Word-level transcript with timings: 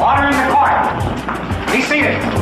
Order 0.00 0.28
in 0.28 0.34
the 0.34 0.46
court. 0.50 1.72
Be 1.72 1.82
seated. 1.82 2.41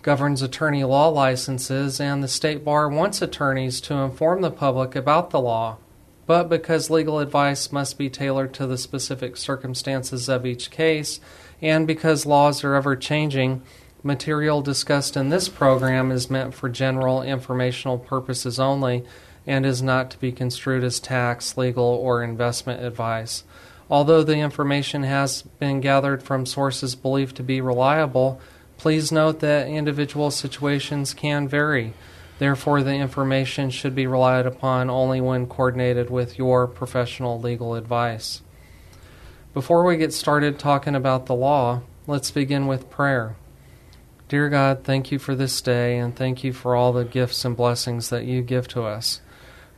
governs 0.00 0.40
attorney 0.40 0.84
law 0.84 1.08
licenses, 1.08 2.00
and 2.00 2.24
the 2.24 2.28
State 2.28 2.64
Bar 2.64 2.88
wants 2.88 3.20
attorneys 3.20 3.78
to 3.82 3.94
inform 3.94 4.40
the 4.40 4.50
public 4.50 4.96
about 4.96 5.28
the 5.28 5.40
law. 5.40 5.76
But 6.24 6.48
because 6.48 6.88
legal 6.88 7.18
advice 7.18 7.70
must 7.70 7.98
be 7.98 8.08
tailored 8.08 8.54
to 8.54 8.66
the 8.66 8.78
specific 8.78 9.36
circumstances 9.36 10.30
of 10.30 10.46
each 10.46 10.70
case, 10.70 11.20
and 11.60 11.86
because 11.86 12.24
laws 12.24 12.64
are 12.64 12.74
ever 12.74 12.96
changing, 12.96 13.60
material 14.02 14.62
discussed 14.62 15.16
in 15.16 15.28
this 15.28 15.48
program 15.48 16.10
is 16.10 16.30
meant 16.30 16.54
for 16.54 16.68
general 16.68 17.22
informational 17.22 17.98
purposes 17.98 18.58
only 18.58 19.04
and 19.46 19.66
is 19.66 19.82
not 19.82 20.10
to 20.10 20.18
be 20.18 20.32
construed 20.32 20.84
as 20.84 21.00
tax, 21.00 21.56
legal, 21.56 21.84
or 21.84 22.22
investment 22.22 22.84
advice. 22.84 23.44
Although 23.90 24.22
the 24.22 24.38
information 24.38 25.02
has 25.02 25.42
been 25.42 25.80
gathered 25.80 26.22
from 26.22 26.46
sources 26.46 26.94
believed 26.94 27.36
to 27.36 27.42
be 27.42 27.60
reliable, 27.60 28.40
please 28.78 29.12
note 29.12 29.40
that 29.40 29.68
individual 29.68 30.30
situations 30.30 31.12
can 31.12 31.46
vary. 31.46 31.92
Therefore, 32.38 32.82
the 32.82 32.94
information 32.94 33.70
should 33.70 33.94
be 33.94 34.06
relied 34.06 34.46
upon 34.46 34.90
only 34.90 35.20
when 35.20 35.46
coordinated 35.46 36.10
with 36.10 36.38
your 36.38 36.66
professional 36.66 37.40
legal 37.40 37.74
advice. 37.74 38.42
Before 39.54 39.84
we 39.84 39.98
get 39.98 40.14
started 40.14 40.58
talking 40.58 40.94
about 40.94 41.26
the 41.26 41.34
law, 41.34 41.82
let's 42.06 42.30
begin 42.30 42.66
with 42.66 42.90
prayer. 42.90 43.36
Dear 44.32 44.48
God, 44.48 44.84
thank 44.84 45.12
you 45.12 45.18
for 45.18 45.34
this 45.34 45.60
day 45.60 45.98
and 45.98 46.16
thank 46.16 46.42
you 46.42 46.54
for 46.54 46.74
all 46.74 46.94
the 46.94 47.04
gifts 47.04 47.44
and 47.44 47.54
blessings 47.54 48.08
that 48.08 48.24
you 48.24 48.40
give 48.40 48.66
to 48.68 48.82
us. 48.82 49.20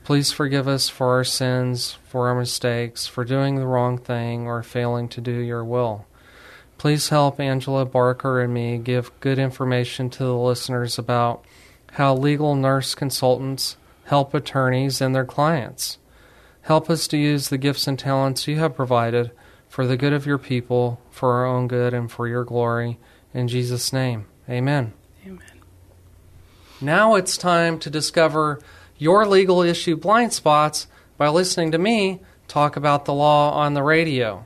Please 0.05 0.31
forgive 0.31 0.69
us 0.69 0.89
for 0.89 1.09
our 1.09 1.25
sins, 1.25 1.99
for 2.05 2.29
our 2.29 2.37
mistakes, 2.37 3.05
for 3.05 3.25
doing 3.25 3.57
the 3.57 3.67
wrong 3.67 3.99
thing 3.99 4.47
or 4.47 4.63
failing 4.63 5.09
to 5.09 5.21
do 5.21 5.33
your 5.33 5.65
will. 5.65 6.07
Please 6.79 7.09
help 7.09 7.41
Angela 7.41 7.85
Barker 7.85 8.41
and 8.41 8.55
me 8.55 8.79
give 8.79 9.11
good 9.19 9.41
information 9.41 10.09
to 10.11 10.23
the 10.23 10.37
listeners 10.37 11.01
about 11.01 11.45
how 11.95 12.15
legal 12.15 12.55
nurse 12.55 12.95
consultants 12.95 13.77
help 14.05 14.35
attorneys 14.35 15.01
and 15.01 15.17
their 15.17 15.25
clients. 15.25 15.99
Help 16.63 16.89
us 16.89 17.09
to 17.09 17.17
use 17.17 17.49
the 17.49 17.59
gifts 17.59 17.89
and 17.89 17.99
talents 17.99 18.47
you 18.47 18.61
have 18.61 18.77
provided 18.77 19.33
for 19.69 19.85
the 19.85 19.97
good 19.97 20.13
of 20.13 20.27
your 20.27 20.39
people, 20.39 21.01
for 21.11 21.33
our 21.33 21.45
own 21.45 21.67
good, 21.67 21.93
and 21.93 22.09
for 22.09 22.29
your 22.29 22.45
glory. 22.45 23.01
In 23.33 23.49
Jesus' 23.49 23.93
name, 23.93 24.27
amen. 24.49 24.93
Amen. 25.27 25.41
Now 26.81 27.15
it's 27.15 27.37
time 27.37 27.79
to 27.81 27.91
discover 27.91 28.61
your 28.99 29.27
legal 29.27 29.63
issue 29.63 29.97
blind 29.97 30.33
spots 30.33 30.87
by 31.17 31.29
listening 31.29 31.73
to 31.73 31.79
me 31.79 32.21
talk 32.49 32.77
about 32.77 33.05
the 33.05 33.15
law 33.15 33.53
on 33.53 33.75
the 33.75 33.83
radio. 33.83 34.45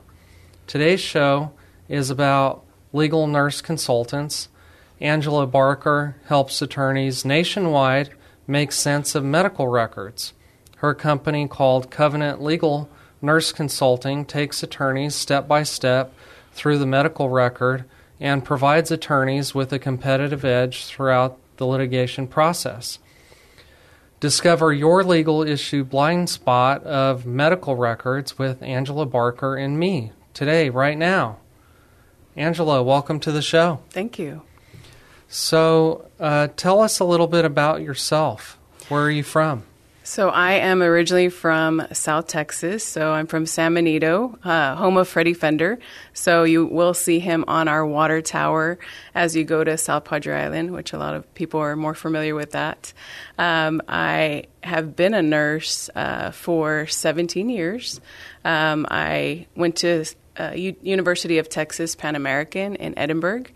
Today's 0.67 1.01
show 1.01 1.51
is 1.87 2.09
about 2.09 2.63
legal 2.93 3.27
nurse 3.27 3.61
consultants. 3.61 4.49
Angela 5.01 5.47
Barker 5.47 6.15
helps 6.27 6.61
attorneys 6.61 7.25
nationwide 7.25 8.11
make 8.47 8.71
sense 8.71 9.15
of 9.15 9.23
medical 9.23 9.67
records. 9.67 10.33
Her 10.77 10.93
company, 10.93 11.47
called 11.47 11.91
Covenant 11.91 12.41
Legal 12.41 12.89
Nurse 13.21 13.51
Consulting, 13.51 14.25
takes 14.25 14.63
attorneys 14.63 15.13
step 15.13 15.47
by 15.47 15.63
step 15.63 16.13
through 16.53 16.77
the 16.77 16.85
medical 16.85 17.29
record 17.29 17.85
and 18.19 18.43
provides 18.43 18.91
attorneys 18.91 19.55
with 19.55 19.71
a 19.71 19.79
competitive 19.79 20.43
edge 20.43 20.85
throughout 20.85 21.37
the 21.57 21.65
litigation 21.65 22.27
process. 22.27 22.99
Discover 24.19 24.73
your 24.73 25.03
legal 25.03 25.43
issue 25.43 25.83
blind 25.83 26.29
spot 26.29 26.83
of 26.83 27.25
medical 27.25 27.75
records 27.75 28.37
with 28.37 28.61
Angela 28.61 29.05
Barker 29.05 29.55
and 29.55 29.79
me 29.79 30.11
today, 30.33 30.69
right 30.69 30.97
now. 30.97 31.37
Angela, 32.35 32.83
welcome 32.83 33.19
to 33.21 33.31
the 33.31 33.41
show. 33.41 33.79
Thank 33.89 34.19
you. 34.19 34.41
So, 35.29 36.09
uh, 36.19 36.49
tell 36.57 36.81
us 36.81 36.99
a 36.99 37.05
little 37.05 37.27
bit 37.27 37.45
about 37.45 37.81
yourself. 37.81 38.57
Where 38.89 39.03
are 39.03 39.11
you 39.11 39.23
from? 39.23 39.63
So, 40.09 40.29
I 40.29 40.53
am 40.53 40.81
originally 40.81 41.29
from 41.29 41.85
South 41.91 42.25
Texas. 42.25 42.83
So, 42.83 43.11
I'm 43.11 43.27
from 43.27 43.45
San 43.45 43.75
Benito, 43.75 44.39
uh, 44.43 44.75
home 44.75 44.97
of 44.97 45.07
Freddie 45.07 45.35
Fender. 45.35 45.77
So, 46.13 46.45
you 46.45 46.65
will 46.65 46.95
see 46.95 47.19
him 47.19 47.45
on 47.47 47.67
our 47.67 47.85
water 47.85 48.19
tower 48.19 48.79
as 49.13 49.35
you 49.35 49.43
go 49.43 49.63
to 49.63 49.77
South 49.77 50.05
Padre 50.05 50.35
Island, 50.45 50.71
which 50.71 50.93
a 50.93 50.97
lot 50.97 51.13
of 51.13 51.31
people 51.35 51.59
are 51.59 51.75
more 51.75 51.93
familiar 51.93 52.33
with 52.33 52.53
that. 52.53 52.91
Um, 53.37 53.83
I 53.87 54.45
have 54.63 54.95
been 54.95 55.13
a 55.13 55.21
nurse 55.21 55.91
uh, 55.93 56.31
for 56.31 56.87
17 56.87 57.47
years. 57.47 58.01
Um, 58.43 58.87
I 58.89 59.45
went 59.55 59.75
to 59.75 60.05
uh, 60.39 60.53
U- 60.55 60.75
University 60.81 61.37
of 61.37 61.49
Texas 61.49 61.93
Pan 61.93 62.15
American 62.15 62.75
in 62.77 62.97
Edinburg, 62.97 63.53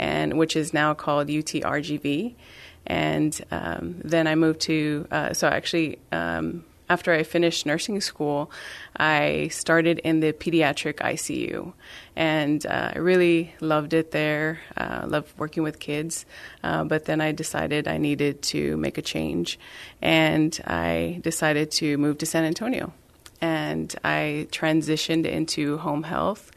and 0.00 0.36
which 0.36 0.56
is 0.56 0.74
now 0.74 0.94
called 0.94 1.28
UTRGV. 1.28 2.34
And 2.86 3.40
um, 3.50 3.96
then 4.02 4.26
I 4.26 4.34
moved 4.34 4.60
to, 4.62 5.06
uh, 5.10 5.32
so 5.34 5.48
actually 5.48 5.98
um, 6.10 6.64
after 6.92 7.12
I 7.12 7.22
finished 7.22 7.64
nursing 7.64 8.00
school, 8.00 8.50
I 8.96 9.48
started 9.50 9.98
in 10.00 10.20
the 10.20 10.32
pediatric 10.32 10.96
ICU, 10.96 11.72
and 12.16 12.64
uh, 12.66 12.92
I 12.94 12.98
really 12.98 13.54
loved 13.60 13.94
it 13.94 14.10
there. 14.10 14.60
Uh, 14.76 15.04
loved 15.06 15.32
working 15.38 15.62
with 15.62 15.78
kids, 15.78 16.26
uh, 16.62 16.84
but 16.84 17.06
then 17.06 17.20
I 17.20 17.32
decided 17.32 17.88
I 17.88 17.96
needed 17.96 18.42
to 18.54 18.76
make 18.76 18.98
a 18.98 19.02
change, 19.02 19.58
and 20.02 20.52
I 20.66 21.20
decided 21.22 21.70
to 21.80 21.96
move 21.96 22.18
to 22.18 22.26
San 22.26 22.44
Antonio, 22.44 22.92
and 23.40 23.94
I 24.04 24.48
transitioned 24.50 25.24
into 25.24 25.78
home 25.78 26.02
health, 26.02 26.50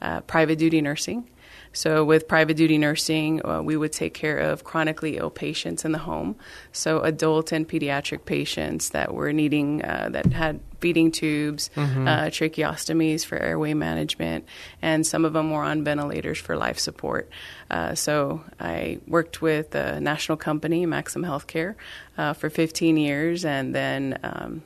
uh, 0.00 0.20
private 0.20 0.58
duty 0.58 0.80
nursing. 0.80 1.26
So, 1.72 2.04
with 2.04 2.26
private 2.26 2.56
duty 2.56 2.78
nursing, 2.78 3.46
uh, 3.46 3.62
we 3.62 3.76
would 3.76 3.92
take 3.92 4.12
care 4.12 4.38
of 4.38 4.64
chronically 4.64 5.18
ill 5.18 5.30
patients 5.30 5.84
in 5.84 5.92
the 5.92 5.98
home. 5.98 6.34
So, 6.72 7.00
adult 7.00 7.52
and 7.52 7.68
pediatric 7.68 8.24
patients 8.24 8.90
that 8.90 9.14
were 9.14 9.32
needing, 9.32 9.84
uh, 9.84 10.08
that 10.10 10.32
had 10.32 10.60
feeding 10.80 11.12
tubes, 11.12 11.70
mm-hmm. 11.76 12.08
uh, 12.08 12.24
tracheostomies 12.24 13.24
for 13.24 13.38
airway 13.38 13.74
management, 13.74 14.46
and 14.82 15.06
some 15.06 15.24
of 15.24 15.32
them 15.32 15.52
were 15.52 15.62
on 15.62 15.84
ventilators 15.84 16.38
for 16.38 16.56
life 16.56 16.78
support. 16.78 17.30
Uh, 17.70 17.94
so, 17.94 18.42
I 18.58 18.98
worked 19.06 19.40
with 19.40 19.76
a 19.76 20.00
national 20.00 20.38
company, 20.38 20.86
Maxim 20.86 21.22
Healthcare, 21.22 21.76
uh, 22.18 22.32
for 22.32 22.50
15 22.50 22.96
years, 22.96 23.44
and 23.44 23.72
then, 23.72 24.18
um, 24.24 24.62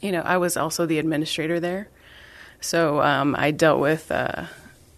you 0.00 0.12
know, 0.12 0.22
I 0.22 0.38
was 0.38 0.56
also 0.56 0.86
the 0.86 0.98
administrator 0.98 1.60
there. 1.60 1.88
So 2.60 3.00
um, 3.00 3.34
I 3.38 3.52
dealt 3.52 3.80
with 3.80 4.10
uh, 4.10 4.44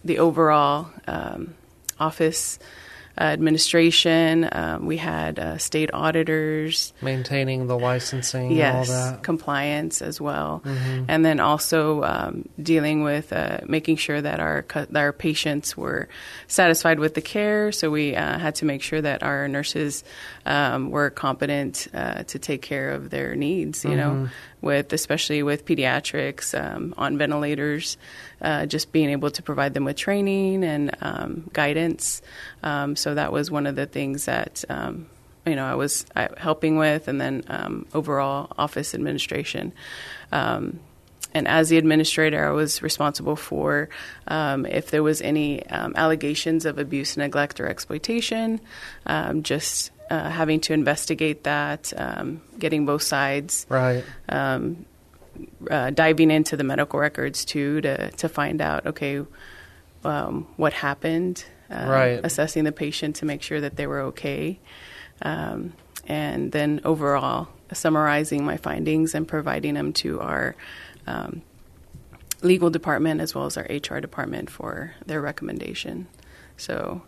the 0.03 0.19
overall 0.19 0.89
um, 1.07 1.55
office 1.99 2.59
administration. 3.17 4.47
Um, 4.51 4.85
we 4.85 4.97
had 4.97 5.37
uh, 5.37 5.57
state 5.57 5.91
auditors, 5.93 6.93
maintaining 7.01 7.67
the 7.67 7.77
licensing, 7.77 8.51
yes, 8.51 8.89
all 8.89 8.95
that 8.95 9.23
compliance 9.23 10.01
as 10.01 10.19
well, 10.19 10.61
mm-hmm. 10.65 11.05
and 11.07 11.23
then 11.23 11.39
also 11.39 12.03
um, 12.03 12.49
dealing 12.61 13.03
with 13.03 13.31
uh, 13.31 13.59
making 13.65 13.97
sure 13.97 14.19
that 14.19 14.39
our 14.39 14.65
that 14.73 14.95
our 14.95 15.13
patients 15.13 15.77
were 15.77 16.07
satisfied 16.47 16.99
with 16.99 17.13
the 17.13 17.21
care. 17.21 17.71
So 17.71 17.91
we 17.91 18.15
uh, 18.15 18.39
had 18.39 18.55
to 18.55 18.65
make 18.65 18.81
sure 18.81 19.01
that 19.01 19.21
our 19.21 19.47
nurses 19.47 20.03
um, 20.45 20.91
were 20.91 21.09
competent 21.09 21.87
uh, 21.93 22.23
to 22.23 22.39
take 22.39 22.61
care 22.61 22.91
of 22.91 23.09
their 23.09 23.35
needs. 23.35 23.83
You 23.83 23.91
mm-hmm. 23.91 24.23
know, 24.23 24.29
with 24.61 24.93
especially 24.93 25.43
with 25.43 25.65
pediatrics 25.65 26.57
um, 26.57 26.93
on 26.97 27.17
ventilators 27.17 27.97
uh, 28.43 28.65
just 28.65 28.91
being 28.91 29.09
able 29.09 29.31
to 29.31 29.41
provide 29.41 29.73
them 29.73 29.85
with 29.85 29.95
training 29.95 30.63
and 30.63 30.95
um, 31.01 31.49
guidance. 31.53 32.21
Um, 32.61 32.95
so 32.95 33.15
that 33.15 33.31
was 33.31 33.49
one 33.49 33.65
of 33.65 33.75
the 33.75 33.85
things 33.85 34.25
that 34.25 34.65
um, 34.69 35.07
you 35.45 35.55
know 35.55 35.65
I 35.65 35.75
was 35.75 36.05
uh, 36.15 36.27
helping 36.37 36.77
with, 36.77 37.07
and 37.07 37.19
then 37.19 37.43
um, 37.47 37.85
overall 37.93 38.51
office 38.57 38.93
administration. 38.93 39.73
Um, 40.31 40.79
and 41.35 41.47
as 41.47 41.69
the 41.69 41.77
administrator, 41.77 42.47
I 42.47 42.51
was 42.51 42.83
responsible 42.83 43.35
for 43.35 43.89
um, 44.27 44.67
if 44.67 44.91
there 44.91 45.01
was 45.01 45.19
any 45.19 45.67
allegations 45.67 46.63
of 46.63 46.77
abuse, 46.77 47.17
neglect, 47.17 47.59
or 47.59 47.67
exploitation. 47.67 48.61
just 49.41 49.89
uh, 50.09 50.29
having 50.29 50.59
to 50.61 50.73
investigate 50.73 51.43
that, 51.43 51.93
getting 52.59 52.85
both 52.85 53.03
sides. 53.03 53.65
Right 53.69 54.03
uh, 55.69 55.89
diving 55.89 56.31
into 56.31 56.55
the 56.57 56.63
medical 56.63 56.99
records 56.99 57.45
too 57.45 57.81
to 57.81 58.11
to 58.11 58.29
find 58.29 58.61
out 58.61 58.85
okay 58.85 59.25
um, 60.03 60.47
what 60.57 60.73
happened, 60.73 61.45
uh, 61.69 61.85
right. 61.87 62.19
assessing 62.23 62.65
the 62.65 62.71
patient 62.71 63.17
to 63.17 63.25
make 63.25 63.41
sure 63.41 63.61
that 63.61 63.77
they 63.77 63.87
were 63.87 64.01
okay, 64.01 64.59
um, 65.21 65.73
and 66.07 66.51
then 66.51 66.81
overall 66.83 67.47
summarizing 67.71 68.43
my 68.43 68.57
findings 68.57 69.15
and 69.15 69.27
providing 69.27 69.73
them 69.73 69.93
to 69.93 70.19
our 70.19 70.55
um, 71.07 71.41
legal 72.41 72.69
department 72.69 73.21
as 73.21 73.33
well 73.33 73.45
as 73.45 73.57
our 73.57 73.63
HR 73.63 73.99
department 73.99 74.49
for 74.49 74.93
their 75.05 75.21
recommendation. 75.21 76.07
So, 76.57 77.01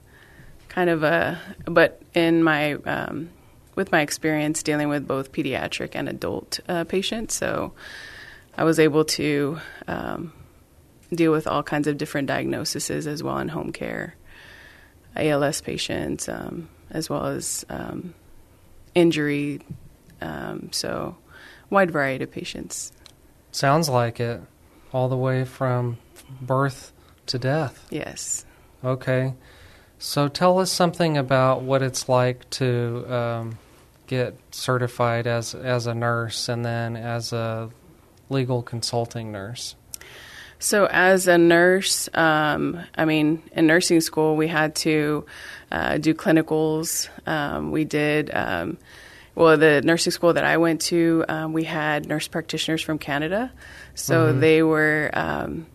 kind 0.75 0.89
of 0.89 1.03
a 1.03 1.39
but 1.65 2.01
in 2.13 2.43
my 2.43 2.73
um, 2.73 3.29
with 3.75 3.91
my 3.91 4.01
experience 4.01 4.61
dealing 4.61 4.89
with 4.89 5.07
both 5.07 5.31
pediatric 5.31 5.91
and 5.93 6.09
adult 6.09 6.59
uh, 6.67 6.83
patients, 6.83 7.33
so 7.33 7.71
I 8.57 8.65
was 8.65 8.77
able 8.77 9.05
to 9.05 9.59
um, 9.87 10.33
deal 11.13 11.31
with 11.31 11.47
all 11.47 11.63
kinds 11.63 11.87
of 11.87 11.97
different 11.97 12.27
diagnoses 12.27 13.07
as 13.07 13.23
well 13.23 13.37
in 13.39 13.47
home 13.47 13.71
care, 13.71 14.15
ALS 15.15 15.61
patients, 15.61 16.27
um, 16.27 16.69
as 16.89 17.09
well 17.09 17.25
as 17.25 17.65
um, 17.69 18.13
injury. 18.93 19.61
Um, 20.21 20.69
so, 20.71 21.17
wide 21.69 21.91
variety 21.91 22.23
of 22.23 22.31
patients. 22.31 22.91
Sounds 23.51 23.87
like 23.87 24.19
it, 24.19 24.41
all 24.91 25.07
the 25.07 25.17
way 25.17 25.45
from 25.45 25.97
birth 26.41 26.91
to 27.27 27.39
death. 27.39 27.87
Yes. 27.89 28.45
Okay. 28.83 29.33
So, 29.97 30.27
tell 30.27 30.59
us 30.59 30.71
something 30.71 31.17
about 31.17 31.61
what 31.61 31.81
it's 31.81 32.09
like 32.09 32.49
to 32.51 33.05
um, 33.13 33.57
get 34.07 34.37
certified 34.51 35.25
as 35.25 35.55
as 35.55 35.87
a 35.87 35.93
nurse 35.93 36.49
and 36.49 36.65
then 36.65 36.95
as 36.95 37.33
a 37.33 37.69
legal 38.29 38.61
consulting 38.61 39.31
nurse? 39.31 39.75
So, 40.59 40.87
as 40.89 41.27
a 41.27 41.37
nurse, 41.37 42.09
um, 42.13 42.81
I 42.97 43.05
mean, 43.05 43.43
in 43.51 43.67
nursing 43.67 44.01
school, 44.01 44.35
we 44.35 44.47
had 44.47 44.75
to 44.77 45.25
uh, 45.71 45.97
do 45.97 46.13
clinicals. 46.13 47.09
Um, 47.27 47.71
we 47.71 47.83
did, 47.83 48.33
um, 48.33 48.77
well, 49.35 49.57
the 49.57 49.81
nursing 49.81 50.11
school 50.11 50.33
that 50.33 50.45
I 50.45 50.57
went 50.57 50.81
to, 50.83 51.25
um, 51.27 51.53
we 51.53 51.65
had 51.65 52.07
nurse 52.07 52.27
practitioners 52.27 52.81
from 52.81 52.99
Canada. 52.99 53.51
So, 53.95 54.27
mm-hmm. 54.27 54.39
they 54.39 54.63
were 54.63 55.09
um, 55.13 55.67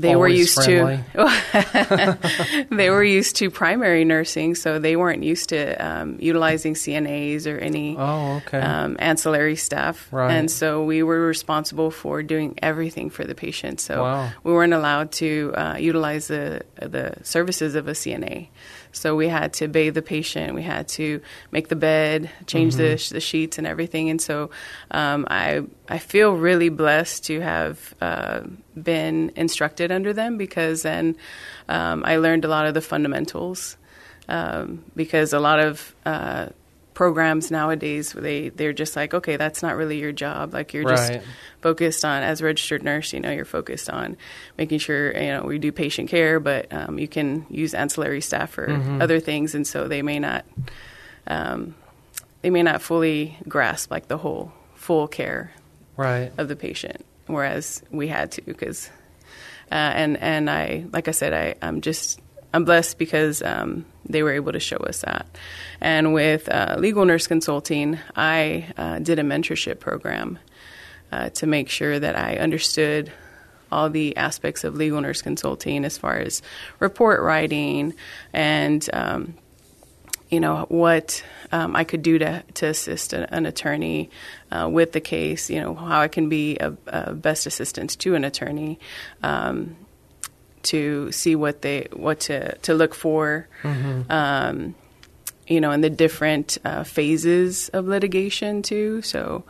they 0.00 0.16
were 0.16 0.28
used 0.28 0.54
friendly. 0.54 1.00
to 1.14 2.66
they 2.70 2.90
were 2.90 3.04
used 3.04 3.36
to 3.36 3.50
primary 3.50 4.04
nursing, 4.04 4.54
so 4.54 4.78
they 4.78 4.96
weren't 4.96 5.24
used 5.24 5.50
to 5.50 5.74
um, 5.76 6.16
utilizing 6.20 6.74
CNAs 6.74 7.46
or 7.46 7.58
any 7.58 7.96
oh, 7.98 8.36
okay. 8.46 8.58
um, 8.58 8.96
ancillary 8.98 9.56
staff. 9.56 10.08
Right. 10.12 10.32
And 10.32 10.50
so 10.50 10.84
we 10.84 11.02
were 11.02 11.26
responsible 11.26 11.90
for 11.90 12.22
doing 12.22 12.58
everything 12.62 13.10
for 13.10 13.24
the 13.24 13.34
patient. 13.34 13.80
So 13.80 14.02
wow. 14.02 14.30
we 14.44 14.52
weren't 14.52 14.74
allowed 14.74 15.12
to 15.12 15.52
uh, 15.56 15.76
utilize 15.78 16.28
the 16.28 16.62
the 16.76 17.14
services 17.22 17.74
of 17.74 17.88
a 17.88 17.92
CNA. 17.92 18.48
So 18.92 19.16
we 19.16 19.28
had 19.28 19.52
to 19.54 19.68
bathe 19.68 19.94
the 19.94 20.02
patient, 20.02 20.54
we 20.54 20.62
had 20.62 20.88
to 20.88 21.20
make 21.50 21.68
the 21.68 21.76
bed, 21.76 22.30
change 22.46 22.74
mm-hmm. 22.74 22.96
the, 22.96 23.14
the 23.14 23.20
sheets, 23.20 23.58
and 23.58 23.66
everything. 23.66 24.10
And 24.10 24.20
so 24.20 24.50
um, 24.90 25.26
I 25.30 25.62
I 25.88 25.98
feel 25.98 26.32
really 26.32 26.68
blessed 26.68 27.24
to 27.24 27.40
have 27.40 27.94
uh, 28.00 28.40
been 28.80 29.32
instructed 29.36 29.90
under 29.92 30.12
them 30.12 30.38
because 30.38 30.82
then 30.82 31.16
um, 31.68 32.02
I 32.04 32.16
learned 32.16 32.44
a 32.44 32.48
lot 32.48 32.66
of 32.66 32.74
the 32.74 32.80
fundamentals. 32.82 33.76
Um, 34.30 34.84
because 34.94 35.32
a 35.32 35.40
lot 35.40 35.58
of 35.58 35.94
uh, 36.04 36.48
programs 36.98 37.48
nowadays 37.52 38.10
they 38.10 38.48
they're 38.48 38.72
just 38.72 38.96
like 38.96 39.14
okay 39.14 39.36
that's 39.36 39.62
not 39.62 39.76
really 39.76 40.00
your 40.00 40.10
job 40.10 40.52
like 40.52 40.74
you're 40.74 40.82
right. 40.82 40.96
just 40.96 41.28
focused 41.60 42.04
on 42.04 42.24
as 42.24 42.40
a 42.40 42.44
registered 42.44 42.82
nurse 42.82 43.12
you 43.12 43.20
know 43.20 43.30
you're 43.30 43.44
focused 43.44 43.88
on 43.88 44.16
making 44.56 44.80
sure 44.80 45.16
you 45.16 45.28
know 45.28 45.44
we 45.44 45.60
do 45.60 45.70
patient 45.70 46.10
care 46.10 46.40
but 46.40 46.66
um, 46.72 46.98
you 46.98 47.06
can 47.06 47.46
use 47.50 47.72
ancillary 47.72 48.20
staff 48.20 48.50
for 48.50 48.66
mm-hmm. 48.66 49.00
other 49.00 49.20
things 49.20 49.54
and 49.54 49.64
so 49.64 49.86
they 49.86 50.02
may 50.02 50.18
not 50.18 50.44
um, 51.28 51.72
they 52.42 52.50
may 52.50 52.64
not 52.64 52.82
fully 52.82 53.38
grasp 53.46 53.92
like 53.92 54.08
the 54.08 54.18
whole 54.18 54.50
full 54.74 55.06
care 55.06 55.52
right. 55.96 56.32
of 56.36 56.48
the 56.48 56.56
patient 56.56 57.06
whereas 57.28 57.80
we 57.92 58.08
had 58.08 58.32
to 58.32 58.42
because 58.42 58.90
uh, 59.70 59.74
and 59.94 60.16
and 60.16 60.50
I 60.50 60.84
like 60.92 61.06
I 61.06 61.12
said 61.12 61.32
I 61.32 61.54
I'm 61.62 61.80
just 61.80 62.20
I'm 62.52 62.64
blessed 62.64 62.98
because 62.98 63.42
um, 63.42 63.84
they 64.08 64.22
were 64.22 64.32
able 64.32 64.52
to 64.52 64.60
show 64.60 64.78
us 64.78 65.02
that. 65.02 65.26
And 65.80 66.14
with 66.14 66.48
uh, 66.48 66.76
legal 66.78 67.04
nurse 67.04 67.26
consulting, 67.26 67.98
I 68.16 68.72
uh, 68.76 68.98
did 69.00 69.18
a 69.18 69.22
mentorship 69.22 69.80
program 69.80 70.38
uh, 71.12 71.30
to 71.30 71.46
make 71.46 71.68
sure 71.68 71.98
that 71.98 72.16
I 72.16 72.36
understood 72.36 73.12
all 73.70 73.90
the 73.90 74.16
aspects 74.16 74.64
of 74.64 74.76
legal 74.76 75.00
nurse 75.00 75.20
consulting 75.20 75.84
as 75.84 75.98
far 75.98 76.16
as 76.16 76.40
report 76.80 77.20
writing 77.20 77.94
and 78.32 78.88
um, 78.94 79.34
you 80.30 80.40
know 80.40 80.66
what 80.68 81.22
um, 81.52 81.74
I 81.74 81.84
could 81.84 82.02
do 82.02 82.18
to 82.18 82.42
to 82.54 82.66
assist 82.66 83.12
a, 83.12 83.32
an 83.34 83.46
attorney 83.46 84.10
uh, 84.50 84.68
with 84.70 84.92
the 84.92 85.00
case. 85.00 85.48
You 85.48 85.60
know 85.60 85.74
how 85.74 86.00
I 86.00 86.08
can 86.08 86.28
be 86.28 86.58
a, 86.58 86.76
a 86.86 87.14
best 87.14 87.46
assistance 87.46 87.96
to 87.96 88.14
an 88.14 88.24
attorney. 88.24 88.78
Um, 89.22 89.76
to 90.68 91.10
see 91.12 91.34
what 91.34 91.62
they 91.62 91.88
what 91.92 92.20
to 92.20 92.56
to 92.58 92.74
look 92.74 92.94
for, 92.94 93.48
mm-hmm. 93.62 94.10
um, 94.10 94.74
you 95.46 95.60
know, 95.60 95.70
in 95.70 95.80
the 95.80 95.90
different 95.90 96.58
uh, 96.64 96.84
phases 96.84 97.70
of 97.70 97.86
litigation 97.86 98.62
too. 98.62 99.00
So, 99.02 99.44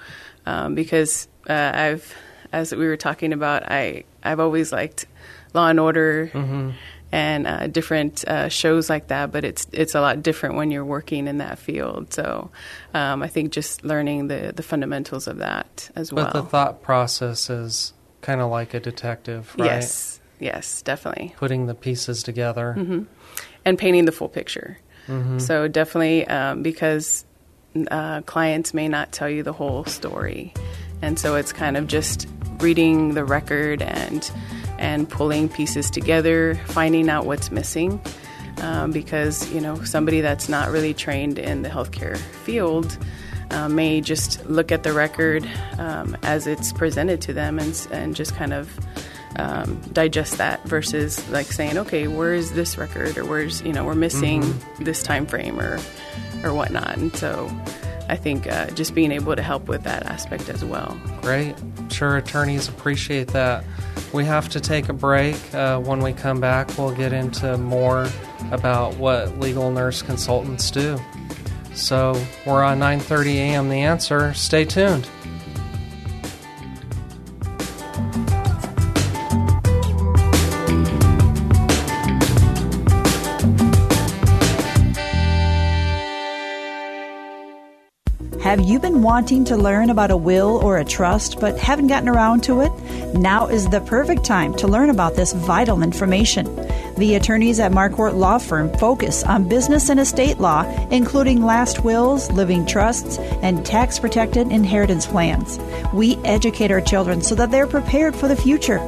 um, 0.47 0.75
because 0.75 1.27
uh, 1.49 1.73
I've, 1.75 2.15
as 2.53 2.73
we 2.73 2.87
were 2.87 2.97
talking 2.97 3.33
about, 3.33 3.65
I 3.71 4.05
I've 4.23 4.39
always 4.39 4.71
liked 4.71 5.07
Law 5.55 5.69
and 5.69 5.81
Order, 5.81 6.31
mm-hmm. 6.33 6.71
and 7.11 7.47
uh, 7.49 7.67
different 7.67 8.25
uh, 8.29 8.49
shows 8.49 8.89
like 8.89 9.09
that. 9.09 9.33
But 9.33 9.45
it's 9.45 9.67
it's 9.73 9.97
a 9.97 10.01
lot 10.01 10.23
different 10.23 10.55
when 10.55 10.71
you're 10.71 10.85
working 10.85 11.27
in 11.27 11.39
that 11.39 11.59
field. 11.59 12.13
So 12.15 12.51
um, 12.95 13.25
I 13.25 13.29
think 13.29 13.51
just 13.51 13.85
learning 13.85 14.29
the 14.29 14.53
the 14.55 14.63
fundamentals 14.63 15.27
of 15.27 15.39
that 15.39 15.91
as 15.97 16.13
well. 16.13 16.27
But 16.27 16.33
the 16.35 16.43
thought 16.45 16.81
process 16.81 17.51
is 17.51 17.93
kind 18.21 18.41
of 18.41 18.51
like 18.53 18.73
a 18.75 18.81
detective, 18.81 19.53
right? 19.59 19.67
Yes, 19.67 20.21
yes, 20.39 20.83
definitely. 20.83 21.35
Putting 21.37 21.67
the 21.67 21.75
pieces 21.75 22.23
together. 22.23 22.75
Mm-hmm. 22.79 23.03
And 23.65 23.79
painting 23.79 24.05
the 24.05 24.13
full 24.13 24.29
picture. 24.29 24.79
Mm-hmm. 25.07 25.39
So 25.39 25.69
definitely 25.69 26.27
um, 26.27 26.63
because 26.63 27.25
uh, 27.91 28.23
clients 28.23 28.75
may 28.75 28.89
not 28.89 29.13
tell 29.13 29.29
you 29.29 29.43
the 29.43 29.53
whole 29.53 29.85
story, 29.85 30.53
and 31.03 31.19
so 31.19 31.37
it's 31.37 31.53
kind 31.53 31.77
of 31.77 31.87
just 31.87 32.29
reading 32.61 33.15
the 33.15 33.25
record 33.25 33.83
and 33.83 34.31
and 34.79 35.09
pulling 35.09 35.49
pieces 35.49 35.91
together, 35.91 36.55
finding 36.67 37.09
out 37.09 37.27
what's 37.27 37.51
missing. 37.51 38.01
Um, 38.61 38.91
because 38.91 39.51
you 39.53 39.61
know 39.61 39.83
somebody 39.85 40.21
that's 40.21 40.49
not 40.49 40.71
really 40.71 40.93
trained 40.93 41.39
in 41.39 41.63
the 41.63 41.69
healthcare 41.69 42.17
field 42.17 42.99
uh, 43.51 43.69
may 43.69 44.01
just 44.01 44.45
look 44.47 44.73
at 44.73 44.83
the 44.83 44.93
record 44.93 45.49
um, 45.79 46.17
as 46.23 46.47
it's 46.47 46.73
presented 46.73 47.21
to 47.23 47.33
them 47.33 47.59
and, 47.59 47.87
and 47.93 48.17
just 48.17 48.35
kind 48.35 48.53
of 48.53 48.79
um, 49.37 49.81
digest 49.93 50.39
that 50.39 50.63
versus 50.65 51.29
like 51.31 51.47
saying, 51.47 51.79
okay, 51.79 52.09
where 52.09 52.35
is 52.35 52.53
this 52.53 52.79
record 52.79 53.17
or 53.19 53.25
where's 53.25 53.63
you 53.63 53.73
know 53.73 53.85
we're 53.85 53.95
missing 53.95 54.43
mm-hmm. 54.43 54.85
this 54.85 55.03
time 55.03 55.27
frame 55.27 55.61
or 55.61 55.79
or 56.45 56.55
whatnot. 56.55 56.97
And 56.97 57.15
so 57.17 57.51
I 58.09 58.17
think 58.17 58.47
uh, 58.47 58.71
just 58.71 58.95
being 58.95 59.13
able 59.13 59.37
to 59.37 59.43
help 59.43 59.69
with 59.69 59.83
that 59.85 60.05
aspect 60.05 60.49
as 60.49 60.65
well. 60.65 60.99
Great, 61.21 61.55
sure 61.91 62.17
attorneys 62.17 62.69
appreciate 62.69 63.29
that. 63.29 63.65
We 64.13 64.25
have 64.25 64.49
to 64.51 64.61
take 64.61 64.89
a 64.89 64.95
break. 64.95 65.37
Uh, 65.55 65.81
when 65.81 66.01
we 66.01 66.13
come 66.15 66.41
back, 66.41 66.77
we'll 66.79 66.95
get 66.95 67.13
into 67.13 67.59
more 67.59 68.09
about 68.51 68.97
what 68.97 69.39
legal 69.39 69.71
nurse 69.71 70.01
consultants 70.01 70.71
do. 70.71 70.99
So 71.75 72.21
we're 72.47 72.65
on 72.65 72.79
9:30 72.81 73.35
a.m. 73.37 73.69
The 73.69 73.81
Answer. 73.81 74.33
Stay 74.35 74.65
tuned. 74.65 75.07
Have 88.49 88.63
you 88.63 88.79
been 88.79 89.03
wanting 89.03 89.45
to 89.45 89.59
learn 89.59 89.91
about 89.91 90.11
a 90.11 90.17
will 90.17 90.57
or 90.65 90.79
a 90.79 90.85
trust 90.85 91.39
but 91.39 91.59
haven't 91.59 91.89
gotten 91.89 92.09
around 92.09 92.45
to 92.45 92.63
it? 92.63 92.73
Now 93.13 93.47
is 93.47 93.69
the 93.69 93.83
perfect 93.83 94.25
time 94.25 94.55
to 94.55 94.67
learn 94.67 94.89
about 94.89 95.17
this 95.17 95.35
vital 95.35 95.83
information. 95.83 96.47
The 96.97 97.17
attorneys 97.17 97.61
at 97.61 97.73
Marquardt 97.73 98.17
Law 98.17 98.39
Firm 98.39 98.73
focus 98.79 99.23
on 99.23 99.51
business 99.51 99.91
and 99.91 100.01
estate 100.01 100.39
law, 100.39 100.63
including 100.91 101.45
last 101.45 101.85
wills, 101.85 102.33
living 102.33 102.65
trusts, 102.65 103.19
and 103.43 103.67
tax 103.67 103.99
protected 103.99 104.51
inheritance 104.51 105.05
plans. 105.05 105.59
We 105.93 106.17
educate 106.25 106.71
our 106.71 106.81
children 106.81 107.21
so 107.21 107.35
that 107.35 107.51
they're 107.51 107.67
prepared 107.67 108.17
for 108.17 108.29
the 108.29 108.37
future. 108.37 108.79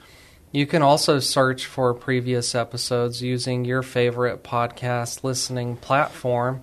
You 0.53 0.67
can 0.67 0.83
also 0.83 1.21
search 1.21 1.65
for 1.65 1.95
previous 1.95 2.55
episodes 2.55 3.23
using 3.23 3.65
your 3.65 3.83
favorite 3.83 4.45
podcast 4.45 5.25
listening 5.25 5.77
platform 5.77 6.63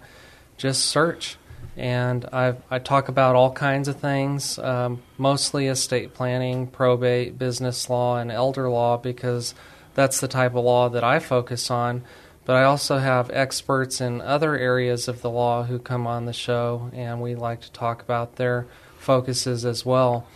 just 0.58 0.86
search. 0.86 1.38
And 1.78 2.26
I, 2.32 2.56
I 2.72 2.80
talk 2.80 3.10
about 3.10 3.36
all 3.36 3.52
kinds 3.52 3.88
of 3.88 3.98
things, 3.98 4.58
um, 4.60 5.02
mostly 5.18 5.68
estate 5.68 6.14
planning, 6.14 6.68
probate, 6.68 7.38
business 7.38 7.90
law, 7.90 8.18
and 8.18 8.32
elder 8.32 8.70
law, 8.70 8.96
because 8.98 9.54
that's 9.94 10.22
the 10.22 10.28
type 10.28 10.56
of 10.56 10.64
law 10.64 10.88
that 10.90 11.04
I 11.04 11.20
focus 11.20 11.70
on. 11.70 12.04
But 12.46 12.56
I 12.56 12.64
also 12.64 13.00
have 13.00 13.30
experts 13.32 14.00
in 14.00 14.22
other 14.22 14.58
areas 14.58 15.08
of 15.08 15.22
the 15.22 15.30
law 15.30 15.64
who 15.64 15.80
come 15.80 16.08
on 16.08 16.26
the 16.26 16.34
show, 16.34 16.92
and 16.94 17.22
we 17.22 17.36
like 17.36 17.62
to 17.62 17.72
talk 17.72 18.02
about 18.02 18.36
their 18.36 18.68
focuses 18.98 19.66
as 19.66 19.86
well. 19.86 20.28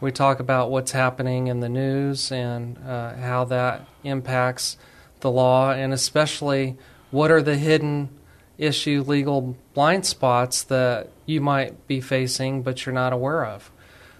We 0.00 0.10
talk 0.10 0.40
about 0.40 0.70
what's 0.70 0.92
happening 0.92 1.46
in 1.46 1.60
the 1.60 1.68
news 1.68 2.32
and 2.32 2.76
uh, 2.84 3.14
how 3.14 3.44
that 3.44 3.86
impacts 4.02 4.76
the 5.20 5.30
law, 5.30 5.70
and 5.70 5.92
especially 5.92 6.76
what 7.12 7.30
are 7.30 7.42
the 7.42 7.56
hidden 7.56 8.10
issue 8.58 9.02
legal 9.02 9.56
blind 9.74 10.06
spots 10.06 10.62
that 10.64 11.08
you 11.26 11.40
might 11.40 11.86
be 11.86 12.00
facing 12.00 12.62
but 12.62 12.84
you're 12.84 12.94
not 12.94 13.12
aware 13.12 13.44
of. 13.44 13.70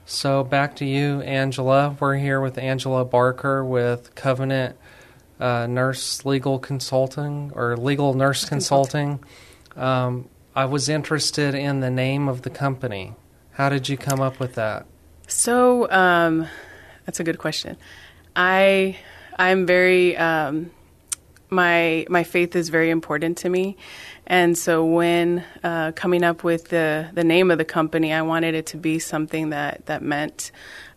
So, 0.04 0.42
back 0.42 0.76
to 0.76 0.84
you, 0.84 1.20
Angela. 1.20 1.96
We're 2.00 2.16
here 2.16 2.40
with 2.40 2.58
Angela 2.58 3.04
Barker 3.04 3.64
with 3.64 4.14
Covenant 4.16 4.76
uh, 5.38 5.66
Nurse 5.68 6.24
Legal 6.24 6.58
Consulting 6.58 7.52
or 7.54 7.76
Legal 7.76 8.12
Nurse 8.12 8.44
Consulting. 8.44 9.20
Um, 9.76 10.28
I 10.56 10.64
was 10.64 10.88
interested 10.88 11.54
in 11.54 11.80
the 11.80 11.90
name 11.90 12.28
of 12.28 12.42
the 12.42 12.50
company. 12.50 13.14
How 13.52 13.68
did 13.68 13.88
you 13.88 13.96
come 13.96 14.20
up 14.20 14.40
with 14.40 14.56
that? 14.56 14.86
So, 15.28 15.90
um, 15.90 16.48
that's 17.06 17.20
a 17.20 17.24
good 17.24 17.38
question. 17.38 17.76
I 18.34 18.98
I'm 19.38 19.66
very 19.66 20.16
um, 20.16 20.70
my 21.52 22.06
my 22.08 22.24
faith 22.24 22.56
is 22.56 22.68
very 22.70 22.90
important 22.90 23.38
to 23.38 23.48
me, 23.48 23.76
and 24.26 24.56
so 24.56 24.84
when 24.84 25.44
uh, 25.62 25.92
coming 25.92 26.24
up 26.24 26.42
with 26.42 26.68
the 26.68 27.08
the 27.12 27.24
name 27.24 27.50
of 27.50 27.58
the 27.58 27.64
company, 27.64 28.12
I 28.12 28.22
wanted 28.22 28.54
it 28.54 28.66
to 28.66 28.76
be 28.76 28.98
something 28.98 29.50
that 29.50 29.86
that 29.86 30.02
meant 30.02 30.50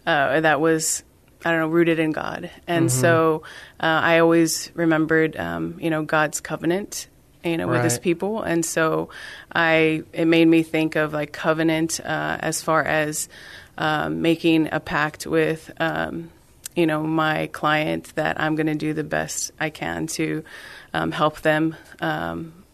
uh, 0.08 0.40
that 0.42 0.60
was 0.60 1.04
I 1.44 1.52
don't 1.52 1.60
know 1.60 1.68
rooted 1.68 2.00
in 2.00 2.12
God, 2.12 2.50
and 2.68 2.88
mm-hmm. 2.88 3.02
so 3.02 3.44
uh, 3.80 4.00
I 4.04 4.20
always 4.20 4.72
remembered 4.74 5.38
um, 5.38 5.78
you 5.80 5.90
know 5.90 6.04
God's 6.04 6.42
covenant 6.42 7.08
you 7.44 7.58
know, 7.58 7.68
with 7.68 7.84
his 7.84 8.00
people. 8.00 8.42
And 8.42 8.66
so 8.66 9.10
I, 9.54 10.04
it 10.14 10.26
made 10.26 10.48
me 10.48 10.64
think 10.64 10.96
of 10.96 11.14
like 11.14 11.32
covenant 11.32 12.00
uh, 12.00 12.38
as 12.40 12.64
far 12.64 12.84
as 12.84 13.30
um, 13.78 14.22
making 14.22 14.70
a 14.72 14.80
pact 14.80 15.28
with, 15.28 15.72
um, 15.80 16.32
you 16.76 16.86
know, 16.86 17.04
my 17.04 17.48
client 17.48 18.14
that 18.16 18.40
I'm 18.40 18.56
going 18.56 18.68
to 18.68 18.76
do 18.76 18.94
the 18.94 19.04
best 19.04 19.52
I 19.60 19.70
can 19.70 20.08
to 20.08 20.44
um, 20.94 21.12
help 21.12 21.42
them 21.42 21.76
um, 22.02 22.66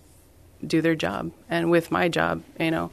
do 0.65 0.81
their 0.81 0.95
job 0.95 1.31
and 1.49 1.69
with 1.69 1.91
my 1.91 2.09
job, 2.09 2.43
you 2.59 2.71
know. 2.71 2.91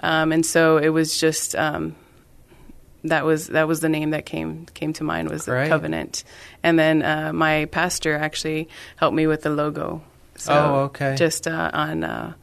Um, 0.00 0.32
and 0.32 0.44
so 0.44 0.78
it 0.78 0.88
was 0.88 1.18
just 1.18 1.54
um, 1.54 1.94
that 3.04 3.24
was 3.24 3.48
that 3.48 3.68
was 3.68 3.80
the 3.80 3.88
name 3.88 4.10
that 4.10 4.26
came 4.26 4.66
came 4.66 4.92
to 4.94 5.04
mind 5.04 5.30
was 5.30 5.44
the 5.44 5.66
covenant. 5.68 6.24
And 6.62 6.78
then 6.78 7.02
uh, 7.02 7.32
my 7.32 7.66
pastor 7.66 8.14
actually 8.14 8.68
helped 8.96 9.16
me 9.16 9.26
with 9.26 9.42
the 9.42 9.50
logo. 9.50 10.02
So 10.36 10.52
oh, 10.52 10.74
okay. 10.84 11.16
Just 11.16 11.46
uh, 11.46 11.70
on 11.72 12.04
uh, 12.04 12.34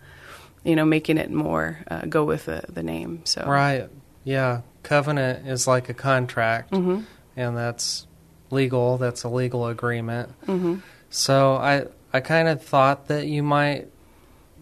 you 0.64 0.76
know 0.76 0.86
making 0.86 1.18
it 1.18 1.32
more 1.32 1.80
uh, 1.90 2.06
go 2.06 2.24
with 2.24 2.46
the, 2.46 2.64
the 2.70 2.84
name. 2.84 3.22
So 3.26 3.44
right, 3.46 3.88
yeah. 4.24 4.62
Covenant 4.84 5.48
is 5.48 5.66
like 5.66 5.88
a 5.88 5.94
contract, 5.94 6.72
mm-hmm. 6.72 7.04
And 7.36 7.58
that's 7.58 8.08
legal. 8.50 8.98
That's 8.98 9.24
a 9.24 9.30
legal 9.30 9.68
agreement. 9.68 10.30
Mm-hmm. 10.46 10.78
So 11.10 11.56
I 11.56 11.88
I 12.14 12.22
kind 12.22 12.48
of 12.48 12.64
thought 12.64 13.08
that 13.08 13.28
you 13.28 13.44
might 13.44 13.88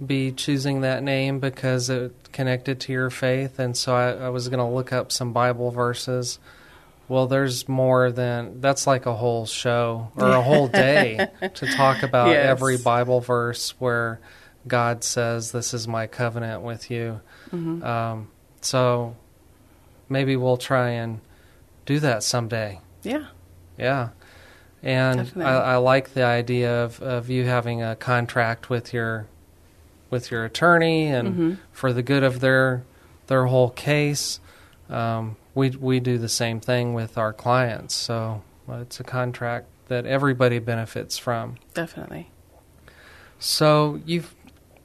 be 0.04 0.32
choosing 0.32 0.82
that 0.82 1.04
name 1.04 1.40
because 1.40 1.90
it 1.90 2.14
connected 2.32 2.80
to 2.82 2.92
your 2.92 3.10
faith, 3.10 3.60
and 3.60 3.76
so 3.76 3.96
I, 3.96 4.26
I 4.26 4.30
was 4.30 4.48
going 4.48 4.60
to 4.60 4.66
look 4.66 4.92
up 4.92 5.12
some 5.12 5.34
Bible 5.34 5.72
verses. 5.72 6.40
Well, 7.08 7.28
there's 7.28 7.68
more 7.68 8.10
than 8.12 8.62
that's 8.62 8.88
like 8.88 9.06
a 9.06 9.14
whole 9.14 9.46
show 9.46 10.12
or 10.16 10.30
a 10.30 10.42
whole 10.42 10.70
day 10.70 11.28
to 11.56 11.68
talk 11.68 12.04
about 12.04 12.30
yes. 12.30 12.46
every 12.46 12.78
Bible 12.78 13.20
verse 13.20 13.72
where 13.80 14.22
God 14.66 15.04
says, 15.04 15.52
"This 15.52 15.74
is 15.74 15.88
my 15.88 16.08
covenant 16.08 16.62
with 16.62 16.90
you." 16.90 17.20
Mm-hmm. 17.52 17.84
Um, 17.84 18.30
so 18.62 19.16
maybe 20.08 20.36
we'll 20.38 20.58
try 20.58 20.92
and 20.92 21.20
do 21.92 22.00
that 22.00 22.24
someday. 22.24 22.80
Yeah. 23.04 23.26
Yeah. 23.78 24.10
And 24.84 25.32
I, 25.36 25.42
I, 25.42 25.76
like 25.78 26.14
the 26.14 26.24
idea 26.24 26.84
of, 26.84 27.02
of 27.02 27.30
you 27.30 27.46
having 27.46 27.84
a 27.84 27.96
contract 27.96 28.70
with 28.70 28.94
your 28.94 29.28
with 30.10 30.32
your 30.32 30.44
attorney 30.44 31.08
and 31.08 31.28
mm-hmm. 31.28 31.54
for 31.72 31.94
the 31.94 32.02
good 32.02 32.24
of 32.24 32.40
their 32.40 32.84
their 33.28 33.46
whole 33.46 33.70
case. 33.70 34.40
Um, 34.90 35.38
we 35.54 35.70
we 35.70 36.00
do 36.00 36.18
the 36.18 36.30
same 36.30 36.60
thing 36.60 36.94
with 36.94 37.18
our 37.18 37.32
clients, 37.32 37.94
so 37.94 38.42
it's 38.70 39.00
a 39.00 39.04
contract 39.04 39.68
that 39.88 40.06
everybody 40.06 40.58
benefits 40.60 41.18
from. 41.18 41.58
Definitely. 41.74 42.32
So 43.38 44.00
you've 44.06 44.34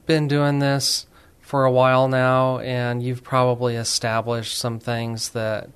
been 0.05 0.27
doing 0.27 0.59
this 0.59 1.07
for 1.41 1.65
a 1.65 1.71
while 1.71 2.07
now, 2.07 2.59
and 2.59 3.01
you've 3.01 3.23
probably 3.23 3.75
established 3.75 4.57
some 4.57 4.79
things 4.79 5.29
that 5.29 5.69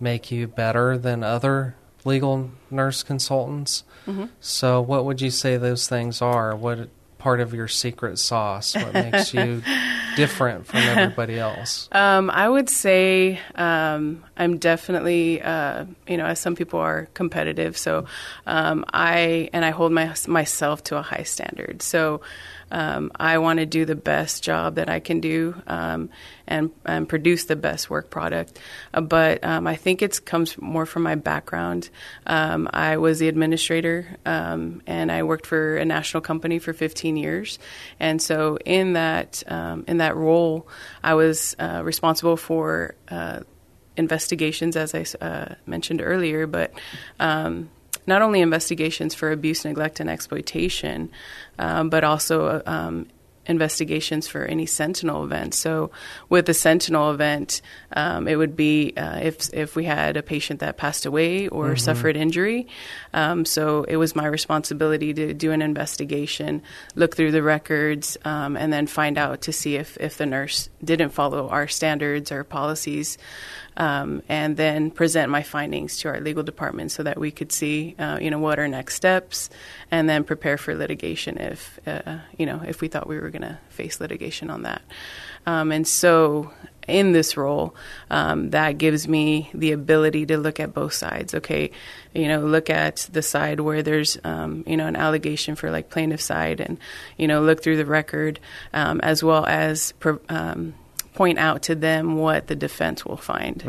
make 0.00 0.30
you 0.30 0.46
better 0.46 0.96
than 0.98 1.22
other 1.22 1.74
legal 2.04 2.50
nurse 2.70 3.02
consultants. 3.02 3.84
Mm-hmm. 4.06 4.26
So, 4.40 4.80
what 4.80 5.04
would 5.04 5.20
you 5.20 5.30
say 5.30 5.56
those 5.56 5.88
things 5.88 6.22
are? 6.22 6.54
What 6.56 6.88
part 7.18 7.40
of 7.40 7.52
your 7.52 7.68
secret 7.68 8.18
sauce? 8.18 8.74
What 8.74 8.94
makes 8.94 9.34
you 9.34 9.62
different 10.16 10.66
from 10.66 10.80
everybody 10.80 11.38
else? 11.38 11.88
Um, 11.92 12.30
I 12.30 12.48
would 12.48 12.70
say 12.70 13.40
um, 13.56 14.24
I'm 14.36 14.58
definitely, 14.58 15.42
uh, 15.42 15.84
you 16.06 16.16
know, 16.16 16.26
as 16.26 16.38
some 16.38 16.54
people 16.54 16.78
are 16.80 17.08
competitive. 17.14 17.76
So 17.76 18.06
um, 18.46 18.84
I 18.92 19.50
and 19.52 19.64
I 19.64 19.70
hold 19.70 19.92
my, 19.92 20.14
myself 20.26 20.84
to 20.84 20.96
a 20.96 21.02
high 21.02 21.24
standard. 21.24 21.82
So 21.82 22.22
um, 22.70 23.10
I 23.16 23.38
want 23.38 23.58
to 23.58 23.66
do 23.66 23.84
the 23.84 23.96
best 23.96 24.42
job 24.42 24.76
that 24.76 24.88
I 24.88 25.00
can 25.00 25.20
do 25.20 25.54
um, 25.66 26.10
and, 26.46 26.70
and 26.84 27.08
produce 27.08 27.46
the 27.46 27.56
best 27.56 27.90
work 27.90 28.10
product. 28.10 28.58
Uh, 28.92 29.00
but 29.00 29.42
um, 29.44 29.66
I 29.66 29.76
think 29.76 30.02
it 30.02 30.24
comes 30.24 30.60
more 30.60 30.86
from 30.86 31.02
my 31.02 31.14
background. 31.14 31.90
Um, 32.26 32.68
I 32.72 32.96
was 32.96 33.18
the 33.18 33.28
administrator 33.28 34.16
um, 34.26 34.82
and 34.86 35.10
I 35.10 35.22
worked 35.22 35.46
for 35.46 35.76
a 35.76 35.84
national 35.84 36.20
company 36.22 36.58
for 36.58 36.72
15 36.72 37.16
years. 37.16 37.58
And 38.00 38.20
so 38.20 38.58
in 38.64 38.94
that 38.94 39.42
um, 39.48 39.84
in 39.86 39.98
that 39.98 40.16
role, 40.16 40.68
I 41.02 41.14
was 41.14 41.56
uh, 41.58 41.82
responsible 41.84 42.36
for 42.36 42.94
uh, 43.08 43.40
investigations, 43.96 44.76
as 44.76 44.94
I 44.94 45.04
uh, 45.24 45.54
mentioned 45.66 46.00
earlier, 46.00 46.46
but 46.46 46.72
um, 47.18 47.68
not 48.08 48.22
only 48.22 48.40
investigations 48.40 49.14
for 49.14 49.30
abuse, 49.30 49.64
neglect, 49.64 50.00
and 50.00 50.10
exploitation, 50.10 51.10
um, 51.58 51.90
but 51.90 52.02
also 52.02 52.62
um, 52.66 53.06
investigations 53.48 54.28
for 54.28 54.44
any 54.44 54.66
sentinel 54.66 55.24
event. 55.24 55.54
So, 55.54 55.90
with 56.28 56.48
a 56.48 56.54
sentinel 56.54 57.10
event, 57.10 57.62
um, 57.92 58.28
it 58.28 58.36
would 58.36 58.56
be 58.56 58.92
uh, 58.96 59.20
if 59.20 59.52
if 59.54 59.74
we 59.74 59.84
had 59.84 60.16
a 60.16 60.22
patient 60.22 60.60
that 60.60 60.76
passed 60.76 61.06
away 61.06 61.48
or 61.48 61.68
Mm-hmm. 61.68 61.76
suffered 61.76 62.16
injury. 62.16 62.68
Um, 63.14 63.44
so, 63.44 63.84
it 63.84 63.96
was 63.96 64.14
my 64.14 64.26
responsibility 64.26 65.14
to 65.14 65.34
do 65.34 65.52
an 65.52 65.62
investigation, 65.62 66.62
look 66.94 67.16
through 67.16 67.32
the 67.32 67.42
records, 67.42 68.16
um, 68.24 68.56
and 68.56 68.72
then 68.72 68.86
find 68.86 69.18
out 69.18 69.42
to 69.42 69.52
see 69.52 69.76
if 69.76 69.96
if 69.98 70.18
the 70.18 70.26
nurse 70.26 70.68
didn't 70.84 71.10
follow 71.10 71.48
our 71.48 71.68
standards 71.68 72.30
or 72.30 72.44
policies. 72.44 73.18
Um, 73.78 74.22
and 74.28 74.56
then 74.56 74.90
present 74.90 75.30
my 75.30 75.44
findings 75.44 75.98
to 75.98 76.08
our 76.08 76.20
legal 76.20 76.42
department 76.42 76.90
so 76.90 77.04
that 77.04 77.16
we 77.16 77.30
could 77.30 77.52
see, 77.52 77.94
uh, 77.96 78.18
you 78.20 78.28
know, 78.28 78.40
what 78.40 78.58
are 78.58 78.66
next 78.66 78.96
steps, 78.96 79.50
and 79.88 80.08
then 80.10 80.24
prepare 80.24 80.58
for 80.58 80.74
litigation 80.74 81.38
if, 81.38 81.78
uh, 81.86 82.18
you 82.36 82.44
know, 82.44 82.60
if 82.66 82.80
we 82.80 82.88
thought 82.88 83.06
we 83.06 83.20
were 83.20 83.30
going 83.30 83.42
to 83.42 83.56
face 83.68 84.00
litigation 84.00 84.50
on 84.50 84.62
that. 84.62 84.82
Um, 85.46 85.70
and 85.70 85.86
so, 85.86 86.50
in 86.88 87.12
this 87.12 87.36
role, 87.36 87.74
um, 88.10 88.50
that 88.50 88.78
gives 88.78 89.06
me 89.06 89.50
the 89.54 89.72
ability 89.72 90.26
to 90.26 90.38
look 90.38 90.58
at 90.58 90.74
both 90.74 90.94
sides. 90.94 91.34
Okay, 91.34 91.70
you 92.14 92.26
know, 92.26 92.40
look 92.40 92.70
at 92.70 93.08
the 93.12 93.22
side 93.22 93.60
where 93.60 93.82
there's, 93.82 94.18
um, 94.24 94.64
you 94.66 94.76
know, 94.76 94.86
an 94.86 94.96
allegation 94.96 95.54
for 95.54 95.70
like 95.70 95.88
plaintiff 95.88 96.20
side, 96.20 96.60
and 96.60 96.78
you 97.16 97.28
know, 97.28 97.42
look 97.42 97.62
through 97.62 97.76
the 97.76 97.86
record, 97.86 98.40
um, 98.72 99.00
as 99.02 99.22
well 99.22 99.46
as. 99.46 99.92
Pro- 100.00 100.20
um, 100.28 100.74
point 101.18 101.38
out 101.38 101.62
to 101.68 101.74
them 101.74 102.04
what 102.16 102.46
the 102.46 102.54
defense 102.54 103.04
will 103.04 103.16
find. 103.32 103.62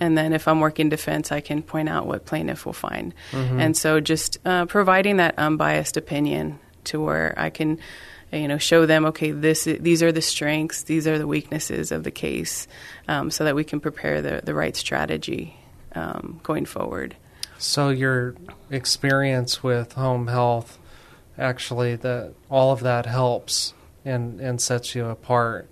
And 0.00 0.18
then 0.18 0.32
if 0.32 0.48
I'm 0.48 0.60
working 0.60 0.88
defense, 0.90 1.30
I 1.38 1.40
can 1.40 1.62
point 1.62 1.88
out 1.88 2.06
what 2.10 2.24
plaintiff 2.30 2.66
will 2.66 2.80
find. 2.88 3.14
And 3.32 3.76
so 3.76 4.00
just 4.00 4.38
uh, 4.44 4.66
providing 4.66 5.18
that 5.18 5.34
unbiased 5.38 5.96
opinion 5.96 6.58
to 6.90 7.00
where 7.06 7.32
I 7.36 7.50
can 7.50 7.78
you 8.32 8.48
know 8.48 8.58
show 8.58 8.86
them 8.86 9.06
okay 9.10 9.30
this 9.30 9.64
these 9.88 10.02
are 10.02 10.10
the 10.12 10.20
strengths 10.20 10.82
these 10.82 11.06
are 11.06 11.16
the 11.16 11.28
weaknesses 11.28 11.92
of 11.92 12.02
the 12.02 12.10
case 12.10 12.66
um, 13.06 13.30
so 13.30 13.44
that 13.44 13.54
we 13.54 13.62
can 13.62 13.78
prepare 13.80 14.20
the, 14.20 14.40
the 14.42 14.52
right 14.52 14.74
strategy 14.76 15.56
um, 15.94 16.40
going 16.42 16.66
forward 16.66 17.14
So, 17.58 17.88
your 17.90 18.34
experience 18.68 19.62
with 19.62 19.92
home 19.94 20.26
health 20.26 20.78
actually, 21.38 21.96
that 21.96 22.34
all 22.50 22.72
of 22.72 22.80
that 22.80 23.06
helps 23.06 23.74
and 24.04 24.40
and 24.40 24.60
sets 24.60 24.94
you 24.96 25.06
apart 25.06 25.68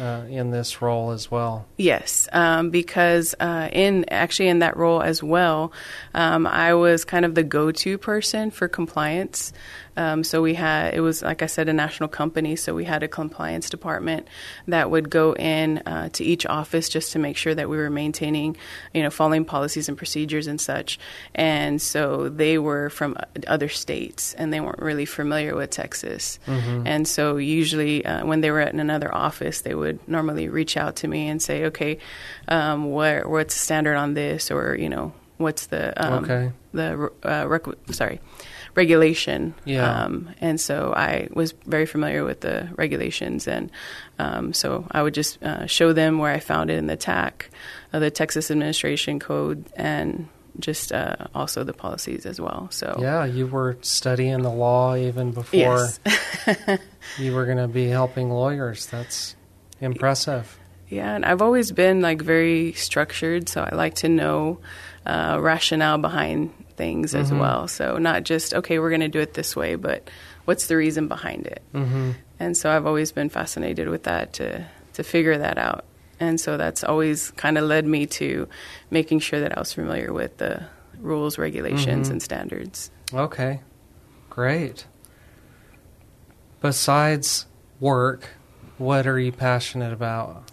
uh, 0.00 0.24
in 0.28 0.50
this 0.50 0.82
role 0.82 1.10
as 1.10 1.30
well. 1.30 1.66
Yes, 1.76 2.28
um, 2.32 2.70
because 2.70 3.34
uh, 3.40 3.68
in 3.72 4.04
actually 4.08 4.48
in 4.48 4.60
that 4.60 4.76
role 4.76 5.02
as 5.02 5.22
well, 5.22 5.72
um, 6.14 6.46
I 6.46 6.74
was 6.74 7.04
kind 7.04 7.24
of 7.24 7.34
the 7.34 7.42
go-to 7.42 7.98
person 7.98 8.50
for 8.50 8.68
compliance. 8.68 9.52
Um, 9.96 10.24
so 10.24 10.42
we 10.42 10.54
had 10.54 10.94
it 10.94 11.00
was 11.00 11.22
like 11.22 11.42
I 11.42 11.46
said 11.46 11.68
a 11.68 11.72
national 11.72 12.08
company, 12.08 12.56
so 12.56 12.74
we 12.74 12.84
had 12.84 13.02
a 13.02 13.08
compliance 13.08 13.70
department 13.70 14.26
that 14.66 14.90
would 14.90 15.08
go 15.10 15.34
in 15.34 15.78
uh, 15.86 16.08
to 16.14 16.24
each 16.24 16.46
office 16.46 16.88
just 16.88 17.12
to 17.12 17.18
make 17.18 17.36
sure 17.36 17.54
that 17.54 17.68
we 17.68 17.76
were 17.76 17.90
maintaining, 17.90 18.56
you 18.92 19.02
know, 19.02 19.10
following 19.10 19.44
policies 19.44 19.88
and 19.88 19.96
procedures 19.96 20.46
and 20.46 20.60
such. 20.60 20.98
And 21.34 21.80
so 21.80 22.28
they 22.28 22.58
were 22.58 22.90
from 22.90 23.16
other 23.46 23.68
states 23.68 24.34
and 24.34 24.52
they 24.52 24.60
weren't 24.60 24.80
really 24.82 25.06
familiar 25.06 25.54
with 25.54 25.70
Texas. 25.70 26.38
And 26.46 27.06
so 27.06 27.36
usually 27.36 28.04
uh, 28.04 28.26
when 28.26 28.40
they 28.40 28.50
were 28.50 28.60
at 28.60 28.74
another 28.74 29.14
office, 29.14 29.60
they 29.62 29.74
would 29.74 30.06
normally 30.08 30.48
reach 30.48 30.76
out 30.76 30.96
to 30.96 31.08
me 31.08 31.28
and 31.28 31.40
say, 31.40 31.66
okay, 31.66 31.98
um, 32.48 32.90
what 32.90 33.28
what's 33.28 33.54
the 33.54 33.60
standard 33.60 33.96
on 33.96 34.14
this, 34.14 34.50
or 34.50 34.74
you 34.76 34.88
know, 34.88 35.12
what's 35.38 35.66
the 35.66 35.92
um, 36.04 36.24
Okay. 36.24 36.52
the 36.72 37.10
uh, 37.22 37.44
requ- 37.44 37.94
sorry 37.94 38.20
regulation. 38.74 39.54
Yeah. 39.64 40.04
Um, 40.04 40.30
and 40.40 40.60
so 40.60 40.92
I 40.96 41.28
was 41.32 41.52
very 41.66 41.86
familiar 41.86 42.24
with 42.24 42.40
the 42.40 42.68
regulations, 42.76 43.46
and 43.46 43.70
um, 44.18 44.52
so 44.52 44.86
I 44.90 45.02
would 45.02 45.14
just 45.14 45.42
uh, 45.42 45.66
show 45.66 45.92
them 45.92 46.18
where 46.18 46.32
I 46.32 46.40
found 46.40 46.70
it 46.70 46.78
in 46.78 46.86
the 46.86 46.96
TAC, 46.96 47.50
uh, 47.92 47.98
the 47.98 48.10
Texas 48.10 48.50
Administration 48.50 49.18
Code, 49.18 49.64
and 49.76 50.28
just 50.60 50.92
uh, 50.92 51.16
also 51.34 51.64
the 51.64 51.72
policies 51.72 52.26
as 52.26 52.40
well. 52.40 52.68
So 52.70 52.96
Yeah, 53.00 53.24
you 53.24 53.46
were 53.46 53.76
studying 53.82 54.42
the 54.42 54.50
law 54.50 54.94
even 54.94 55.32
before 55.32 55.58
Yes. 55.58 55.98
you 57.18 57.34
were 57.34 57.44
going 57.44 57.58
to 57.58 57.66
be 57.66 57.88
helping 57.88 58.30
lawyers. 58.30 58.86
That's 58.86 59.34
impressive. 59.80 60.56
Yeah, 60.88 61.14
and 61.14 61.24
I've 61.24 61.42
always 61.42 61.72
been 61.72 62.02
like 62.02 62.22
very 62.22 62.72
structured, 62.74 63.48
so 63.48 63.66
I 63.68 63.74
like 63.74 63.94
to 63.96 64.08
know 64.08 64.60
uh, 65.06 65.38
rationale 65.40 65.98
behind 65.98 66.52
things 66.76 67.14
as 67.14 67.32
well. 67.32 67.68
So 67.68 67.98
not 67.98 68.24
just 68.24 68.54
okay, 68.54 68.78
we're 68.78 68.90
going 68.90 69.00
to 69.00 69.08
do 69.08 69.20
it 69.20 69.34
this 69.34 69.54
way, 69.56 69.74
but 69.74 70.08
what's 70.44 70.66
the 70.66 70.76
reason 70.76 71.08
behind 71.08 71.46
it? 71.46 71.62
Mm-hmm. 71.72 72.12
And 72.38 72.56
so 72.56 72.70
I've 72.70 72.86
always 72.86 73.12
been 73.12 73.28
fascinated 73.28 73.88
with 73.88 74.04
that 74.04 74.32
to 74.34 74.66
to 74.94 75.02
figure 75.02 75.38
that 75.38 75.58
out. 75.58 75.84
And 76.20 76.40
so 76.40 76.56
that's 76.56 76.84
always 76.84 77.32
kind 77.32 77.58
of 77.58 77.64
led 77.64 77.86
me 77.86 78.06
to 78.06 78.48
making 78.90 79.18
sure 79.18 79.40
that 79.40 79.56
I 79.56 79.60
was 79.60 79.72
familiar 79.72 80.12
with 80.12 80.38
the 80.38 80.64
rules, 80.98 81.38
regulations, 81.38 82.08
and 82.08 82.22
standards. 82.22 82.90
Okay, 83.12 83.60
great. 84.30 84.86
Besides 86.60 87.46
work, 87.80 88.30
what 88.78 89.06
are 89.06 89.18
you 89.18 89.32
passionate 89.32 89.92
about? 89.92 90.50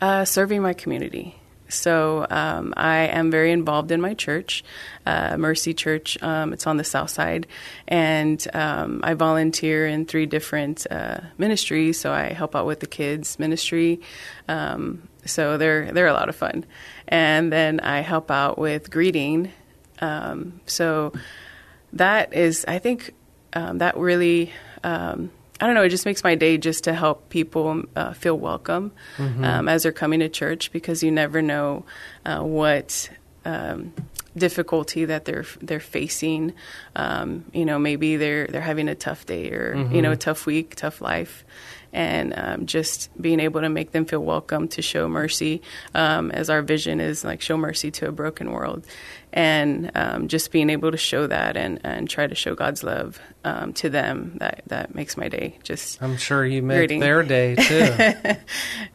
Uh, 0.00 0.24
serving 0.24 0.62
my 0.62 0.74
community. 0.74 1.37
So 1.68 2.26
um, 2.30 2.74
I 2.76 3.06
am 3.06 3.30
very 3.30 3.52
involved 3.52 3.92
in 3.92 4.00
my 4.00 4.14
church, 4.14 4.64
uh, 5.06 5.36
Mercy 5.36 5.74
Church. 5.74 6.20
Um, 6.22 6.52
it's 6.52 6.66
on 6.66 6.76
the 6.76 6.84
south 6.84 7.10
side, 7.10 7.46
and 7.86 8.44
um, 8.54 9.00
I 9.02 9.14
volunteer 9.14 9.86
in 9.86 10.06
three 10.06 10.26
different 10.26 10.86
uh, 10.90 11.20
ministries. 11.36 12.00
So 12.00 12.12
I 12.12 12.32
help 12.32 12.56
out 12.56 12.66
with 12.66 12.80
the 12.80 12.86
kids 12.86 13.38
ministry. 13.38 14.00
Um, 14.48 15.08
so 15.24 15.58
they're 15.58 15.92
they're 15.92 16.06
a 16.06 16.12
lot 16.12 16.28
of 16.28 16.36
fun, 16.36 16.64
and 17.06 17.52
then 17.52 17.80
I 17.80 18.00
help 18.00 18.30
out 18.30 18.58
with 18.58 18.90
greeting. 18.90 19.52
Um, 20.00 20.60
so 20.66 21.12
that 21.92 22.32
is, 22.32 22.64
I 22.66 22.78
think, 22.78 23.14
um, 23.52 23.78
that 23.78 23.96
really. 23.96 24.52
I 25.60 25.66
don't 25.66 25.74
know. 25.74 25.82
It 25.82 25.88
just 25.88 26.06
makes 26.06 26.22
my 26.22 26.34
day 26.36 26.56
just 26.58 26.84
to 26.84 26.94
help 26.94 27.28
people 27.30 27.82
uh, 27.96 28.12
feel 28.12 28.38
welcome 28.38 28.92
um, 29.44 29.68
as 29.68 29.82
they're 29.82 29.92
coming 29.92 30.20
to 30.20 30.28
church 30.28 30.70
because 30.72 31.02
you 31.02 31.10
never 31.10 31.42
know 31.42 31.84
uh, 32.24 32.42
what 32.42 33.10
um, 33.44 33.92
difficulty 34.36 35.04
that 35.06 35.24
they're 35.24 35.46
they're 35.60 35.80
facing. 35.80 36.52
Um, 36.94 37.44
you 37.52 37.64
know, 37.64 37.78
maybe 37.78 38.16
they're 38.16 38.46
they're 38.46 38.60
having 38.60 38.88
a 38.88 38.94
tough 38.94 39.26
day 39.26 39.50
or 39.50 39.74
you 39.92 40.02
know 40.02 40.12
a 40.12 40.16
tough 40.16 40.46
week, 40.46 40.76
tough 40.76 41.00
life, 41.00 41.44
and 41.92 42.34
um, 42.36 42.66
just 42.66 43.10
being 43.20 43.40
able 43.40 43.60
to 43.62 43.68
make 43.68 43.90
them 43.92 44.04
feel 44.04 44.22
welcome 44.22 44.68
to 44.68 44.82
show 44.82 45.08
mercy, 45.08 45.62
um, 45.94 46.30
as 46.30 46.50
our 46.50 46.62
vision 46.62 47.00
is 47.00 47.24
like 47.24 47.40
show 47.40 47.56
mercy 47.56 47.90
to 47.90 48.06
a 48.08 48.12
broken 48.12 48.52
world, 48.52 48.86
and 49.32 49.90
um, 49.94 50.28
just 50.28 50.50
being 50.52 50.70
able 50.70 50.90
to 50.90 50.96
show 50.96 51.26
that 51.26 51.56
and, 51.56 51.80
and 51.84 52.08
try 52.08 52.26
to 52.26 52.34
show 52.34 52.54
God's 52.54 52.82
love 52.82 53.20
um, 53.44 53.72
to 53.74 53.90
them 53.90 54.36
that 54.40 54.62
that 54.68 54.94
makes 54.94 55.16
my 55.16 55.28
day 55.28 55.58
just 55.62 56.00
I'm 56.02 56.16
sure 56.16 56.44
you 56.46 56.62
make 56.62 56.76
Greeting. 56.78 57.00
their 57.00 57.22
day 57.22 57.54
too. 57.56 57.94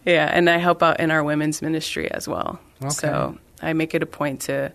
yeah, 0.05 0.29
and 0.31 0.49
I 0.49 0.57
help 0.57 0.81
out 0.83 0.99
in 0.99 1.11
our 1.11 1.23
women's 1.23 1.61
ministry 1.61 2.09
as 2.11 2.27
well. 2.27 2.59
Okay. 2.81 2.89
So 2.93 3.37
I 3.61 3.73
make 3.73 3.93
it 3.93 4.03
a 4.03 4.07
point 4.07 4.41
to 4.41 4.71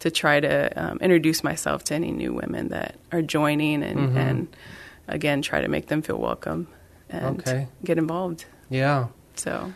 to 0.00 0.10
try 0.10 0.38
to 0.38 0.72
um, 0.80 0.98
introduce 1.00 1.42
myself 1.42 1.82
to 1.84 1.94
any 1.94 2.12
new 2.12 2.32
women 2.32 2.68
that 2.68 2.94
are 3.10 3.22
joining 3.22 3.82
and, 3.82 3.98
Mhm. 3.98 4.16
and 4.16 4.56
again 5.08 5.42
try 5.42 5.60
to 5.60 5.66
make 5.68 5.86
them 5.88 6.02
feel 6.02 6.18
welcome 6.18 6.68
and 7.10 7.40
Okay. 7.40 7.66
get 7.84 7.98
involved. 7.98 8.44
Yeah. 8.70 9.06
So 9.34 9.72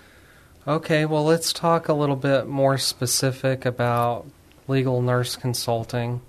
Okay, 0.68 1.06
well, 1.06 1.24
let's 1.24 1.52
talk 1.52 1.88
a 1.88 1.92
little 1.92 2.14
bit 2.14 2.46
more 2.46 2.78
specific 2.78 3.66
about 3.66 4.26
legal 4.72 5.02
nurse 5.02 5.36
consulting. 5.36 6.20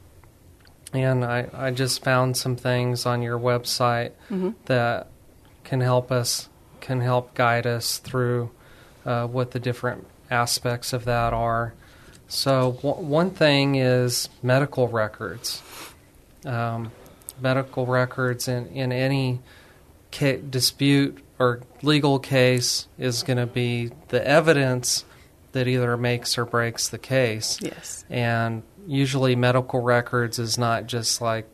And 0.93 1.23
I, 1.25 1.47
I 1.53 1.71
just 1.71 2.03
found 2.03 2.37
some 2.37 2.55
things 2.55 3.05
on 3.05 3.21
your 3.23 3.39
website 3.39 4.11
Mhm. 4.29 4.53
that 4.65 5.07
can 5.63 5.81
help 5.81 6.11
us, 6.11 6.49
can 6.81 7.01
help 7.01 7.33
guide 7.33 7.65
us 7.65 7.97
through 7.97 8.51
uh, 9.05 9.25
what 9.27 9.51
the 9.51 9.59
different 9.59 10.05
aspects 10.29 10.93
of 10.93 11.05
that 11.05 11.33
are. 11.33 11.73
So, 12.27 12.77
w- 12.83 13.05
one 13.05 13.31
thing 13.31 13.75
is 13.75 14.29
medical 14.41 14.87
records. 14.87 15.61
Um, 16.45 16.91
medical 17.41 17.85
records 17.85 18.47
in, 18.47 18.67
in 18.67 18.91
any 18.91 19.39
ca- 20.11 20.37
dispute 20.49 21.17
or 21.39 21.61
legal 21.81 22.19
case 22.19 22.87
is 22.97 23.23
going 23.23 23.37
to 23.37 23.45
be 23.47 23.91
the 24.09 24.25
evidence 24.25 25.03
that 25.53 25.67
either 25.67 25.97
makes 25.97 26.37
or 26.37 26.45
breaks 26.45 26.89
the 26.89 26.97
case. 26.97 27.57
Yes. 27.61 28.05
And 28.09 28.63
usually, 28.85 29.35
medical 29.35 29.81
records 29.81 30.37
is 30.37 30.57
not 30.57 30.85
just 30.85 31.21
like 31.21 31.47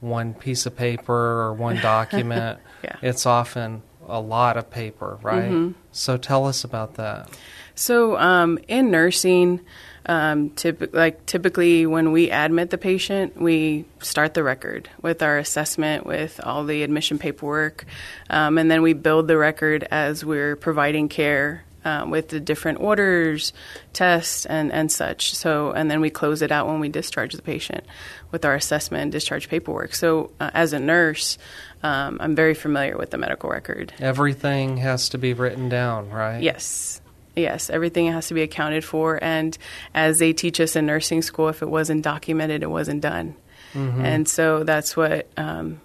one 0.00 0.34
piece 0.34 0.66
of 0.66 0.76
paper 0.76 1.12
or 1.14 1.54
one 1.54 1.76
document. 1.82 2.60
Yeah. 2.82 2.96
It's 3.02 3.26
often 3.26 3.82
a 4.06 4.20
lot 4.20 4.56
of 4.56 4.70
paper, 4.70 5.18
right? 5.22 5.50
Mm-hmm. 5.50 5.72
So, 5.92 6.16
tell 6.16 6.46
us 6.46 6.62
about 6.62 6.94
that. 6.94 7.30
So 7.74 8.16
um, 8.16 8.58
in 8.68 8.90
nursing, 8.90 9.60
um, 10.06 10.50
typ- 10.50 10.94
like 10.94 11.26
typically 11.26 11.86
when 11.86 12.12
we 12.12 12.30
admit 12.30 12.70
the 12.70 12.78
patient, 12.78 13.40
we 13.40 13.84
start 14.00 14.34
the 14.34 14.42
record 14.42 14.88
with 15.02 15.22
our 15.22 15.38
assessment, 15.38 16.06
with 16.06 16.40
all 16.42 16.64
the 16.64 16.82
admission 16.82 17.18
paperwork, 17.18 17.84
um, 18.30 18.58
and 18.58 18.70
then 18.70 18.82
we 18.82 18.92
build 18.92 19.28
the 19.28 19.36
record 19.36 19.86
as 19.90 20.24
we're 20.24 20.56
providing 20.56 21.08
care. 21.08 21.63
Um, 21.86 22.10
with 22.10 22.30
the 22.30 22.40
different 22.40 22.80
orders, 22.80 23.52
tests, 23.92 24.46
and, 24.46 24.72
and 24.72 24.90
such. 24.90 25.34
So, 25.34 25.72
and 25.72 25.90
then 25.90 26.00
we 26.00 26.08
close 26.08 26.40
it 26.40 26.50
out 26.50 26.66
when 26.66 26.80
we 26.80 26.88
discharge 26.88 27.34
the 27.34 27.42
patient 27.42 27.84
with 28.30 28.46
our 28.46 28.54
assessment 28.54 29.02
and 29.02 29.12
discharge 29.12 29.50
paperwork. 29.50 29.94
So, 29.94 30.30
uh, 30.40 30.50
as 30.54 30.72
a 30.72 30.78
nurse, 30.80 31.36
um, 31.82 32.16
I'm 32.20 32.34
very 32.34 32.54
familiar 32.54 32.96
with 32.96 33.10
the 33.10 33.18
medical 33.18 33.50
record. 33.50 33.92
Everything 34.00 34.78
has 34.78 35.10
to 35.10 35.18
be 35.18 35.34
written 35.34 35.68
down, 35.68 36.08
right? 36.08 36.42
Yes. 36.42 37.02
Yes, 37.36 37.68
everything 37.68 38.10
has 38.10 38.28
to 38.28 38.34
be 38.34 38.40
accounted 38.40 38.82
for. 38.82 39.22
And 39.22 39.58
as 39.92 40.18
they 40.18 40.32
teach 40.32 40.60
us 40.60 40.76
in 40.76 40.86
nursing 40.86 41.20
school, 41.20 41.50
if 41.50 41.60
it 41.60 41.68
wasn't 41.68 42.02
documented, 42.02 42.62
it 42.62 42.70
wasn't 42.70 43.02
done. 43.02 43.34
Mhm. 43.74 44.02
And 44.02 44.28
so 44.28 44.64
that's 44.64 44.96
what 44.96 45.26
um, 45.36 45.80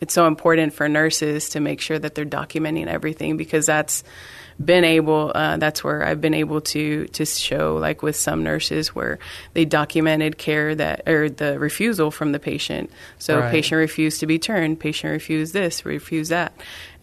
it's 0.00 0.14
so 0.14 0.26
important 0.26 0.72
for 0.72 0.88
nurses 0.88 1.50
to 1.50 1.60
make 1.60 1.80
sure 1.80 1.98
that 1.98 2.14
they're 2.14 2.24
documenting 2.24 2.86
everything 2.86 3.36
because 3.36 3.66
that's 3.66 4.04
been 4.62 4.84
able 4.84 5.32
uh, 5.34 5.56
that's 5.56 5.82
where 5.82 6.04
I've 6.04 6.20
been 6.20 6.34
able 6.34 6.60
to 6.60 7.06
to 7.06 7.24
show 7.24 7.76
like 7.76 8.02
with 8.02 8.14
some 8.16 8.44
nurses 8.44 8.94
where 8.94 9.18
they 9.54 9.64
documented 9.64 10.36
care 10.36 10.74
that 10.74 11.08
or 11.08 11.30
the 11.30 11.58
refusal 11.58 12.10
from 12.10 12.32
the 12.32 12.38
patient 12.38 12.90
so 13.18 13.38
Right. 13.40 13.50
patient 13.50 13.78
refused 13.78 14.20
to 14.20 14.26
be 14.26 14.38
turned 14.38 14.78
patient 14.78 15.12
refused 15.12 15.54
this 15.54 15.86
refused 15.86 16.30
that 16.30 16.52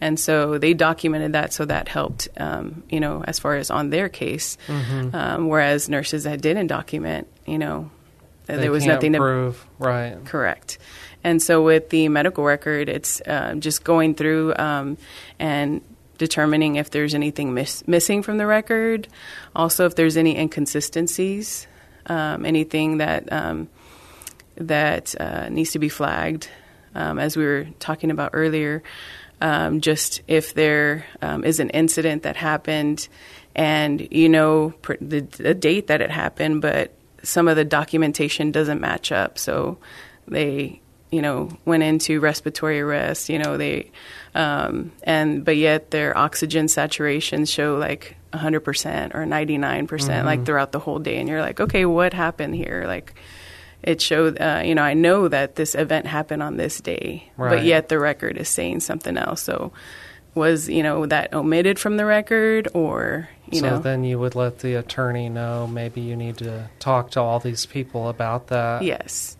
and 0.00 0.20
so 0.20 0.58
they 0.58 0.72
documented 0.72 1.32
that 1.32 1.52
so 1.52 1.64
that 1.64 1.88
helped 1.88 2.28
um, 2.36 2.84
you 2.90 3.00
know 3.00 3.24
as 3.26 3.40
far 3.40 3.56
as 3.56 3.70
on 3.70 3.90
their 3.90 4.08
case 4.08 4.56
Mhm. 4.68 5.12
um, 5.14 5.48
whereas 5.48 5.88
nurses 5.88 6.22
that 6.24 6.40
didn't 6.40 6.68
document 6.68 7.26
you 7.44 7.58
know 7.58 7.90
They 8.46 8.56
there 8.56 8.70
was 8.70 8.86
nothing 8.86 9.12
to 9.12 9.18
prove, 9.18 9.66
right? 9.78 10.16
Correct. 10.24 10.78
And 11.24 11.42
so 11.42 11.62
with 11.62 11.90
the 11.90 12.08
medical 12.08 12.44
record, 12.44 12.88
it's 12.88 13.20
uh, 13.26 13.56
just 13.58 13.84
going 13.84 14.14
through 14.14 14.54
um, 14.56 14.96
and 15.38 15.82
determining 16.18 16.76
if 16.76 16.90
there's 16.90 17.14
anything 17.14 17.54
miss- 17.54 17.86
missing 17.86 18.22
from 18.22 18.38
the 18.38 18.46
record. 18.46 19.08
Also, 19.54 19.86
if 19.86 19.94
there's 19.94 20.16
any 20.16 20.36
inconsistencies, 20.36 21.66
um, 22.06 22.44
anything 22.44 22.98
that 22.98 23.32
um, 23.32 23.68
that 24.56 25.14
uh, 25.20 25.48
needs 25.48 25.72
to 25.72 25.78
be 25.78 25.88
flagged, 25.88 26.48
um, 26.94 27.18
as 27.18 27.36
we 27.36 27.44
were 27.44 27.68
talking 27.78 28.10
about 28.10 28.30
earlier. 28.32 28.82
Um, 29.40 29.80
just 29.80 30.22
if 30.26 30.52
there 30.54 31.06
um, 31.22 31.44
is 31.44 31.60
an 31.60 31.70
incident 31.70 32.24
that 32.24 32.34
happened, 32.34 33.08
and 33.54 34.08
you 34.10 34.28
know 34.28 34.74
pr- 34.82 34.94
the, 35.00 35.20
the 35.20 35.54
date 35.54 35.86
that 35.86 36.00
it 36.00 36.10
happened, 36.10 36.60
but 36.60 36.92
some 37.22 37.46
of 37.46 37.56
the 37.56 37.64
documentation 37.64 38.50
doesn't 38.50 38.80
match 38.80 39.12
up, 39.12 39.38
so 39.38 39.78
they 40.26 40.80
you 41.10 41.22
know 41.22 41.48
went 41.64 41.82
into 41.82 42.20
respiratory 42.20 42.80
arrest. 42.80 43.28
You 43.28 43.38
know 43.38 43.56
they 43.56 43.90
um, 44.34 44.92
and 45.02 45.44
but 45.44 45.56
yet 45.56 45.90
their 45.90 46.16
oxygen 46.16 46.66
saturations 46.66 47.48
show 47.48 47.76
like 47.76 48.16
100% 48.34 49.14
or 49.14 49.24
99% 49.24 49.88
Mhm. 49.88 50.24
like 50.24 50.44
throughout 50.44 50.72
the 50.72 50.78
whole 50.78 50.98
day 50.98 51.16
and 51.18 51.28
you're 51.28 51.40
like 51.40 51.60
okay 51.60 51.86
what 51.86 52.12
happened 52.12 52.54
here 52.54 52.84
like 52.86 53.14
it 53.82 54.02
showed 54.02 54.38
uh, 54.38 54.60
you 54.62 54.74
know 54.74 54.82
i 54.82 54.92
know 54.92 55.28
that 55.28 55.54
this 55.54 55.74
event 55.74 56.06
happened 56.06 56.42
on 56.42 56.58
this 56.58 56.78
day 56.82 57.24
Right. 57.38 57.56
but 57.56 57.64
yet 57.64 57.88
the 57.88 57.98
record 57.98 58.36
is 58.36 58.48
saying 58.50 58.80
something 58.80 59.16
else 59.16 59.40
so 59.40 59.72
was 60.34 60.68
you 60.68 60.82
know 60.82 61.06
that 61.06 61.32
omitted 61.32 61.78
from 61.78 61.96
the 61.96 62.04
record 62.04 62.68
or 62.74 63.30
you 63.50 63.60
so 63.60 63.70
know 63.70 63.78
then 63.78 64.04
you 64.04 64.18
would 64.18 64.34
let 64.34 64.58
the 64.58 64.74
attorney 64.74 65.30
know 65.30 65.66
maybe 65.66 66.02
you 66.02 66.14
need 66.14 66.36
to 66.36 66.68
talk 66.80 67.12
to 67.12 67.20
all 67.22 67.40
these 67.40 67.64
people 67.64 68.10
about 68.10 68.48
that. 68.48 68.82
Yes. 68.82 69.37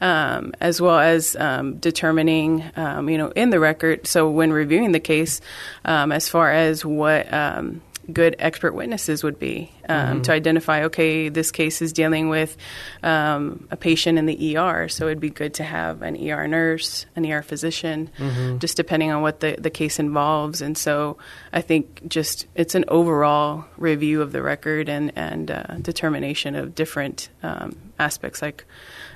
Um, 0.00 0.52
as 0.60 0.78
well 0.80 0.98
as 0.98 1.34
um, 1.36 1.76
determining, 1.78 2.62
um, 2.76 3.08
you 3.08 3.16
know, 3.16 3.30
in 3.30 3.48
the 3.50 3.58
record. 3.58 4.06
So 4.06 4.28
when 4.28 4.52
reviewing 4.52 4.92
the 4.92 5.00
case, 5.00 5.40
um, 5.86 6.12
as 6.12 6.28
far 6.28 6.52
as 6.52 6.84
what 6.84 7.32
um, 7.32 7.80
good 8.12 8.36
expert 8.38 8.72
witnesses 8.74 9.24
would 9.24 9.38
be 9.38 9.72
um, 9.88 10.20
Mhm. 10.20 10.22
to 10.24 10.32
identify, 10.32 10.84
okay, 10.84 11.28
this 11.30 11.50
case 11.50 11.80
is 11.82 11.92
dealing 11.94 12.28
with 12.28 12.56
um, 13.02 13.66
a 13.70 13.76
patient 13.76 14.18
in 14.18 14.26
the 14.26 14.56
ER, 14.58 14.86
so 14.88 15.06
it'd 15.06 15.18
be 15.18 15.30
good 15.30 15.54
to 15.54 15.64
have 15.64 16.02
an 16.02 16.14
ER 16.30 16.46
nurse, 16.46 17.06
an 17.16 17.24
ER 17.24 17.42
physician, 17.42 18.10
Mhm. 18.18 18.58
just 18.60 18.76
depending 18.76 19.10
on 19.10 19.22
what 19.22 19.40
the, 19.40 19.56
the 19.58 19.70
case 19.70 19.98
involves. 19.98 20.60
And 20.60 20.76
so 20.76 21.16
I 21.54 21.62
think 21.62 22.02
just 22.06 22.46
it's 22.54 22.74
an 22.74 22.84
overall 22.88 23.64
review 23.78 24.20
of 24.22 24.32
the 24.32 24.42
record 24.42 24.88
and, 24.90 25.10
and 25.16 25.50
uh, 25.50 25.62
determination 25.80 26.54
of 26.54 26.74
different 26.74 27.28
um, 27.42 27.74
aspects 27.98 28.42
like 28.42 28.64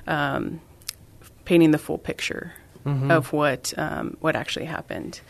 um, 0.07 0.59
painting 1.45 1.71
the 1.71 1.77
full 1.77 1.97
picture 1.97 2.53
Mhm. 2.85 3.11
of 3.11 3.31
what 3.31 3.73
um, 3.77 4.17
what 4.21 4.35
actually 4.35 4.65
happened. 4.65 5.21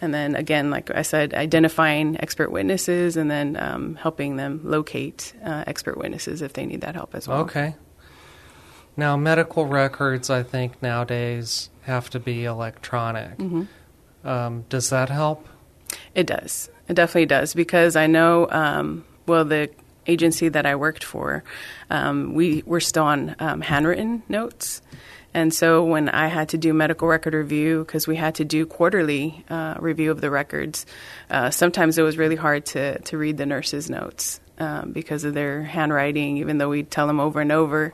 And 0.00 0.12
then 0.12 0.34
again, 0.36 0.70
like 0.70 0.90
I 0.90 1.02
said, 1.02 1.32
identifying 1.34 2.16
expert 2.20 2.50
witnesses 2.50 3.16
and 3.16 3.30
then 3.30 3.56
um, 3.56 3.94
helping 3.96 4.36
them 4.36 4.60
locate 4.64 5.32
uh, 5.44 5.64
expert 5.66 5.96
witnesses 5.96 6.42
if 6.42 6.52
they 6.52 6.66
need 6.66 6.82
that 6.82 6.94
help 6.94 7.14
as 7.14 7.26
well. 7.26 7.40
Okay. 7.40 7.74
Now, 8.96 9.16
medical 9.16 9.66
records, 9.66 10.30
I 10.30 10.42
think 10.42 10.80
nowadays 10.82 11.68
have 11.82 12.10
to 12.10 12.20
be 12.20 12.44
electronic. 12.44 13.38
Mhm. 13.38 13.66
Um, 14.24 14.64
does 14.68 14.90
that 14.90 15.08
help? 15.10 15.48
It 16.14 16.26
does. 16.26 16.70
It 16.88 16.94
definitely 16.94 17.26
does 17.26 17.54
because 17.54 17.96
I 17.96 18.06
know. 18.06 18.48
Um, 18.50 19.04
well, 19.26 19.44
the 19.44 19.70
agency 20.06 20.48
that 20.48 20.66
I 20.66 20.76
worked 20.76 21.02
for, 21.02 21.42
um, 21.90 22.34
we 22.34 22.62
were 22.66 22.80
still 22.80 23.04
on 23.04 23.34
um, 23.38 23.62
handwritten 23.62 24.22
notes, 24.28 24.82
and 25.34 25.52
so 25.52 25.84
when 25.84 26.08
I 26.08 26.28
had 26.28 26.50
to 26.50 26.58
do 26.58 26.72
medical 26.72 27.08
record 27.08 27.34
review, 27.34 27.84
because 27.84 28.06
we 28.06 28.16
had 28.16 28.36
to 28.36 28.44
do 28.44 28.64
quarterly 28.64 29.44
uh, 29.50 29.74
review 29.80 30.10
of 30.10 30.20
the 30.20 30.30
records, 30.30 30.86
uh, 31.28 31.50
sometimes 31.50 31.98
it 31.98 32.02
was 32.02 32.16
really 32.16 32.36
hard 32.36 32.66
to 32.66 32.98
to 33.00 33.18
read 33.18 33.36
the 33.36 33.46
nurses' 33.46 33.90
notes. 33.90 34.40
Um, 34.56 34.92
because 34.92 35.24
of 35.24 35.34
their 35.34 35.64
handwriting, 35.64 36.36
even 36.36 36.58
though 36.58 36.68
we 36.68 36.84
tell 36.84 37.08
them 37.08 37.18
over 37.18 37.40
and 37.40 37.50
over. 37.50 37.92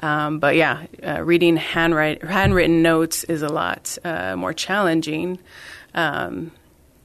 Um, 0.00 0.38
but 0.38 0.54
yeah, 0.54 0.84
uh, 1.02 1.22
reading 1.22 1.56
handwrite, 1.56 2.22
handwritten 2.22 2.82
notes 2.82 3.24
is 3.24 3.40
a 3.40 3.48
lot 3.48 3.96
uh, 4.04 4.36
more 4.36 4.52
challenging 4.52 5.38
um, 5.94 6.52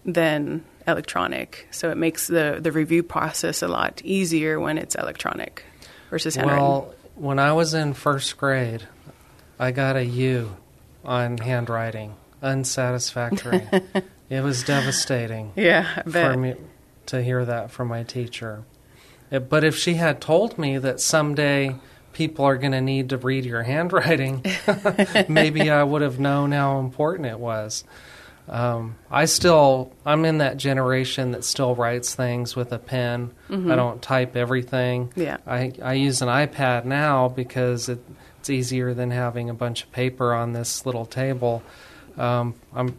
than 0.03 0.65
electronic. 0.85 1.69
So 1.71 1.91
it 1.91 1.95
makes 1.95 2.27
the, 2.27 2.57
the 2.59 2.73
review 2.73 3.01
process 3.01 3.61
a 3.61 3.69
lot 3.69 4.01
easier 4.03 4.59
when 4.59 4.77
it's 4.77 4.95
electronic 4.95 5.63
versus 6.09 6.35
handwritten. 6.35 6.61
Well, 6.61 6.93
when 7.15 7.39
I 7.39 7.53
was 7.53 7.73
in 7.73 7.93
first 7.93 8.37
grade, 8.37 8.85
I 9.59 9.71
got 9.71 9.95
a 9.97 10.05
U 10.05 10.55
on 11.03 11.37
handwriting, 11.37 12.15
unsatisfactory. 12.41 13.67
it 14.29 14.41
was 14.41 14.63
devastating. 14.63 15.51
Yeah, 15.55 16.03
for 16.03 16.37
me 16.37 16.55
to 17.07 17.21
hear 17.21 17.43
that 17.45 17.71
from 17.71 17.87
my 17.89 18.03
teacher. 18.03 18.63
It- 19.31 19.49
But 19.49 19.63
if 19.63 19.75
she 19.77 19.95
had 19.95 20.21
told 20.21 20.57
me 20.57 20.77
that 20.77 20.99
someday 21.01 21.75
people 22.13 22.45
are 22.45 22.57
going 22.57 22.71
to 22.71 22.81
need 22.81 23.09
to 23.09 23.17
read 23.17 23.45
your 23.45 23.63
handwriting, 23.63 24.43
maybe 25.27 25.69
I 25.69 25.83
would 25.83 26.01
have 26.01 26.19
known 26.19 26.51
how 26.51 26.79
important 26.79 27.27
it 27.27 27.39
was. 27.39 27.83
Um, 28.49 28.95
I 29.11 29.25
still, 29.25 29.91
I'm 30.05 30.25
in 30.25 30.39
that 30.39 30.57
generation 30.57 31.31
that 31.31 31.43
still 31.43 31.75
writes 31.75 32.15
things 32.15 32.55
with 32.55 32.71
a 32.73 32.79
pen. 32.79 33.31
Mhm. 33.49 33.71
I 33.71 33.75
don't 33.75 34.01
type 34.01 34.35
everything. 34.35 35.11
Yeah. 35.15 35.37
I, 35.45 35.71
I 35.83 35.93
use 35.93 36.21
an 36.23 36.29
iPad 36.29 36.85
now 36.85 37.27
because 37.29 37.89
it, 37.89 37.99
it's 38.39 38.49
easier 38.49 38.93
than 38.95 39.11
having 39.11 39.49
a 39.49 39.53
bunch 39.53 39.83
of 39.83 39.91
paper 39.91 40.33
on 40.33 40.53
this 40.53 40.85
little 40.85 41.05
table. 41.05 41.61
Um, 42.17 42.55
I'm 42.73 42.97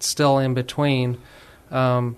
still 0.00 0.38
in 0.38 0.52
between. 0.52 1.16
Um, 1.70 2.16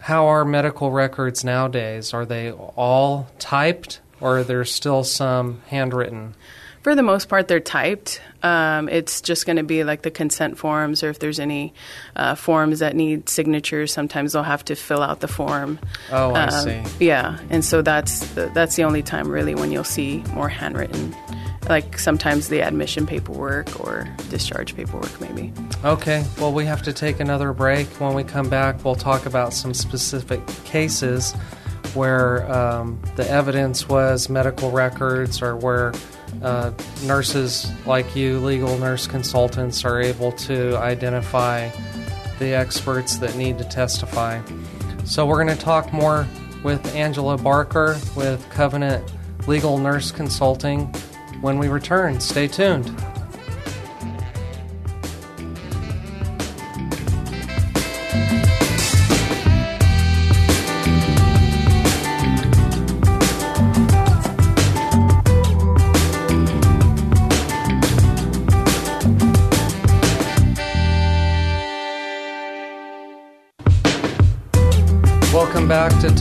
how 0.00 0.26
are 0.26 0.44
medical 0.44 0.90
records 0.90 1.44
nowadays? 1.44 2.14
Are 2.14 2.24
they 2.24 2.50
all 2.50 3.28
typed 3.38 4.00
or 4.20 4.38
are 4.38 4.44
there 4.44 4.64
still 4.64 5.04
some 5.04 5.60
handwritten? 5.66 6.34
For 6.84 6.94
the 6.94 7.02
most 7.02 7.30
part, 7.30 7.48
they're 7.48 7.60
typed. 7.60 8.20
Um, 8.42 8.90
it's 8.90 9.22
just 9.22 9.46
going 9.46 9.56
to 9.56 9.62
be 9.62 9.84
like 9.84 10.02
the 10.02 10.10
consent 10.10 10.58
forms, 10.58 11.02
or 11.02 11.08
if 11.08 11.18
there's 11.18 11.40
any 11.40 11.72
uh, 12.14 12.34
forms 12.34 12.80
that 12.80 12.94
need 12.94 13.26
signatures, 13.30 13.90
sometimes 13.90 14.34
they'll 14.34 14.42
have 14.42 14.66
to 14.66 14.76
fill 14.76 15.00
out 15.00 15.20
the 15.20 15.26
form. 15.26 15.78
Oh, 16.12 16.34
I 16.34 16.44
Um, 16.48 16.62
see. 16.62 17.06
Yeah, 17.06 17.38
and 17.48 17.64
so 17.64 17.80
that's 17.80 18.26
the, 18.34 18.50
that's 18.52 18.76
the 18.76 18.84
only 18.84 19.02
time 19.02 19.28
really 19.30 19.54
when 19.54 19.72
you'll 19.72 19.82
see 19.82 20.22
more 20.34 20.50
handwritten, 20.50 21.16
like 21.70 21.98
sometimes 21.98 22.48
the 22.50 22.60
admission 22.60 23.06
paperwork 23.06 23.80
or 23.80 24.06
discharge 24.28 24.76
paperwork, 24.76 25.18
maybe. 25.22 25.54
Okay, 25.86 26.22
well, 26.38 26.52
we 26.52 26.66
have 26.66 26.82
to 26.82 26.92
take 26.92 27.18
another 27.18 27.54
break. 27.54 27.86
When 27.98 28.12
we 28.12 28.24
come 28.24 28.50
back, 28.50 28.84
we'll 28.84 28.94
talk 28.94 29.24
about 29.24 29.54
some 29.54 29.72
specific 29.72 30.46
cases 30.66 31.32
where 31.94 32.46
um, 32.52 33.00
the 33.16 33.26
evidence 33.30 33.88
was 33.88 34.28
medical 34.28 34.70
records 34.70 35.40
or 35.40 35.56
where 35.56 35.92
uh, 36.44 36.72
nurses 37.04 37.70
like 37.86 38.14
you, 38.14 38.38
legal 38.38 38.78
nurse 38.78 39.06
consultants, 39.06 39.84
are 39.84 40.00
able 40.00 40.32
to 40.32 40.76
identify 40.76 41.70
the 42.38 42.54
experts 42.54 43.16
that 43.16 43.34
need 43.36 43.58
to 43.58 43.64
testify. 43.64 44.40
So, 45.04 45.26
we're 45.26 45.42
going 45.42 45.56
to 45.56 45.62
talk 45.62 45.92
more 45.92 46.26
with 46.62 46.94
Angela 46.94 47.36
Barker 47.36 47.98
with 48.16 48.48
Covenant 48.50 49.12
Legal 49.46 49.78
Nurse 49.78 50.10
Consulting 50.10 50.86
when 51.40 51.58
we 51.58 51.68
return. 51.68 52.20
Stay 52.20 52.48
tuned. 52.48 52.86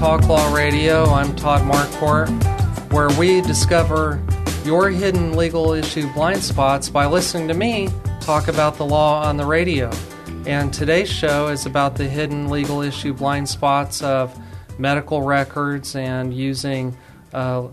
Talk 0.04 0.28
Law 0.28 0.54
Radio. 0.54 1.06
I'm 1.06 1.34
Todd 1.34 1.62
Marquardt, 1.62 2.92
where 2.92 3.08
we 3.18 3.40
discover 3.40 4.22
your 4.66 4.90
hidden 4.90 5.38
legal 5.38 5.72
issue 5.72 6.12
blind 6.12 6.44
spots 6.44 6.90
by 6.90 7.06
listening 7.06 7.48
to 7.48 7.54
me 7.54 7.88
talk 8.20 8.50
about 8.50 8.76
the 8.76 8.86
law 8.86 9.24
on 9.24 9.38
the 9.38 9.46
radio. 9.46 9.90
And 10.46 10.74
today's 10.74 11.10
show 11.10 11.48
is 11.48 11.66
about 11.66 11.96
the 11.96 12.04
hidden 12.04 12.50
legal 12.50 12.82
issue 12.82 13.14
blind 13.14 13.48
spots 13.48 14.04
of 14.04 14.38
medical 14.78 15.22
records 15.22 15.96
and 15.96 16.34
using 16.34 16.98
a 17.32 17.70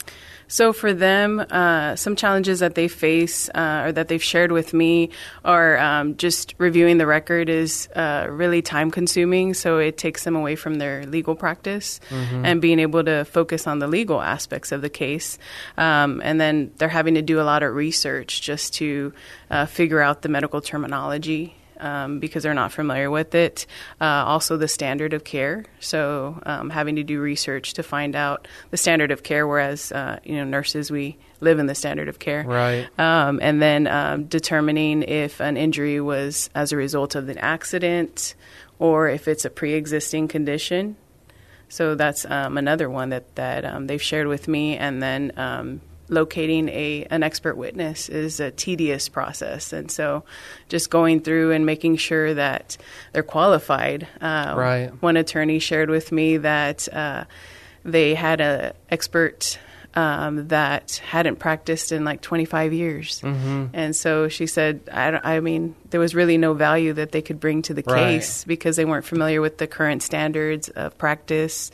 So 0.54 0.72
for 0.72 0.94
them, 0.94 1.44
uh, 1.50 1.96
some 1.96 2.14
challenges 2.14 2.60
that 2.60 2.76
they 2.76 2.86
face 2.86 3.48
uh, 3.56 3.86
or 3.86 3.90
that 3.90 4.06
they've 4.06 4.22
shared 4.22 4.52
with 4.52 4.72
me 4.72 5.10
are 5.44 5.76
um, 5.78 6.16
just 6.16 6.54
reviewing 6.58 6.98
the 6.98 7.08
record 7.08 7.48
is 7.48 7.88
uh, 7.96 8.28
really 8.30 8.62
time 8.62 8.92
consuming. 8.92 9.54
So 9.54 9.78
it 9.78 9.98
takes 9.98 10.22
them 10.22 10.36
away 10.36 10.54
from 10.54 10.74
their 10.76 11.06
legal 11.06 11.34
practice 11.34 11.98
Mhm. 12.10 12.44
and 12.46 12.62
being 12.62 12.78
able 12.78 13.02
to 13.02 13.24
focus 13.24 13.66
on 13.66 13.80
the 13.80 13.88
legal 13.88 14.22
aspects 14.22 14.70
of 14.70 14.80
the 14.80 14.88
case. 14.88 15.38
Um, 15.76 16.22
and 16.22 16.40
then 16.40 16.70
they're 16.78 16.88
having 16.88 17.14
to 17.14 17.22
do 17.22 17.40
a 17.40 17.46
lot 17.52 17.64
of 17.64 17.74
research 17.74 18.40
just 18.40 18.74
to 18.74 19.12
uh, 19.50 19.66
figure 19.66 20.00
out 20.00 20.22
the 20.22 20.28
medical 20.28 20.60
terminology 20.60 21.56
um, 21.80 22.18
because 22.18 22.42
they're 22.42 22.54
not 22.54 22.72
familiar 22.72 23.10
with 23.10 23.34
it. 23.34 23.66
Uh, 24.00 24.24
also, 24.26 24.56
the 24.56 24.68
standard 24.68 25.12
of 25.12 25.24
care. 25.24 25.64
So, 25.80 26.40
um, 26.44 26.70
having 26.70 26.96
to 26.96 27.02
do 27.02 27.20
research 27.20 27.74
to 27.74 27.82
find 27.82 28.16
out 28.16 28.48
the 28.70 28.76
standard 28.76 29.10
of 29.10 29.22
care, 29.22 29.46
whereas 29.46 29.92
uh, 29.92 30.18
you 30.24 30.36
know 30.36 30.44
nurses 30.44 30.90
we 30.90 31.16
live 31.40 31.58
in 31.58 31.66
the 31.66 31.74
standard 31.74 32.08
of 32.08 32.18
care. 32.18 32.44
Right. 32.44 32.88
Um, 32.98 33.38
and 33.42 33.60
then 33.60 33.86
um, 33.86 34.24
determining 34.24 35.02
if 35.02 35.40
an 35.40 35.56
injury 35.56 36.00
was 36.00 36.50
as 36.54 36.72
a 36.72 36.76
result 36.76 37.14
of 37.14 37.28
an 37.28 37.38
accident 37.38 38.34
or 38.78 39.08
if 39.08 39.28
it's 39.28 39.44
a 39.44 39.50
pre-existing 39.50 40.28
condition. 40.28 40.96
So 41.68 41.94
that's 41.94 42.24
um, 42.26 42.58
another 42.58 42.88
one 42.88 43.10
that 43.10 43.34
that 43.36 43.64
um, 43.64 43.86
they've 43.86 44.02
shared 44.02 44.26
with 44.26 44.48
me, 44.48 44.76
and 44.76 45.02
then 45.02 45.32
um, 45.36 45.80
locating 46.08 46.68
a 46.68 47.06
an 47.10 47.22
expert 47.22 47.56
witness 47.56 48.08
is 48.08 48.40
a 48.40 48.50
tedious 48.50 49.08
process, 49.08 49.72
and 49.72 49.90
so 49.90 50.24
just 50.68 50.90
going 50.90 51.20
through 51.20 51.52
and 51.52 51.64
making 51.64 51.96
sure 51.96 52.34
that 52.34 52.76
they're 53.12 53.22
qualified. 53.22 54.06
Uh, 54.20 54.54
Right. 54.56 55.02
One 55.02 55.16
attorney 55.16 55.58
shared 55.58 55.90
with 55.90 56.12
me 56.12 56.36
that 56.38 56.88
uh, 56.92 57.24
they 57.84 58.14
had 58.14 58.40
a 58.40 58.74
expert. 58.90 59.58
Um, 59.96 60.48
that 60.48 61.00
hadn't 61.06 61.36
practiced 61.38 61.92
in 61.92 62.04
like 62.04 62.20
25 62.20 62.72
years. 62.72 63.20
Mhm. 63.20 63.70
And 63.72 63.94
so 63.94 64.26
she 64.26 64.48
said, 64.48 64.80
I, 64.90 65.12
don't- 65.12 65.24
I 65.24 65.38
mean, 65.38 65.76
there 65.90 66.00
was 66.00 66.16
really 66.16 66.36
no 66.36 66.52
value 66.52 66.92
that 66.94 67.12
they 67.12 67.22
could 67.22 67.38
bring 67.38 67.62
to 67.62 67.74
the 67.74 67.84
Right. 67.86 68.14
case 68.18 68.42
because 68.44 68.74
they 68.74 68.84
weren't 68.84 69.04
familiar 69.04 69.40
with 69.40 69.58
the 69.58 69.68
current 69.68 70.02
standards 70.02 70.68
of 70.70 70.98
practice. 70.98 71.70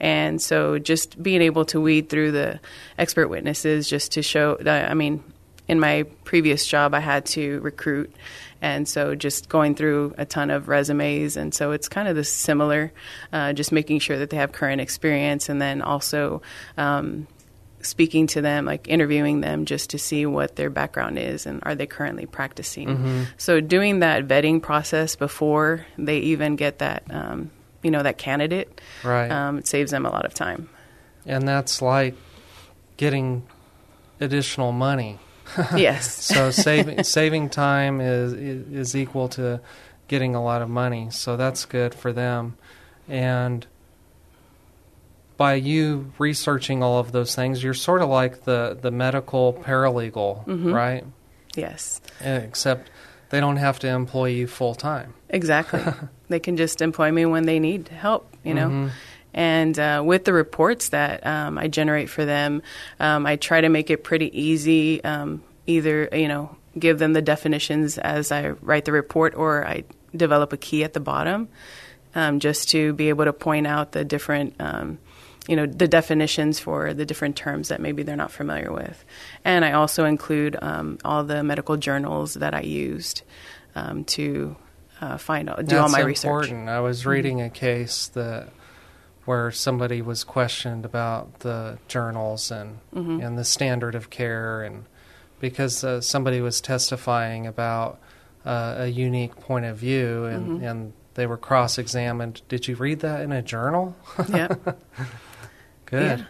And 0.00 0.42
so 0.42 0.80
just 0.80 1.22
being 1.22 1.42
able 1.42 1.64
to 1.66 1.80
weed 1.80 2.08
through 2.08 2.32
the 2.32 2.58
expert 2.98 3.28
witnesses 3.28 3.88
just 3.88 4.10
to 4.12 4.22
show, 4.22 4.58
I 4.66 4.94
mean, 4.94 5.22
in 5.68 5.78
my 5.78 6.02
previous 6.24 6.66
job, 6.66 6.92
I 6.92 6.98
had 7.00 7.24
to 7.26 7.60
recruit. 7.60 8.12
And 8.60 8.88
so 8.88 9.14
just 9.14 9.48
going 9.48 9.76
through 9.76 10.14
a 10.18 10.24
ton 10.24 10.50
of 10.50 10.66
resumes. 10.66 11.36
And 11.36 11.54
so 11.54 11.70
it's 11.70 11.88
kind 11.88 12.08
of 12.08 12.16
the 12.16 12.24
similar, 12.24 12.90
uh, 13.32 13.52
just 13.52 13.70
making 13.70 14.00
sure 14.00 14.18
that 14.18 14.30
they 14.30 14.38
have 14.38 14.50
current 14.50 14.80
experience 14.80 15.48
and 15.48 15.62
then 15.62 15.82
also, 15.82 16.42
um, 16.76 17.28
speaking 17.82 18.26
to 18.28 18.40
them, 18.42 18.64
like 18.64 18.88
interviewing 18.88 19.40
them 19.40 19.64
just 19.64 19.90
to 19.90 19.98
see 19.98 20.26
what 20.26 20.56
their 20.56 20.70
background 20.70 21.18
is 21.18 21.46
and 21.46 21.60
are 21.64 21.74
they 21.74 21.86
currently 21.86 22.26
practicing. 22.26 22.88
Mhm. 22.88 23.26
So 23.38 23.60
doing 23.60 24.00
that 24.00 24.26
vetting 24.28 24.60
process 24.62 25.16
before 25.16 25.86
they 25.98 26.18
even 26.18 26.56
get 26.56 26.78
that, 26.78 27.02
um, 27.10 27.50
you 27.82 27.90
know, 27.90 28.02
that 28.02 28.18
candidate, 28.18 28.80
Right. 29.02 29.30
um, 29.30 29.58
it 29.58 29.66
saves 29.66 29.90
them 29.90 30.04
a 30.04 30.10
lot 30.10 30.24
of 30.26 30.34
time. 30.34 30.68
And 31.26 31.48
that's 31.48 31.80
like 31.80 32.14
getting 32.96 33.42
additional 34.20 34.72
money. 34.72 35.18
Yes. 35.76 36.12
so 36.24 36.50
saving 36.66 37.02
saving 37.04 37.48
time 37.50 38.00
is 38.00 38.32
is 38.32 38.94
equal 38.94 39.28
to 39.30 39.60
getting 40.08 40.34
a 40.34 40.42
lot 40.42 40.60
of 40.62 40.68
money. 40.68 41.08
So 41.10 41.36
that's 41.36 41.64
good 41.64 41.94
for 41.94 42.12
them. 42.12 42.56
And 43.08 43.66
by 45.40 45.54
you 45.54 46.12
researching 46.18 46.82
all 46.82 46.98
of 46.98 47.12
those 47.12 47.34
things, 47.34 47.64
you're 47.64 47.72
sort 47.72 48.02
of 48.02 48.10
like 48.10 48.44
the, 48.44 48.76
the 48.78 48.90
medical 48.90 49.54
paralegal, 49.54 50.44
Mhm. 50.44 50.70
right? 50.70 51.02
Yes. 51.56 52.02
Except 52.20 52.90
they 53.30 53.40
don't 53.40 53.56
have 53.56 53.78
to 53.78 53.88
employ 53.88 54.26
you 54.26 54.46
full 54.46 54.74
time. 54.74 55.14
Exactly. 55.30 55.80
they 56.28 56.40
can 56.40 56.58
just 56.58 56.82
employ 56.82 57.10
me 57.10 57.24
when 57.24 57.46
they 57.46 57.58
need 57.58 57.88
help, 57.88 58.28
you 58.44 58.52
know. 58.52 58.68
Mhm. 58.68 58.90
And 59.32 59.78
uh, 59.78 60.02
with 60.04 60.26
the 60.26 60.34
reports 60.34 60.90
that 60.90 61.24
um, 61.26 61.56
I 61.56 61.68
generate 61.68 62.10
for 62.10 62.26
them, 62.26 62.60
um, 62.98 63.24
I 63.24 63.36
try 63.36 63.62
to 63.62 63.70
make 63.70 63.88
it 63.88 64.04
pretty 64.04 64.28
easy. 64.38 65.02
Um, 65.04 65.42
either 65.66 66.06
you 66.12 66.28
know, 66.28 66.54
give 66.78 66.98
them 66.98 67.14
the 67.14 67.22
definitions 67.22 67.96
as 67.96 68.30
I 68.30 68.50
write 68.60 68.84
the 68.84 68.92
report, 68.92 69.34
or 69.34 69.66
I 69.66 69.84
develop 70.14 70.52
a 70.52 70.58
key 70.58 70.84
at 70.84 70.92
the 70.92 71.00
bottom, 71.00 71.48
um, 72.14 72.40
just 72.40 72.68
to 72.70 72.92
be 72.92 73.08
able 73.08 73.24
to 73.24 73.32
point 73.32 73.66
out 73.66 73.92
the 73.92 74.04
different. 74.04 74.60
You 75.50 75.56
know 75.56 75.66
the 75.66 75.88
definitions 75.88 76.60
for 76.60 76.94
the 76.94 77.04
different 77.04 77.34
terms 77.36 77.68
that 77.68 77.80
maybe 77.80 78.04
they're 78.04 78.14
not 78.24 78.30
familiar 78.30 78.70
with, 78.72 79.04
and 79.44 79.64
I 79.64 79.72
also 79.72 80.04
include 80.04 80.56
um, 80.62 80.98
all 81.04 81.24
the 81.24 81.42
medical 81.42 81.76
journals 81.76 82.34
that 82.34 82.54
I 82.54 82.60
used 82.60 83.22
um, 83.74 84.04
to 84.16 84.54
uh, 85.00 85.16
find 85.18 85.50
out, 85.50 85.64
do 85.66 85.76
all 85.76 85.82
That's 85.88 85.92
my 85.92 86.00
research. 86.02 86.24
important. 86.50 86.68
I 86.68 86.78
was 86.80 87.04
reading 87.04 87.40
a 87.42 87.50
case 87.50 88.06
that 88.14 88.48
where 89.24 89.50
somebody 89.50 90.00
was 90.02 90.22
questioned 90.24 90.84
about 90.84 91.40
the 91.40 91.78
journals 91.88 92.50
and 92.52 92.78
Mhm. 92.94 93.24
and 93.26 93.36
the 93.36 93.44
standard 93.44 93.94
of 93.96 94.08
care, 94.08 94.62
and 94.62 94.84
because 95.40 95.82
uh, 95.82 96.00
somebody 96.00 96.40
was 96.40 96.60
testifying 96.60 97.46
about 97.48 97.98
uh, 98.46 98.74
a 98.78 98.86
unique 98.86 99.34
point 99.40 99.64
of 99.66 99.76
view, 99.76 100.24
and 100.26 100.60
Mhm. 100.60 100.70
and 100.70 100.92
they 101.14 101.26
were 101.26 101.36
cross 101.36 101.76
examined. 101.76 102.40
Did 102.48 102.68
you 102.68 102.76
read 102.76 103.00
that 103.00 103.20
in 103.22 103.32
a 103.32 103.42
journal? 103.42 103.96
Yeah. 104.28 104.54
Good. 105.90 106.20
Yeah. 106.20 106.24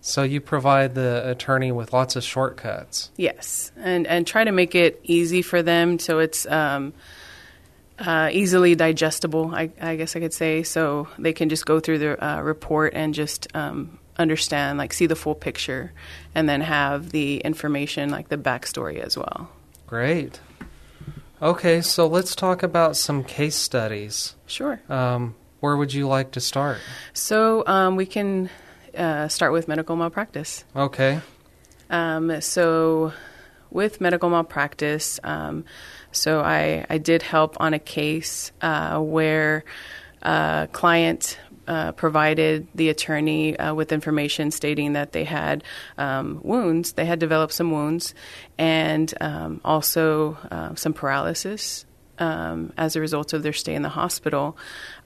So 0.00 0.22
you 0.22 0.40
provide 0.40 0.94
the 0.94 1.28
attorney 1.28 1.72
with 1.72 1.92
lots 1.92 2.14
of 2.14 2.22
shortcuts. 2.22 3.10
Yes, 3.16 3.72
and 3.76 4.06
and 4.06 4.26
try 4.26 4.44
to 4.44 4.52
make 4.52 4.74
it 4.74 5.00
easy 5.02 5.42
for 5.42 5.62
them 5.62 5.98
so 5.98 6.20
it's 6.20 6.46
um, 6.46 6.92
uh, 7.98 8.30
easily 8.32 8.74
digestible. 8.74 9.52
I, 9.54 9.70
I 9.80 9.96
guess 9.96 10.14
I 10.14 10.20
could 10.20 10.32
say 10.32 10.62
so 10.62 11.08
they 11.18 11.32
can 11.32 11.48
just 11.48 11.66
go 11.66 11.80
through 11.80 11.98
the 11.98 12.24
uh, 12.24 12.40
report 12.42 12.94
and 12.94 13.12
just 13.12 13.48
um, 13.54 13.98
understand, 14.16 14.78
like 14.78 14.92
see 14.92 15.06
the 15.06 15.16
full 15.16 15.34
picture, 15.34 15.92
and 16.34 16.48
then 16.48 16.60
have 16.60 17.10
the 17.10 17.38
information 17.38 18.10
like 18.10 18.28
the 18.28 18.38
backstory 18.38 19.00
as 19.00 19.18
well. 19.18 19.50
Great. 19.86 20.40
Okay, 21.40 21.80
so 21.80 22.06
let's 22.06 22.34
talk 22.34 22.62
about 22.62 22.96
some 22.96 23.24
case 23.24 23.56
studies. 23.56 24.34
Sure. 24.46 24.80
Um, 24.88 25.34
where 25.60 25.76
would 25.76 25.92
you 25.92 26.08
like 26.08 26.32
to 26.32 26.40
start? 26.40 26.78
So 27.12 27.64
um, 27.66 27.96
we 27.96 28.06
can 28.06 28.50
uh, 28.98 29.28
start 29.28 29.52
with 29.52 29.68
medical 29.68 29.96
malpractice. 29.96 30.64
Okay. 30.74 31.20
Um, 31.90 32.40
so, 32.40 33.12
with 33.70 34.00
medical 34.00 34.28
malpractice, 34.28 35.20
um, 35.24 35.64
so 36.12 36.40
I, 36.40 36.84
I 36.90 36.98
did 36.98 37.22
help 37.22 37.56
on 37.60 37.74
a 37.74 37.78
case 37.78 38.52
uh, 38.60 38.98
where 38.98 39.64
a 40.22 40.68
client 40.72 41.38
uh, 41.66 41.92
provided 41.92 42.66
the 42.74 42.88
attorney 42.88 43.56
uh, 43.58 43.74
with 43.74 43.92
information 43.92 44.50
stating 44.50 44.94
that 44.94 45.12
they 45.12 45.24
had 45.24 45.62
um, 45.98 46.40
wounds, 46.42 46.92
they 46.92 47.04
had 47.04 47.18
developed 47.18 47.52
some 47.52 47.70
wounds, 47.70 48.14
and 48.56 49.12
um, 49.20 49.60
also 49.64 50.38
uh, 50.50 50.74
some 50.74 50.94
paralysis 50.94 51.84
um, 52.18 52.72
as 52.76 52.96
a 52.96 53.00
result 53.00 53.32
of 53.32 53.42
their 53.42 53.52
stay 53.52 53.74
in 53.74 53.82
the 53.82 53.88
hospital. 53.90 54.56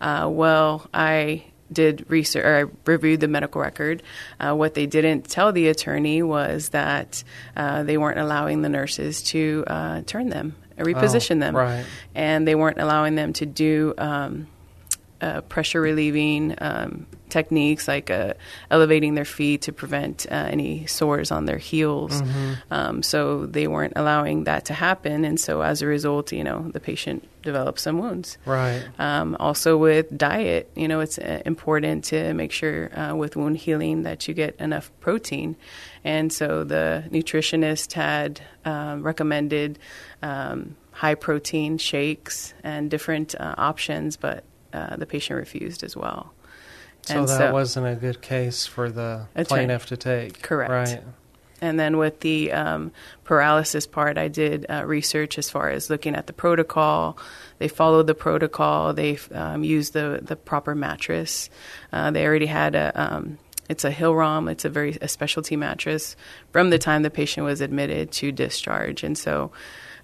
Uh, 0.01 0.29
well, 0.31 0.89
I 0.95 1.45
did 1.73 2.05
research 2.09 2.45
or 2.45 2.57
I 2.69 2.91
reviewed 2.91 3.21
the 3.21 3.29
medical 3.29 3.61
record. 3.61 4.03
Uh, 4.39 4.55
what 4.55 4.75
they 4.75 4.87
didn't 4.87 5.29
tell 5.29 5.53
the 5.53 5.69
attorney 5.69 6.23
was 6.23 6.71
that 6.71 7.23
uh, 7.57 7.83
they 7.83 7.99
weren't 7.99 8.19
allowing 8.19 8.63
the 8.63 8.69
nurses 8.69 9.23
to 9.25 9.65
uh, 9.67 10.03
turn 10.03 10.29
them, 10.29 10.55
uh, 10.79 10.83
reposition 10.83 11.37
Oh, 11.37 11.41
them, 11.41 11.57
right. 11.57 11.87
and 12.15 12.47
they 12.47 12.55
weren't 12.55 12.79
allowing 12.81 13.15
them 13.15 13.33
to 13.35 13.47
do. 13.47 13.95
Um, 13.99 14.47
uh, 15.21 15.41
pressure 15.43 15.81
relieving 15.81 16.53
um, 16.59 17.07
techniques 17.33 17.89
like 17.89 18.11
uh, 18.11 18.35
elevating 18.71 19.15
their 19.15 19.25
feet 19.25 19.63
to 19.63 19.73
prevent 19.73 20.27
uh, 20.31 20.35
any 20.57 20.87
sores 20.87 21.31
on 21.33 21.47
their 21.47 21.59
heels. 21.59 22.21
Mhm. 22.23 22.57
Um, 22.71 23.03
so 23.03 23.47
they 23.47 23.67
weren't 23.67 23.95
allowing 23.97 24.45
that 24.45 24.65
to 24.67 24.75
happen, 24.75 25.25
and 25.25 25.41
so 25.41 25.63
as 25.63 25.83
a 25.83 25.87
result, 25.87 26.33
you 26.33 26.45
know, 26.45 26.71
the 26.73 26.81
patient 26.81 27.27
developed 27.43 27.81
some 27.81 27.99
wounds. 27.99 28.39
Right. 28.47 28.83
Um, 28.99 29.37
also 29.41 29.77
with 29.77 30.07
diet, 30.17 30.71
you 30.77 30.87
know, 30.87 31.01
it's 31.01 31.19
uh, 31.19 31.41
important 31.45 32.05
to 32.13 32.35
make 32.35 32.53
sure 32.53 32.79
uh, 32.97 33.17
with 33.17 33.35
wound 33.35 33.57
healing 33.57 34.05
that 34.05 34.29
you 34.29 34.35
get 34.35 34.55
enough 34.61 34.91
protein, 35.01 35.57
and 36.05 36.33
so 36.33 36.65
the 36.65 37.05
nutritionist 37.11 37.95
had 37.95 38.41
um, 38.65 39.03
recommended 39.03 39.79
um, 40.23 40.77
high 40.93 41.15
protein 41.17 41.79
shakes 41.79 42.55
and 42.63 42.91
different 42.91 43.35
uh, 43.41 43.55
options, 43.57 44.17
but 44.17 44.45
uh, 44.73 44.97
the 44.97 45.07
patient 45.07 45.39
refused 45.39 45.83
as 45.83 45.97
well. 45.97 46.33
So 47.03 47.19
And 47.19 47.29
that 47.29 47.53
wasn't 47.53 47.87
a 47.87 47.95
good 47.95 48.23
case 48.23 48.67
for 48.67 48.91
the 48.91 49.27
Attorney. 49.35 49.45
plaintiff 49.47 49.87
to 49.87 49.97
take. 49.97 50.43
Correct. 50.43 50.71
Right. 50.71 51.03
And 51.61 51.79
then 51.79 51.97
with 51.97 52.21
the 52.21 52.51
um, 52.51 52.91
paralysis 53.23 53.87
part, 53.87 54.19
I 54.19 54.27
did 54.27 54.67
uh, 54.69 54.85
research 54.85 55.39
as 55.39 55.49
far 55.49 55.71
as 55.71 55.89
looking 55.91 56.17
at 56.17 56.27
the 56.27 56.33
protocol. 56.33 57.17
They 57.59 57.69
followed 57.69 58.09
the 58.09 58.17
protocol. 58.17 58.93
They 58.93 59.19
um, 59.33 59.63
used 59.63 59.93
the 59.93 60.19
the 60.23 60.35
proper 60.35 60.75
mattress. 60.75 61.51
Uh, 61.93 62.11
they 62.11 62.27
already 62.27 62.47
had 62.47 62.75
a. 62.75 62.93
Um, 63.01 63.39
it's 63.69 63.85
a 63.85 63.93
Hillrom. 63.93 64.51
It's 64.51 64.65
a 64.65 64.69
very 64.69 64.99
a 65.01 65.07
specialty 65.07 65.55
mattress 65.57 66.17
from 66.51 66.71
the 66.71 66.79
time 66.79 67.03
the 67.03 67.11
patient 67.11 67.47
was 67.47 67.61
admitted 67.61 68.11
to 68.13 68.33
discharge, 68.33 69.05
and 69.05 69.17
so. 69.17 69.53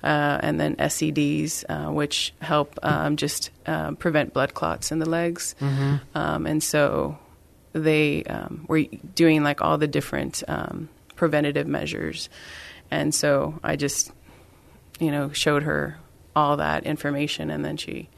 Uh, 0.02 0.38
and 0.42 0.60
then 0.60 0.76
SCDs, 0.76 1.64
uh, 1.68 1.90
which 1.90 2.32
help 2.40 2.78
um, 2.84 3.16
just 3.16 3.50
uh, 3.66 3.90
prevent 3.92 4.32
blood 4.32 4.54
clots 4.54 4.92
in 4.92 5.00
the 5.00 5.08
legs. 5.08 5.56
Mhm. 5.60 6.00
Um, 6.14 6.46
and 6.46 6.62
so 6.62 7.18
they 7.72 8.22
um, 8.24 8.64
were 8.68 8.84
doing 9.14 9.42
like 9.42 9.60
all 9.60 9.76
the 9.76 9.88
different 9.88 10.42
um, 10.46 10.88
preventative 11.16 11.66
measures. 11.66 12.28
And 12.90 13.14
so 13.14 13.58
I 13.62 13.76
just, 13.76 14.12
you 15.00 15.10
know, 15.10 15.32
showed 15.32 15.64
her 15.64 15.98
all 16.34 16.56
that 16.58 16.84
information 16.84 17.50
and 17.50 17.64
then 17.64 17.76
she, 17.76 18.08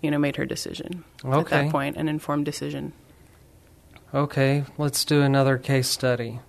you 0.00 0.10
know, 0.10 0.18
made 0.18 0.36
her 0.36 0.46
decision 0.46 1.04
at 1.24 1.48
that 1.48 1.70
point, 1.70 1.96
an 1.96 2.08
informed 2.08 2.46
decision. 2.46 2.92
Okay, 4.12 4.64
let's 4.78 5.04
do 5.04 5.22
another 5.22 5.58
case 5.58 5.88
study. 5.88 6.40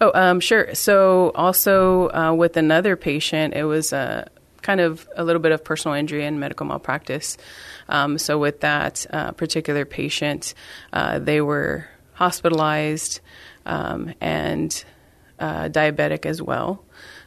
Oh, 0.00 0.10
um, 0.14 0.40
sure. 0.40 0.74
So 0.74 1.30
also 1.34 2.08
uh, 2.10 2.32
with 2.32 2.56
another 2.56 2.96
patient, 2.96 3.54
it 3.54 3.64
was 3.64 3.92
uh, 3.92 4.28
kind 4.62 4.80
of 4.80 5.06
a 5.16 5.24
little 5.24 5.42
bit 5.42 5.52
of 5.52 5.62
personal 5.62 5.94
injury 5.94 6.24
and 6.24 6.40
medical 6.40 6.66
malpractice. 6.66 7.36
Um, 7.88 8.16
so 8.16 8.38
with 8.38 8.60
that 8.60 9.04
uh, 9.10 9.32
particular 9.32 9.84
patient, 9.84 10.54
uh, 10.92 11.18
they 11.18 11.40
were 11.42 11.86
hospitalized 12.14 13.20
um, 13.66 14.14
and 14.20 14.84
uh, 15.38 15.68
diabetic 15.68 16.24
as 16.24 16.40
well. 16.40 16.84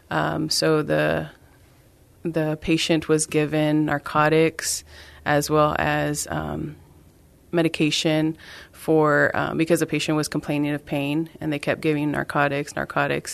Um, 0.09 0.49
so 0.49 0.81
the 0.81 1.29
the 2.23 2.57
patient 2.61 3.09
was 3.09 3.25
given 3.25 3.85
narcotics 3.85 4.85
as 5.25 5.49
well 5.49 5.75
as 5.77 6.25
um, 6.29 6.77
medication 7.51 8.37
for 8.83 9.31
um, 9.33 9.57
because 9.57 9.79
the 9.79 9.85
patient 9.95 10.15
was 10.21 10.27
complaining 10.27 10.71
of 10.77 10.85
pain 10.85 11.29
and 11.39 11.47
they 11.53 11.59
kept 11.67 11.79
giving 11.81 12.11
narcotics 12.11 12.75
narcotics 12.75 13.31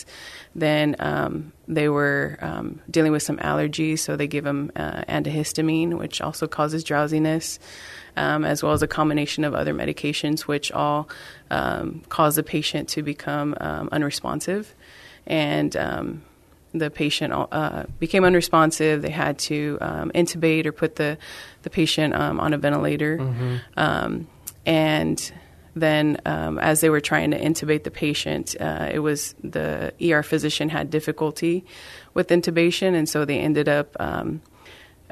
then 0.54 0.94
um, 1.00 1.52
they 1.66 1.88
were 1.88 2.38
um, 2.40 2.66
dealing 2.90 3.10
with 3.16 3.22
some 3.28 3.36
allergies 3.38 3.98
so 3.98 4.14
they 4.16 4.28
give 4.28 4.44
them 4.44 4.70
uh, 4.76 5.02
antihistamine 5.08 5.92
which 6.02 6.20
also 6.20 6.46
causes 6.46 6.84
drowsiness 6.84 7.58
um, 8.16 8.44
as 8.44 8.62
well 8.62 8.72
as 8.72 8.82
a 8.82 8.86
combination 8.88 9.42
of 9.44 9.52
other 9.54 9.74
medications 9.74 10.42
which 10.42 10.70
all 10.72 11.08
um, 11.50 12.02
cause 12.08 12.36
the 12.36 12.42
patient 12.44 12.88
to 12.88 13.02
become 13.02 13.48
um, 13.60 13.88
unresponsive 13.90 14.74
and 15.26 15.76
um, 15.76 16.22
the 16.72 16.90
patient 16.90 17.32
uh, 17.32 17.82
became 17.98 18.22
unresponsive. 18.24 19.02
They 19.02 19.10
had 19.10 19.40
to 19.50 19.76
um, 19.80 20.12
intubate 20.14 20.66
or 20.66 20.72
put 20.82 20.94
the 21.02 21.18
the 21.62 21.70
patient 21.70 22.14
um, 22.14 22.38
on 22.38 22.52
a 22.52 22.58
ventilator, 22.58 23.18
Mhm. 23.18 23.60
um, 23.76 24.12
and 24.64 25.32
then 25.74 26.18
um, 26.26 26.58
as 26.58 26.80
they 26.80 26.90
were 26.90 27.00
trying 27.00 27.30
to 27.30 27.38
intubate 27.40 27.84
the 27.84 27.90
patient, 27.90 28.56
uh, 28.60 28.88
it 28.92 28.98
was 29.00 29.34
the 29.44 29.92
ER 30.02 30.22
physician 30.22 30.68
had 30.68 30.90
difficulty 30.90 31.64
with 32.14 32.28
intubation, 32.28 32.94
and 32.94 33.08
so 33.08 33.24
they 33.24 33.38
ended 33.38 33.68
up 33.68 33.96
um, 34.00 34.42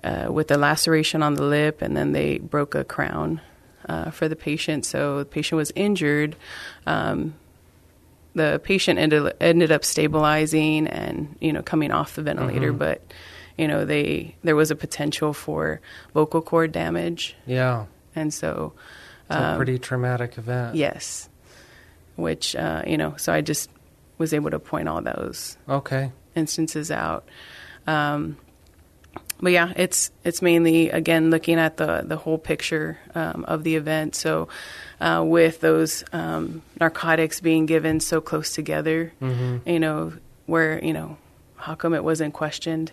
uh, 0.02 0.26
with 0.30 0.50
a 0.50 0.56
laceration 0.56 1.22
on 1.22 1.34
the 1.34 1.42
lip, 1.44 1.80
and 1.82 1.96
then 1.96 2.12
they 2.12 2.38
broke 2.38 2.74
a 2.74 2.84
crown 2.84 3.40
uh, 3.88 4.10
for 4.10 4.28
the 4.28 4.36
patient. 4.36 4.84
So 4.84 5.20
the 5.20 5.24
patient 5.24 5.56
was 5.56 5.72
injured. 5.76 6.34
Um, 6.86 7.34
the 8.34 8.60
patient 8.62 8.98
ended 8.98 9.32
ended 9.40 9.72
up 9.72 9.84
stabilizing 9.84 10.86
and 10.86 11.34
you 11.40 11.52
know 11.52 11.62
coming 11.62 11.90
off 11.90 12.14
the 12.14 12.22
ventilator, 12.22 12.72
Mhm. 12.72 12.78
but 12.78 13.02
you 13.56 13.66
know, 13.66 13.84
they 13.84 14.36
there 14.44 14.54
was 14.54 14.70
a 14.70 14.76
potential 14.76 15.32
for 15.32 15.80
vocal 16.14 16.40
cord 16.42 16.70
damage, 16.72 17.34
Yeah. 17.46 17.86
and 18.14 18.32
so 18.32 18.72
It's 19.28 19.36
a 19.36 19.50
um, 19.50 19.56
pretty 19.56 19.78
traumatic 19.78 20.38
event. 20.38 20.74
yes, 20.76 21.28
which 22.16 22.56
uh, 22.56 22.82
you 22.86 22.96
know, 22.96 23.14
so 23.16 23.32
I 23.32 23.40
just 23.40 23.70
was 24.18 24.32
able 24.34 24.50
to 24.50 24.58
point 24.58 24.88
all 24.88 25.00
those 25.02 25.56
Okay. 25.68 26.10
instances 26.34 26.90
out. 26.90 27.28
Um, 27.86 28.36
but 29.40 29.52
yeah, 29.52 29.72
it's 29.76 30.10
it's 30.24 30.42
mainly 30.42 30.90
again 30.90 31.30
looking 31.30 31.58
at 31.60 31.76
the 31.76 32.02
the 32.04 32.16
whole 32.16 32.38
picture 32.38 32.98
um, 33.14 33.44
of 33.46 33.62
the 33.62 33.76
event. 33.76 34.14
So 34.16 34.48
uh, 35.00 35.22
with 35.24 35.60
those 35.60 36.02
um, 36.12 36.62
narcotics 36.80 37.40
being 37.40 37.66
given 37.66 38.00
so 38.00 38.20
close 38.20 38.52
together, 38.52 39.12
you 39.20 39.78
know, 39.78 40.12
where 40.46 40.84
you 40.84 40.92
know, 40.92 41.18
how 41.56 41.76
come 41.76 41.94
it 41.94 42.02
wasn't 42.02 42.34
questioned? 42.34 42.90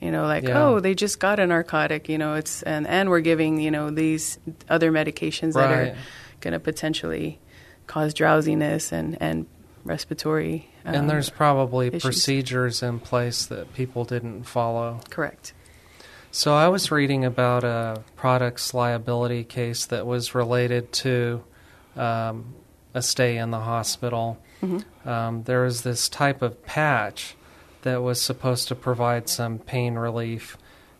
You 0.00 0.10
know, 0.10 0.24
like 0.26 0.44
Yeah. 0.44 0.64
oh, 0.64 0.80
they 0.80 0.94
just 0.94 1.20
got 1.20 1.38
a 1.38 1.46
narcotic. 1.46 2.08
You 2.08 2.18
know, 2.18 2.34
it's 2.34 2.62
and 2.62 2.86
and 2.86 3.10
we're 3.10 3.20
giving 3.20 3.60
you 3.60 3.70
know 3.70 3.90
these 3.90 4.38
other 4.68 4.90
medications 4.90 5.54
that 5.54 5.70
are 5.70 5.96
going 6.40 6.52
to 6.52 6.60
potentially 6.60 7.38
cause 7.86 8.14
drowsiness 8.14 8.92
and 8.92 9.16
and 9.20 9.46
respiratory. 9.84 10.68
um, 10.84 10.94
and 10.94 11.10
there's 11.10 11.30
probably 11.30 11.88
issues. 11.88 12.02
procedures 12.02 12.82
in 12.82 13.00
place 13.00 13.46
that 13.46 13.72
people 13.74 14.04
didn't 14.04 14.44
follow. 14.44 15.00
correct. 15.10 15.52
So 16.32 16.54
I 16.54 16.68
was 16.68 16.90
reading 16.92 17.24
about 17.24 17.64
a 17.64 18.04
products 18.14 18.72
liability 18.72 19.42
case 19.42 19.86
that 19.86 20.06
was 20.06 20.32
related 20.34 20.92
to 20.92 21.42
um, 21.96 22.54
a 22.94 23.02
stay 23.02 23.36
in 23.36 23.50
the 23.50 23.58
hospital. 23.60 24.38
Um, 25.04 25.42
there 25.44 25.62
was 25.62 25.82
this 25.82 26.08
type 26.08 26.40
of 26.42 26.62
patch 26.64 27.34
that 27.82 28.02
was 28.02 28.20
supposed 28.20 28.68
to 28.68 28.74
provide 28.74 29.28
some 29.28 29.58
pain 29.58 29.94
relief, 29.94 30.56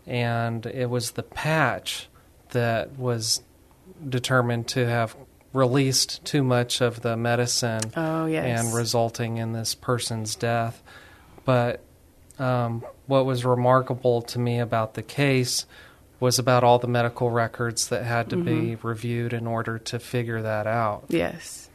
and 0.07 0.65
it 0.67 0.89
was 0.91 1.13
the 1.13 1.23
patch 1.23 2.09
that 2.51 2.99
was 2.99 3.43
determined 4.09 4.67
to 4.69 4.87
have 4.87 5.15
released 5.53 6.25
too 6.25 6.43
much 6.43 6.81
of 6.81 7.03
the 7.03 7.17
medicine 7.17 7.81
Oh 7.97 8.27
yes. 8.27 8.45
and 8.67 8.75
resulting 8.75 9.37
in 9.39 9.53
this 9.53 9.75
person's 9.75 10.37
death. 10.37 10.83
But 11.45 11.81
um, 12.39 12.85
what 13.07 13.27
was 13.27 13.45
remarkable 13.45 14.23
to 14.23 14.39
me 14.39 14.59
about 14.61 14.95
the 14.95 15.03
case 15.03 15.67
was 16.21 16.39
about 16.39 16.63
all 16.63 16.79
the 16.79 16.87
medical 16.87 17.31
records 17.31 17.89
that 17.89 18.05
had 18.05 18.29
to 18.31 18.37
be 18.37 18.77
reviewed 18.77 19.33
in 19.33 19.47
order 19.47 19.79
to 19.79 19.99
figure 19.99 20.43
that 20.43 20.67
out. 20.67 21.05
Yes. 21.09 21.70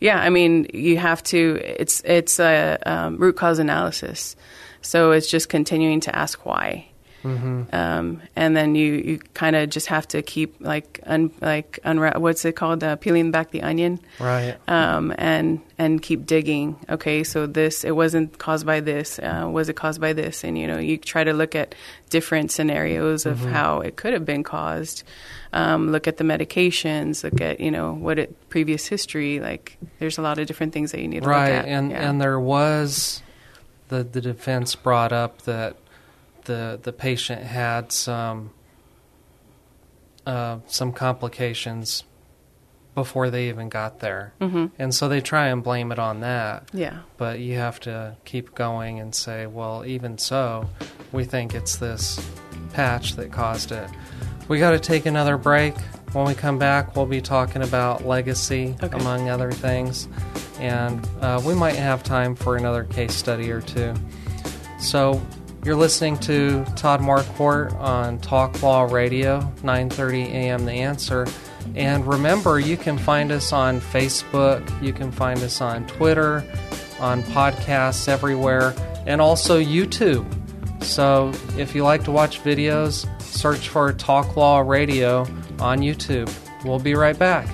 Yeah, 0.00 0.20
I 0.20 0.30
mean, 0.30 0.66
you 0.74 0.98
have 0.98 1.22
to. 1.24 1.60
It's 1.62 2.02
it's 2.04 2.38
a 2.40 2.78
um, 2.84 3.16
root 3.16 3.36
cause 3.36 3.58
analysis, 3.58 4.36
so 4.82 5.12
it's 5.12 5.30
just 5.30 5.48
continuing 5.48 6.00
to 6.00 6.14
ask 6.14 6.44
why, 6.44 6.88
um, 7.24 8.20
and 8.36 8.56
then 8.56 8.74
you, 8.74 8.92
you 8.94 9.18
kind 9.32 9.56
of 9.56 9.70
just 9.70 9.86
have 9.86 10.06
to 10.08 10.22
keep 10.22 10.56
like 10.60 11.00
un, 11.04 11.30
like 11.40 11.78
unra- 11.84 12.18
what's 12.18 12.44
it 12.44 12.52
called 12.56 12.84
uh, 12.84 12.96
peeling 12.96 13.30
back 13.30 13.50
the 13.50 13.62
onion, 13.62 13.98
Right. 14.20 14.56
um, 14.68 15.14
and 15.16 15.60
and 15.78 16.02
keep 16.02 16.26
digging. 16.26 16.76
Okay, 16.88 17.24
so 17.24 17.46
this 17.46 17.84
it 17.84 17.92
wasn't 17.92 18.38
caused 18.38 18.66
by 18.66 18.80
this. 18.80 19.18
Uh, 19.18 19.48
was 19.50 19.68
it 19.68 19.76
caused 19.76 20.00
by 20.00 20.12
this? 20.12 20.44
And 20.44 20.58
you 20.58 20.66
know, 20.66 20.78
you 20.78 20.98
try 20.98 21.24
to 21.24 21.32
look 21.32 21.54
at 21.54 21.74
different 22.10 22.50
scenarios 22.50 23.26
of 23.26 23.40
how 23.40 23.80
it 23.80 23.96
could 23.96 24.12
have 24.12 24.24
been 24.24 24.42
caused. 24.42 25.02
Um, 25.52 25.92
look 25.92 26.06
at 26.06 26.16
the 26.16 26.24
medications. 26.24 27.24
Look 27.24 27.40
at 27.40 27.60
you 27.60 27.70
know 27.70 27.94
what 27.94 28.18
it 28.18 28.48
previous 28.50 28.86
history. 28.86 29.40
Like 29.40 29.78
there's 29.98 30.18
a 30.18 30.22
lot 30.22 30.38
of 30.38 30.46
different 30.46 30.72
things 30.72 30.92
that 30.92 31.00
you 31.00 31.08
need 31.08 31.22
to 31.22 31.28
right. 31.28 31.50
look 31.50 31.58
at. 31.60 31.68
And 31.68 31.90
yeah. 31.90 32.08
and 32.10 32.20
there 32.20 32.38
was 32.38 33.22
the 33.88 34.02
the 34.04 34.20
defense 34.20 34.74
brought 34.74 35.12
up 35.12 35.42
that 35.42 35.76
the 36.44 36.78
the 36.82 36.92
patient 36.92 37.42
had 37.42 37.92
some 37.92 38.50
uh, 40.26 40.58
some 40.66 40.92
complications 40.92 42.04
before 42.94 43.28
they 43.28 43.48
even 43.48 43.68
got 43.68 43.98
there, 44.00 44.32
mm-hmm. 44.40 44.66
and 44.78 44.94
so 44.94 45.08
they 45.08 45.20
try 45.20 45.48
and 45.48 45.64
blame 45.64 45.90
it 45.90 45.98
on 45.98 46.20
that. 46.20 46.70
yeah. 46.72 47.00
but 47.16 47.40
you 47.40 47.56
have 47.56 47.80
to 47.80 48.16
keep 48.24 48.54
going 48.54 49.00
and 49.00 49.12
say, 49.14 49.46
well, 49.46 49.84
even 49.84 50.16
so, 50.16 50.70
we 51.10 51.24
think 51.24 51.54
it's 51.54 51.76
this 51.76 52.24
patch 52.72 53.16
that 53.16 53.32
caused 53.32 53.72
it. 53.72 53.90
We 54.46 54.60
got 54.60 54.70
to 54.70 54.78
take 54.78 55.06
another 55.06 55.36
break. 55.36 55.76
When 56.12 56.24
we 56.24 56.34
come 56.34 56.56
back, 56.56 56.94
we'll 56.94 57.06
be 57.06 57.20
talking 57.20 57.62
about 57.62 58.06
legacy, 58.06 58.76
Okay. 58.80 58.96
among 58.96 59.28
other 59.28 59.50
things, 59.50 60.06
and 60.60 61.04
uh, 61.20 61.42
we 61.44 61.52
might 61.54 61.74
have 61.74 62.04
time 62.04 62.36
for 62.36 62.56
another 62.56 62.84
case 62.84 63.14
study 63.16 63.50
or 63.50 63.60
two. 63.60 63.92
So, 64.78 65.20
you're 65.64 65.76
listening 65.76 66.18
to 66.18 66.64
Todd 66.76 67.00
Marquardt 67.00 67.74
on 67.80 68.18
Talk 68.18 68.62
Law 68.62 68.82
Radio, 68.82 69.40
9:30 69.62 70.26
a.m. 70.26 70.66
The 70.66 70.72
Answer. 70.72 71.26
And 71.74 72.06
remember, 72.06 72.60
you 72.60 72.76
can 72.76 72.98
find 72.98 73.32
us 73.32 73.52
on 73.52 73.80
Facebook, 73.80 74.82
you 74.82 74.92
can 74.92 75.10
find 75.10 75.40
us 75.40 75.62
on 75.62 75.86
Twitter, 75.86 76.44
on 77.00 77.22
podcasts 77.22 78.06
everywhere, 78.08 78.74
and 79.06 79.20
also 79.20 79.58
YouTube. 79.58 80.26
So 80.84 81.32
if 81.56 81.74
you 81.74 81.82
like 81.82 82.04
to 82.04 82.10
watch 82.10 82.42
videos, 82.42 83.08
search 83.22 83.70
for 83.70 83.92
Talk 83.94 84.36
Law 84.36 84.60
Radio 84.60 85.22
on 85.58 85.78
YouTube. 85.78 86.30
We'll 86.64 86.78
be 86.78 86.94
right 86.94 87.18
back. 87.18 87.48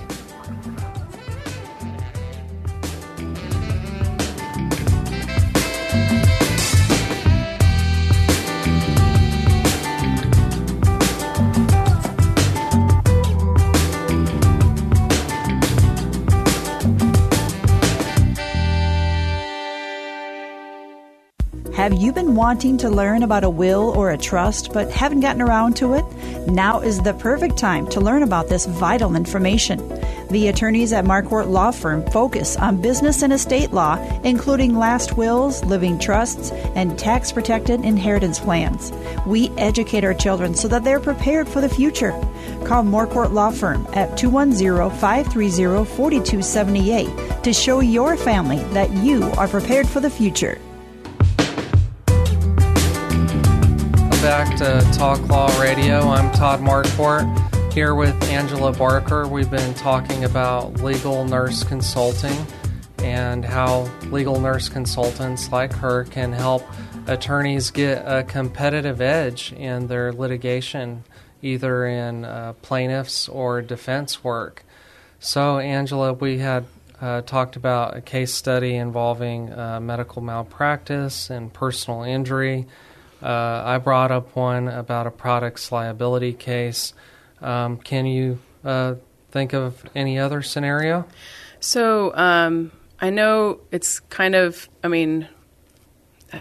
Wanting 22.35 22.77
to 22.77 22.89
learn 22.89 23.23
about 23.23 23.43
a 23.43 23.49
will 23.49 23.93
or 23.97 24.11
a 24.11 24.17
trust 24.17 24.73
but 24.73 24.89
haven't 24.91 25.19
gotten 25.19 25.41
around 25.41 25.75
to 25.77 25.93
it? 25.93 26.05
Now 26.47 26.79
is 26.79 27.01
the 27.01 27.13
perfect 27.13 27.57
time 27.57 27.87
to 27.87 28.01
learn 28.01 28.23
about 28.23 28.49
this 28.49 28.65
vital 28.65 29.15
information. 29.15 29.79
The 30.29 30.47
attorneys 30.47 30.93
at 30.93 31.03
Marquardt 31.03 31.49
Law 31.49 31.71
Firm 31.71 32.05
focus 32.11 32.55
on 32.55 32.81
business 32.81 33.21
and 33.21 33.33
estate 33.33 33.71
law, 33.71 33.97
including 34.23 34.77
last 34.77 35.17
wills, 35.17 35.63
living 35.65 35.99
trusts, 35.99 36.51
and 36.75 36.97
tax 36.97 37.31
protected 37.31 37.83
inheritance 37.83 38.39
plans. 38.39 38.93
We 39.27 39.49
educate 39.57 40.05
our 40.05 40.13
children 40.13 40.55
so 40.55 40.69
that 40.69 40.85
they're 40.85 41.01
prepared 41.01 41.49
for 41.49 41.59
the 41.59 41.67
future. 41.67 42.11
Call 42.63 42.83
Marquardt 42.83 43.33
Law 43.33 43.51
Firm 43.51 43.85
at 43.93 44.17
210 44.17 44.89
530 44.99 45.85
4278 45.85 47.43
to 47.43 47.51
show 47.51 47.81
your 47.81 48.15
family 48.15 48.63
that 48.73 48.89
you 48.91 49.23
are 49.37 49.47
prepared 49.49 49.87
for 49.87 49.99
the 49.99 50.09
future. 50.09 50.59
Back 54.21 54.55
to 54.55 54.79
Talk 54.93 55.19
Law 55.29 55.47
Radio. 55.59 56.01
I'm 56.01 56.31
Todd 56.33 56.59
Marquardt 56.59 57.73
here 57.73 57.95
with 57.95 58.13
Angela 58.25 58.71
Barker. 58.71 59.27
We've 59.27 59.49
been 59.49 59.73
talking 59.73 60.25
about 60.25 60.79
legal 60.81 61.25
nurse 61.25 61.63
consulting 61.63 62.37
and 62.99 63.43
how 63.43 63.89
legal 64.11 64.39
nurse 64.39 64.69
consultants 64.69 65.51
like 65.51 65.73
her 65.73 66.03
can 66.03 66.33
help 66.33 66.63
attorneys 67.07 67.71
get 67.71 68.03
a 68.05 68.21
competitive 68.21 69.01
edge 69.01 69.53
in 69.53 69.87
their 69.87 70.13
litigation, 70.13 71.03
either 71.41 71.87
in 71.87 72.23
uh, 72.23 72.53
plaintiffs 72.61 73.27
or 73.27 73.63
defense 73.63 74.23
work. 74.23 74.63
So, 75.19 75.57
Angela, 75.57 76.13
we 76.13 76.37
had 76.37 76.65
uh, 77.01 77.21
talked 77.21 77.55
about 77.55 77.97
a 77.97 78.01
case 78.01 78.35
study 78.35 78.75
involving 78.75 79.51
uh, 79.51 79.79
medical 79.79 80.21
malpractice 80.21 81.31
and 81.31 81.51
personal 81.51 82.03
injury. 82.03 82.67
Uh, 83.21 83.63
I 83.65 83.77
brought 83.77 84.11
up 84.11 84.35
one 84.35 84.67
about 84.67 85.07
a 85.07 85.11
products 85.11 85.71
liability 85.71 86.33
case. 86.33 86.93
Um, 87.41 87.77
can 87.77 88.05
you 88.05 88.39
uh, 88.63 88.95
think 89.31 89.53
of 89.53 89.83
any 89.95 90.19
other 90.19 90.41
scenario? 90.41 91.07
So 91.59 92.15
um, 92.15 92.71
I 92.99 93.09
know 93.09 93.59
it's 93.71 93.99
kind 93.99 94.35
of, 94.35 94.69
I 94.83 94.87
mean, 94.87 95.27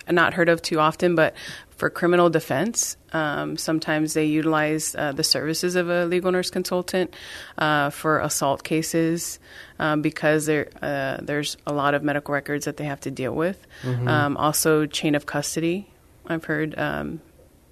not 0.09 0.35
heard 0.35 0.49
of 0.49 0.63
too 0.63 0.81
often, 0.81 1.15
but 1.15 1.35
for 1.81 1.89
criminal 1.89 2.29
defense, 2.29 2.97
um, 3.13 3.57
sometimes 3.57 4.13
they 4.13 4.27
utilize 4.27 4.95
uh, 4.95 5.13
the 5.13 5.25
services 5.25 5.77
of 5.77 5.89
a 5.89 6.05
legal 6.05 6.31
nurse 6.31 6.51
consultant 6.51 7.15
uh, 7.57 7.89
for 7.89 8.21
assault 8.21 8.63
cases 8.63 9.39
um, 9.79 10.03
because 10.03 10.45
there 10.45 10.69
uh, 10.83 11.19
there's 11.23 11.57
a 11.67 11.73
lot 11.73 11.95
of 11.95 12.03
medical 12.03 12.35
records 12.35 12.67
that 12.67 12.77
they 12.77 12.85
have 12.85 13.01
to 13.01 13.11
deal 13.11 13.35
with. 13.35 13.67
Um, 14.07 14.37
also, 14.37 14.85
chain 14.85 15.15
of 15.15 15.25
custody. 15.25 15.90
I've 16.31 16.45
heard 16.45 16.79
um, 16.79 17.21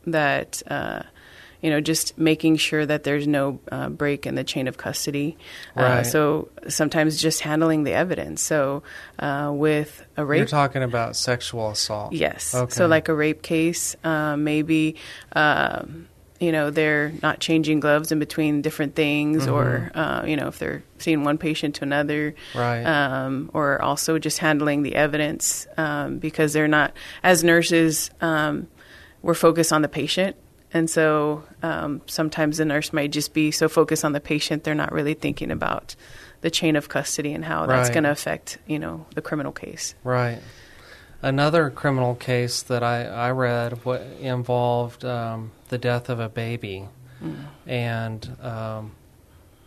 that 0.07 0.63
uh, 0.67 1.03
you 1.61 1.71
know, 1.71 1.81
just 1.81 2.17
making 2.17 2.57
sure 2.57 2.87
that 2.87 3.03
there's 3.03 3.27
no 3.27 3.59
uh, 3.73 3.89
break 3.89 4.27
in 4.27 4.35
the 4.37 4.45
chain 4.45 4.69
of 4.69 4.77
custody. 4.77 5.37
Uh, 5.77 5.83
Right. 5.83 6.03
so 6.07 6.49
sometimes 6.69 7.21
just 7.21 7.41
handling 7.41 7.83
the 7.85 7.93
evidence. 7.93 8.43
So 8.43 8.83
uh, 9.19 9.51
with 9.53 10.05
a 10.17 10.25
rape, 10.25 10.39
You're 10.39 10.47
talking 10.47 10.83
about 10.83 11.17
sexual 11.17 11.71
assault. 11.71 12.13
Yes. 12.13 12.55
Okay. 12.55 12.73
So, 12.73 12.87
like 12.87 13.09
a 13.09 13.15
rape 13.15 13.43
case, 13.43 13.97
uh, 14.05 14.37
maybe, 14.37 14.97
um, 15.33 16.09
you 16.41 16.53
know, 16.53 16.71
they're 16.71 17.13
not 17.23 17.41
changing 17.41 17.81
gloves 17.81 18.13
in 18.13 18.19
between 18.19 18.63
different 18.63 18.95
things, 18.95 19.49
or, 19.49 19.91
uh, 19.95 20.25
you 20.25 20.37
know, 20.37 20.49
if 20.49 20.59
they're 20.59 20.83
seeing 20.99 21.25
one 21.25 21.37
patient 21.39 21.77
to 21.77 21.85
another. 21.85 22.35
Right. 22.55 22.85
Um, 22.85 23.51
or 23.55 23.83
also 23.83 24.19
just 24.19 24.39
handling 24.39 24.83
the 24.83 24.95
evidence 24.95 25.67
um, 25.77 26.19
because 26.19 26.53
they're 26.53 26.69
not, 26.69 26.93
as 27.23 27.43
nurses, 27.43 28.11
um, 28.21 28.69
we're 29.23 29.35
focused 29.35 29.73
on 29.73 29.83
the 29.83 29.89
patient. 29.89 30.37
And 30.73 30.89
so 30.89 31.45
um, 31.63 32.03
sometimes 32.07 32.59
the 32.59 32.65
nurse 32.65 32.93
might 32.93 33.11
just 33.11 33.33
be 33.33 33.51
so 33.51 33.69
focused 33.69 34.05
on 34.05 34.13
the 34.13 34.21
patient, 34.21 34.65
they're 34.65 34.75
not 34.75 34.93
really 34.93 35.15
thinking 35.15 35.51
about 35.51 35.97
the 36.41 36.51
chain 36.51 36.77
of 36.77 36.89
custody 36.89 37.33
and 37.33 37.45
how 37.45 37.67
that's 37.67 37.91
going 37.91 38.05
to 38.05 38.11
affect, 38.11 38.59
you 38.67 38.79
know, 38.79 39.07
the 39.15 39.23
criminal 39.23 39.51
case. 39.51 39.95
Right. 40.05 40.39
Another 41.21 41.69
criminal 41.71 42.15
case 42.15 42.63
that 42.63 42.83
I, 42.85 43.05
I 43.05 43.31
read 43.33 43.85
what 43.85 44.03
involved 44.21 45.05
um, 45.05 45.51
the 45.69 45.79
death 45.79 46.09
of 46.09 46.21
a 46.21 46.29
baby, 46.29 46.89
and 47.67 48.37
um, 48.41 48.93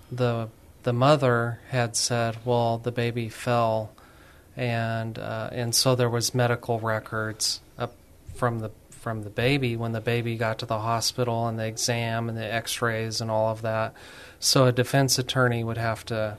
the 0.09 0.47
the 0.83 0.93
mother 0.93 1.59
had 1.69 1.97
said, 1.97 2.37
"Well, 2.45 2.77
the 2.77 2.91
baby 2.93 3.27
fell," 3.27 3.91
and 4.55 5.19
uh, 5.19 5.49
and 5.51 5.75
so 5.75 5.93
there 5.93 6.09
was 6.09 6.33
medical 6.33 6.79
records 6.79 7.59
up 7.77 7.95
from 8.33 8.59
the 8.59 8.71
from 8.89 9.23
the 9.23 9.29
baby 9.29 9.75
when 9.75 9.91
the 9.91 9.99
baby 9.99 10.37
got 10.37 10.59
to 10.59 10.65
the 10.65 10.79
hospital 10.79 11.47
and 11.47 11.59
the 11.59 11.65
exam 11.65 12.29
and 12.29 12.37
the 12.37 12.53
X-rays 12.53 13.19
and 13.19 13.29
all 13.31 13.49
of 13.49 13.61
that. 13.63 13.93
So 14.39 14.67
a 14.67 14.71
defense 14.71 15.19
attorney 15.19 15.63
would 15.63 15.77
have 15.77 16.05
to 16.05 16.37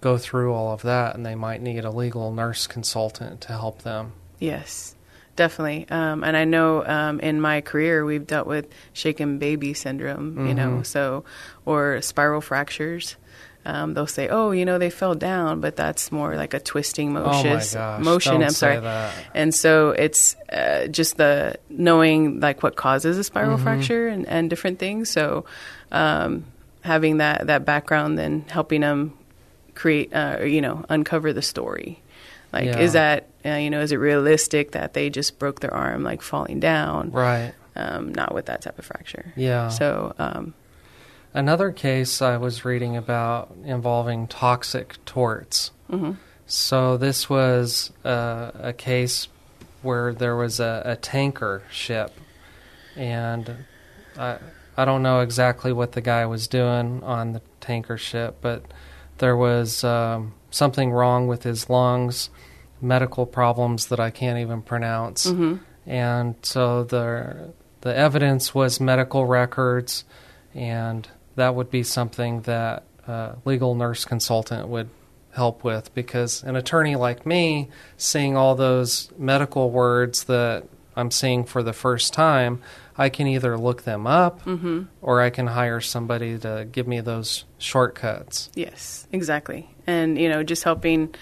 go 0.00 0.16
through 0.18 0.54
all 0.54 0.72
of 0.72 0.82
that, 0.82 1.14
and 1.14 1.24
they 1.24 1.34
might 1.34 1.60
need 1.60 1.84
a 1.84 1.90
legal 1.90 2.32
nurse 2.32 2.66
consultant 2.66 3.40
to 3.42 3.48
help 3.48 3.82
them. 3.82 4.14
Yes, 4.40 4.96
definitely. 5.36 5.86
Um, 5.90 6.24
and 6.24 6.36
I 6.36 6.44
know 6.44 6.84
um, 6.84 7.20
in 7.20 7.40
my 7.40 7.60
career 7.60 8.04
we've 8.04 8.26
dealt 8.26 8.46
with 8.48 8.66
shaken 8.92 9.38
baby 9.38 9.74
syndrome, 9.74 10.46
you 10.48 10.54
know, 10.54 10.82
so 10.82 11.24
or 11.64 12.00
spiral 12.02 12.40
fractures. 12.40 13.16
Um, 13.66 13.92
they'll 13.92 14.06
say, 14.06 14.28
"Oh, 14.28 14.52
you 14.52 14.64
know, 14.64 14.78
they 14.78 14.88
fell 14.88 15.14
down," 15.14 15.60
but 15.60 15.76
that's 15.76 16.10
more 16.10 16.34
like 16.34 16.54
a 16.54 16.60
twisting 16.60 17.14
Oh 17.14 17.20
my 17.20 17.30
motion. 17.60 17.78
gosh, 17.78 18.02
motion. 18.02 18.32
don't 18.32 18.42
I'm 18.44 18.50
sorry. 18.52 18.76
that. 18.78 19.12
And 19.34 19.54
so 19.54 19.90
it's 19.90 20.34
uh, 20.50 20.86
just 20.86 21.18
the 21.18 21.58
knowing 21.68 22.40
like 22.40 22.62
what 22.62 22.76
causes 22.76 23.18
a 23.18 23.22
spiral 23.24 23.56
Mm-hmm. 23.56 23.62
fracture 23.62 24.08
and, 24.08 24.26
and 24.26 24.48
different 24.48 24.78
things. 24.78 25.10
So 25.10 25.44
um, 25.92 26.46
having 26.80 27.18
that 27.18 27.48
that 27.48 27.66
background, 27.66 28.16
then 28.18 28.46
helping 28.48 28.80
them 28.80 29.12
create, 29.74 30.10
uh, 30.14 30.40
you 30.42 30.62
know, 30.62 30.86
uncover 30.88 31.34
the 31.34 31.42
story. 31.42 32.00
Like, 32.54 32.64
Yeah. 32.64 32.78
is 32.80 32.94
that 32.94 33.28
uh, 33.44 33.50
you 33.54 33.70
know, 33.70 33.80
is 33.80 33.92
it 33.92 33.96
realistic 33.96 34.72
that 34.72 34.92
they 34.94 35.10
just 35.10 35.38
broke 35.38 35.60
their 35.60 35.72
arm 35.72 36.02
like 36.02 36.22
falling 36.22 36.60
down? 36.60 37.10
Right. 37.10 37.52
Um, 37.76 38.12
not 38.14 38.34
with 38.34 38.46
that 38.46 38.62
type 38.62 38.78
of 38.78 38.84
fracture. 38.84 39.32
Yeah. 39.36 39.68
So 39.68 40.14
um, 40.18 40.54
Another 41.32 41.70
case 41.70 42.20
I 42.20 42.36
was 42.36 42.64
reading 42.64 42.96
about 42.96 43.54
involving 43.64 44.26
toxic 44.26 44.96
torts. 45.04 45.70
mhm. 45.90 46.16
So 46.46 46.96
this 46.96 47.30
was 47.30 47.92
uh, 48.04 48.50
a 48.54 48.72
case 48.72 49.28
where 49.82 50.12
there 50.12 50.34
was 50.34 50.58
a, 50.58 50.82
a 50.84 50.96
tanker 50.96 51.62
ship, 51.70 52.10
and 52.96 53.54
I 54.18 54.38
I 54.76 54.84
don't 54.84 55.02
know 55.02 55.20
exactly 55.20 55.72
what 55.72 55.92
the 55.92 56.00
guy 56.00 56.26
was 56.26 56.48
doing 56.48 57.02
on 57.04 57.34
the 57.34 57.42
tanker 57.60 57.96
ship, 57.96 58.38
but 58.40 58.64
there 59.18 59.36
was 59.36 59.84
um, 59.84 60.34
something 60.50 60.90
wrong 60.90 61.28
with 61.28 61.44
his 61.44 61.70
lungs, 61.70 62.30
medical 62.82 63.26
problems 63.26 63.86
that 63.86 64.00
I 64.00 64.10
can't 64.10 64.38
even 64.38 64.62
pronounce, 64.62 65.26
mm-hmm. 65.26 65.56
and 65.86 66.34
so 66.42 66.84
the 66.84 67.52
the 67.80 67.96
evidence 67.96 68.54
was 68.54 68.80
medical 68.80 69.24
records, 69.24 70.04
and 70.54 71.08
that 71.36 71.54
would 71.54 71.70
be 71.70 71.82
something 71.82 72.42
that 72.42 72.84
a 73.06 73.36
legal 73.44 73.74
nurse 73.74 74.04
consultant 74.04 74.68
would 74.68 74.90
help 75.32 75.62
with 75.64 75.94
because 75.94 76.42
an 76.42 76.56
attorney 76.56 76.96
like 76.96 77.24
me 77.24 77.68
seeing 77.96 78.36
all 78.36 78.54
those 78.54 79.10
medical 79.16 79.70
words 79.70 80.24
that 80.24 80.64
I'm 80.96 81.10
seeing 81.10 81.44
for 81.44 81.62
the 81.62 81.72
first 81.72 82.12
time, 82.12 82.60
I 82.98 83.08
can 83.08 83.26
either 83.26 83.56
look 83.56 83.84
them 83.84 84.06
up 84.06 84.44
mm-hmm. 84.44 84.82
or 85.00 85.20
I 85.20 85.30
can 85.30 85.46
hire 85.46 85.80
somebody 85.80 86.38
to 86.38 86.66
give 86.70 86.86
me 86.86 87.00
those 87.00 87.44
shortcuts. 87.58 88.50
Yes, 88.54 89.06
exactly. 89.12 89.70
And 89.86 90.18
you 90.18 90.28
know, 90.28 90.42
just 90.42 90.64
helping 90.64 91.14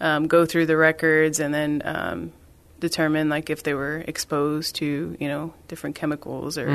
um, 0.00 0.26
go 0.26 0.46
through 0.46 0.66
the 0.66 0.76
records 0.76 1.40
and 1.40 1.52
then 1.52 1.82
um, 1.84 2.32
determine 2.80 3.28
like 3.28 3.50
if 3.50 3.62
they 3.62 3.74
were 3.74 3.98
exposed 4.06 4.76
to 4.76 5.16
you 5.18 5.28
know 5.28 5.54
different 5.68 5.96
chemicals 5.96 6.58
or 6.58 6.68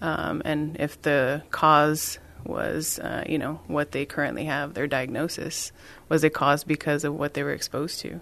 um, 0.00 0.42
and 0.44 0.76
if 0.80 1.00
the 1.02 1.42
cause 1.50 2.18
was 2.44 2.98
uh, 2.98 3.24
you 3.26 3.38
know 3.38 3.60
what 3.66 3.92
they 3.92 4.04
currently 4.04 4.44
have 4.44 4.74
their 4.74 4.86
diagnosis 4.86 5.72
was 6.08 6.24
it 6.24 6.34
caused 6.34 6.66
because 6.66 7.04
of 7.04 7.14
what 7.14 7.34
they 7.34 7.42
were 7.42 7.52
exposed 7.52 8.00
to. 8.00 8.20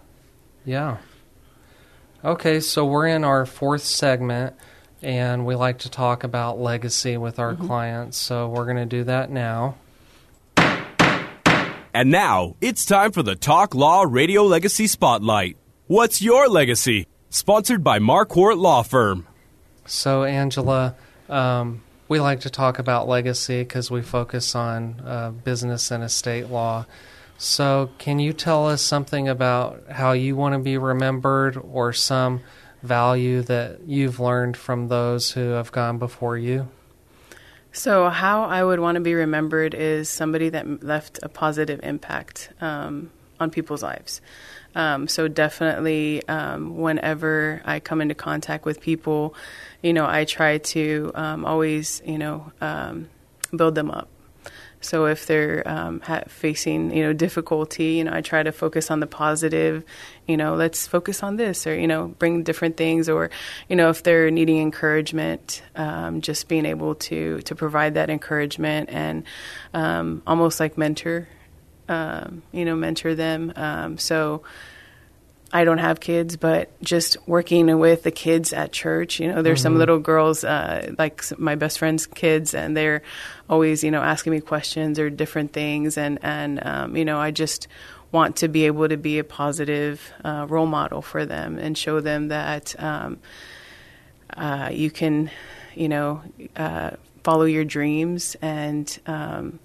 Yeah. 0.64 0.98
Okay, 2.24 2.60
so 2.60 2.86
we're 2.86 3.08
in 3.08 3.24
our 3.24 3.44
fourth 3.46 3.82
segment 3.82 4.54
and 5.02 5.44
we 5.44 5.56
like 5.56 5.80
to 5.80 5.90
talk 5.90 6.22
about 6.22 6.60
legacy 6.60 7.16
with 7.16 7.40
our 7.40 7.56
clients. 7.56 8.16
So 8.16 8.48
we're 8.48 8.66
going 8.66 8.76
to 8.76 8.86
do 8.86 9.04
that 9.04 9.30
now. 9.30 9.74
And 11.94 12.10
now 12.10 12.56
it's 12.62 12.86
time 12.86 13.12
for 13.12 13.22
the 13.22 13.36
Talk 13.36 13.74
Law 13.74 14.06
Radio 14.08 14.44
Legacy 14.44 14.86
Spotlight. 14.86 15.58
What's 15.88 16.22
your 16.22 16.48
legacy? 16.48 17.06
Sponsored 17.28 17.84
by 17.84 17.98
Marquardt 17.98 18.56
Law 18.56 18.82
Firm. 18.82 19.26
So, 19.84 20.24
Angela, 20.24 20.94
um, 21.28 21.82
we 22.08 22.18
like 22.18 22.40
to 22.40 22.50
talk 22.50 22.78
about 22.78 23.08
legacy 23.08 23.62
because 23.62 23.90
we 23.90 24.00
focus 24.00 24.54
on 24.54 25.02
uh, 25.04 25.32
business 25.32 25.90
and 25.90 26.02
estate 26.02 26.48
law. 26.48 26.86
So, 27.36 27.90
can 27.98 28.18
you 28.18 28.32
tell 28.32 28.66
us 28.68 28.80
something 28.80 29.28
about 29.28 29.90
how 29.90 30.12
you 30.12 30.34
want 30.34 30.54
to 30.54 30.60
be 30.60 30.78
remembered 30.78 31.58
or 31.58 31.92
some 31.92 32.40
value 32.82 33.42
that 33.42 33.80
you've 33.86 34.18
learned 34.18 34.56
from 34.56 34.88
those 34.88 35.32
who 35.32 35.50
have 35.50 35.70
gone 35.72 35.98
before 35.98 36.38
you? 36.38 36.68
So, 37.74 38.10
how 38.10 38.44
I 38.44 38.62
would 38.62 38.80
want 38.80 38.96
to 38.96 39.00
be 39.00 39.14
remembered 39.14 39.74
is 39.74 40.10
somebody 40.10 40.50
that 40.50 40.84
left 40.84 41.18
a 41.22 41.28
positive 41.30 41.80
impact 41.82 42.50
um, 42.60 43.10
on 43.40 43.50
people's 43.50 43.82
lives. 43.82 44.20
Um, 44.74 45.08
so, 45.08 45.26
definitely, 45.26 46.26
um, 46.28 46.76
whenever 46.76 47.62
I 47.64 47.80
come 47.80 48.02
into 48.02 48.14
contact 48.14 48.66
with 48.66 48.82
people, 48.82 49.34
you 49.82 49.94
know, 49.94 50.06
I 50.06 50.26
try 50.26 50.58
to 50.58 51.12
um, 51.14 51.46
always, 51.46 52.02
you 52.04 52.18
know, 52.18 52.52
um, 52.60 53.08
build 53.56 53.74
them 53.74 53.90
up. 53.90 54.08
So 54.82 55.06
if 55.06 55.26
they're 55.26 55.62
um, 55.66 56.00
ha- 56.00 56.24
facing, 56.28 56.94
you 56.94 57.02
know, 57.02 57.12
difficulty, 57.12 57.94
you 57.94 58.04
know, 58.04 58.12
I 58.12 58.20
try 58.20 58.42
to 58.42 58.52
focus 58.52 58.90
on 58.90 59.00
the 59.00 59.06
positive. 59.06 59.84
You 60.26 60.36
know, 60.36 60.54
let's 60.54 60.86
focus 60.86 61.22
on 61.22 61.36
this, 61.36 61.66
or 61.66 61.74
you 61.74 61.86
know, 61.86 62.08
bring 62.18 62.42
different 62.42 62.76
things, 62.76 63.08
or 63.08 63.30
you 63.68 63.76
know, 63.76 63.88
if 63.90 64.02
they're 64.02 64.30
needing 64.30 64.60
encouragement, 64.60 65.62
um, 65.76 66.20
just 66.20 66.48
being 66.48 66.66
able 66.66 66.94
to 66.96 67.40
to 67.42 67.54
provide 67.54 67.94
that 67.94 68.10
encouragement 68.10 68.90
and 68.90 69.24
um, 69.72 70.22
almost 70.26 70.60
like 70.60 70.76
mentor, 70.76 71.28
um, 71.88 72.42
you 72.52 72.64
know, 72.64 72.76
mentor 72.76 73.14
them. 73.14 73.52
Um, 73.56 73.98
so. 73.98 74.42
I 75.52 75.64
don't 75.64 75.78
have 75.78 76.00
kids, 76.00 76.36
but 76.36 76.70
just 76.82 77.16
working 77.26 77.78
with 77.78 78.04
the 78.04 78.10
kids 78.10 78.54
at 78.54 78.72
church, 78.72 79.20
you 79.20 79.28
know, 79.30 79.42
there's 79.42 79.60
some 79.60 79.76
little 79.76 79.98
girls, 79.98 80.44
uh, 80.44 80.94
like 80.98 81.22
my 81.38 81.56
best 81.56 81.78
friend's 81.78 82.06
kids, 82.06 82.54
and 82.54 82.74
they're 82.74 83.02
always, 83.50 83.84
you 83.84 83.90
know, 83.90 84.00
asking 84.00 84.32
me 84.32 84.40
questions 84.40 84.98
or 84.98 85.10
different 85.10 85.52
things, 85.52 85.98
and 85.98 86.18
and 86.22 86.64
um, 86.64 86.96
you 86.96 87.04
know, 87.04 87.18
I 87.18 87.32
just 87.32 87.68
want 88.12 88.36
to 88.36 88.48
be 88.48 88.66
able 88.66 88.88
to 88.88 88.96
be 88.96 89.18
a 89.18 89.24
positive 89.24 90.12
uh, 90.24 90.46
role 90.48 90.66
model 90.66 91.02
for 91.02 91.26
them 91.26 91.58
and 91.58 91.76
show 91.76 92.00
them 92.00 92.28
that 92.28 92.74
um, 92.82 93.18
uh, 94.36 94.70
you 94.72 94.90
can, 94.90 95.30
you 95.74 95.88
know, 95.88 96.22
uh, 96.56 96.90
follow 97.24 97.44
your 97.44 97.64
dreams 97.64 98.36
and 98.42 98.98
um, 99.06 99.58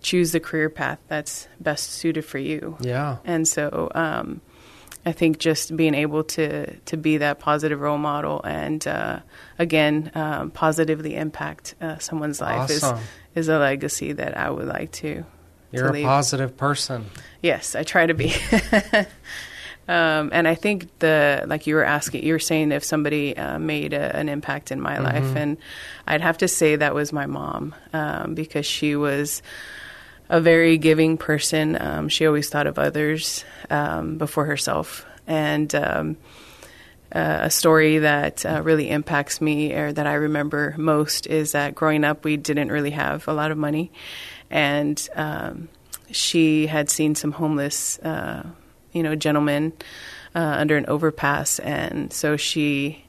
choose 0.00 0.32
the 0.32 0.40
career 0.40 0.70
path 0.70 0.98
that's 1.08 1.48
best 1.60 1.90
suited 1.90 2.24
for 2.24 2.38
you. 2.38 2.76
Yeah. 2.80 3.18
And 3.24 3.46
so 3.46 3.90
um, 3.94 4.40
I 5.06 5.12
think 5.12 5.38
just 5.38 5.76
being 5.76 5.94
able 5.94 6.24
to 6.24 6.74
to 6.76 6.96
be 6.96 7.18
that 7.18 7.38
positive 7.38 7.80
role 7.80 7.98
model 7.98 8.40
and 8.44 8.86
uh, 8.86 9.20
again 9.58 10.10
um, 10.14 10.50
positively 10.50 11.14
impact 11.14 11.74
uh, 11.80 11.98
someone's 11.98 12.40
life 12.40 12.70
Awesome. 12.70 12.98
is 12.98 13.04
is 13.44 13.48
a 13.48 13.58
legacy 13.58 14.12
that 14.12 14.36
I 14.36 14.48
would 14.50 14.66
like 14.66 14.92
to. 14.92 15.24
You're 15.72 15.84
to 15.84 15.90
a 15.90 15.92
leave. 15.92 16.04
positive 16.06 16.56
person. 16.56 17.06
Yes, 17.42 17.74
I 17.74 17.82
try 17.82 18.06
to 18.06 18.14
be. 18.14 18.32
Um, 19.86 20.30
and 20.32 20.48
I 20.48 20.54
think 20.54 20.98
the 21.00 21.44
like 21.46 21.66
you 21.66 21.74
were 21.74 21.84
asking, 21.84 22.24
you 22.24 22.32
were 22.32 22.38
saying 22.38 22.72
if 22.72 22.82
somebody 22.82 23.36
uh, 23.36 23.58
made 23.58 23.92
a, 23.92 24.16
an 24.16 24.30
impact 24.30 24.72
in 24.72 24.80
my 24.80 24.96
life, 24.98 25.24
Mhm. 25.24 25.36
and 25.36 25.56
I'd 26.06 26.22
have 26.22 26.38
to 26.38 26.48
say 26.48 26.76
that 26.76 26.94
was 26.94 27.12
my 27.12 27.26
mom 27.26 27.74
um, 27.92 28.34
because 28.34 28.64
she 28.64 28.96
was 28.96 29.42
a 30.28 30.40
very 30.40 30.78
giving 30.78 31.16
person. 31.16 31.80
Um, 31.80 32.08
she 32.08 32.26
always 32.26 32.48
thought 32.48 32.66
of 32.66 32.78
others 32.78 33.44
um, 33.70 34.18
before 34.18 34.44
herself, 34.46 35.06
and 35.26 35.74
um, 35.74 36.16
uh, 37.12 37.40
a 37.42 37.50
story 37.50 37.98
that 37.98 38.44
uh, 38.44 38.62
really 38.62 38.90
impacts 38.90 39.40
me 39.40 39.72
or 39.72 39.92
that 39.92 40.06
I 40.06 40.14
remember 40.14 40.74
most 40.76 41.26
is 41.26 41.52
that 41.52 41.74
growing 41.74 42.04
up 42.04 42.24
we 42.24 42.36
didn't 42.36 42.72
really 42.72 42.90
have 42.90 43.28
a 43.28 43.32
lot 43.32 43.50
of 43.50 43.58
money, 43.58 43.92
and 44.50 45.08
um, 45.14 45.68
she 46.10 46.66
had 46.66 46.90
seen 46.90 47.14
some 47.14 47.32
homeless, 47.32 47.98
uh, 48.00 48.46
you 48.92 49.02
know, 49.02 49.14
gentlemen 49.14 49.72
uh, 50.34 50.38
under 50.58 50.76
an 50.76 50.86
overpass, 50.86 51.58
and 51.58 52.12
so 52.12 52.36
she 52.36 53.04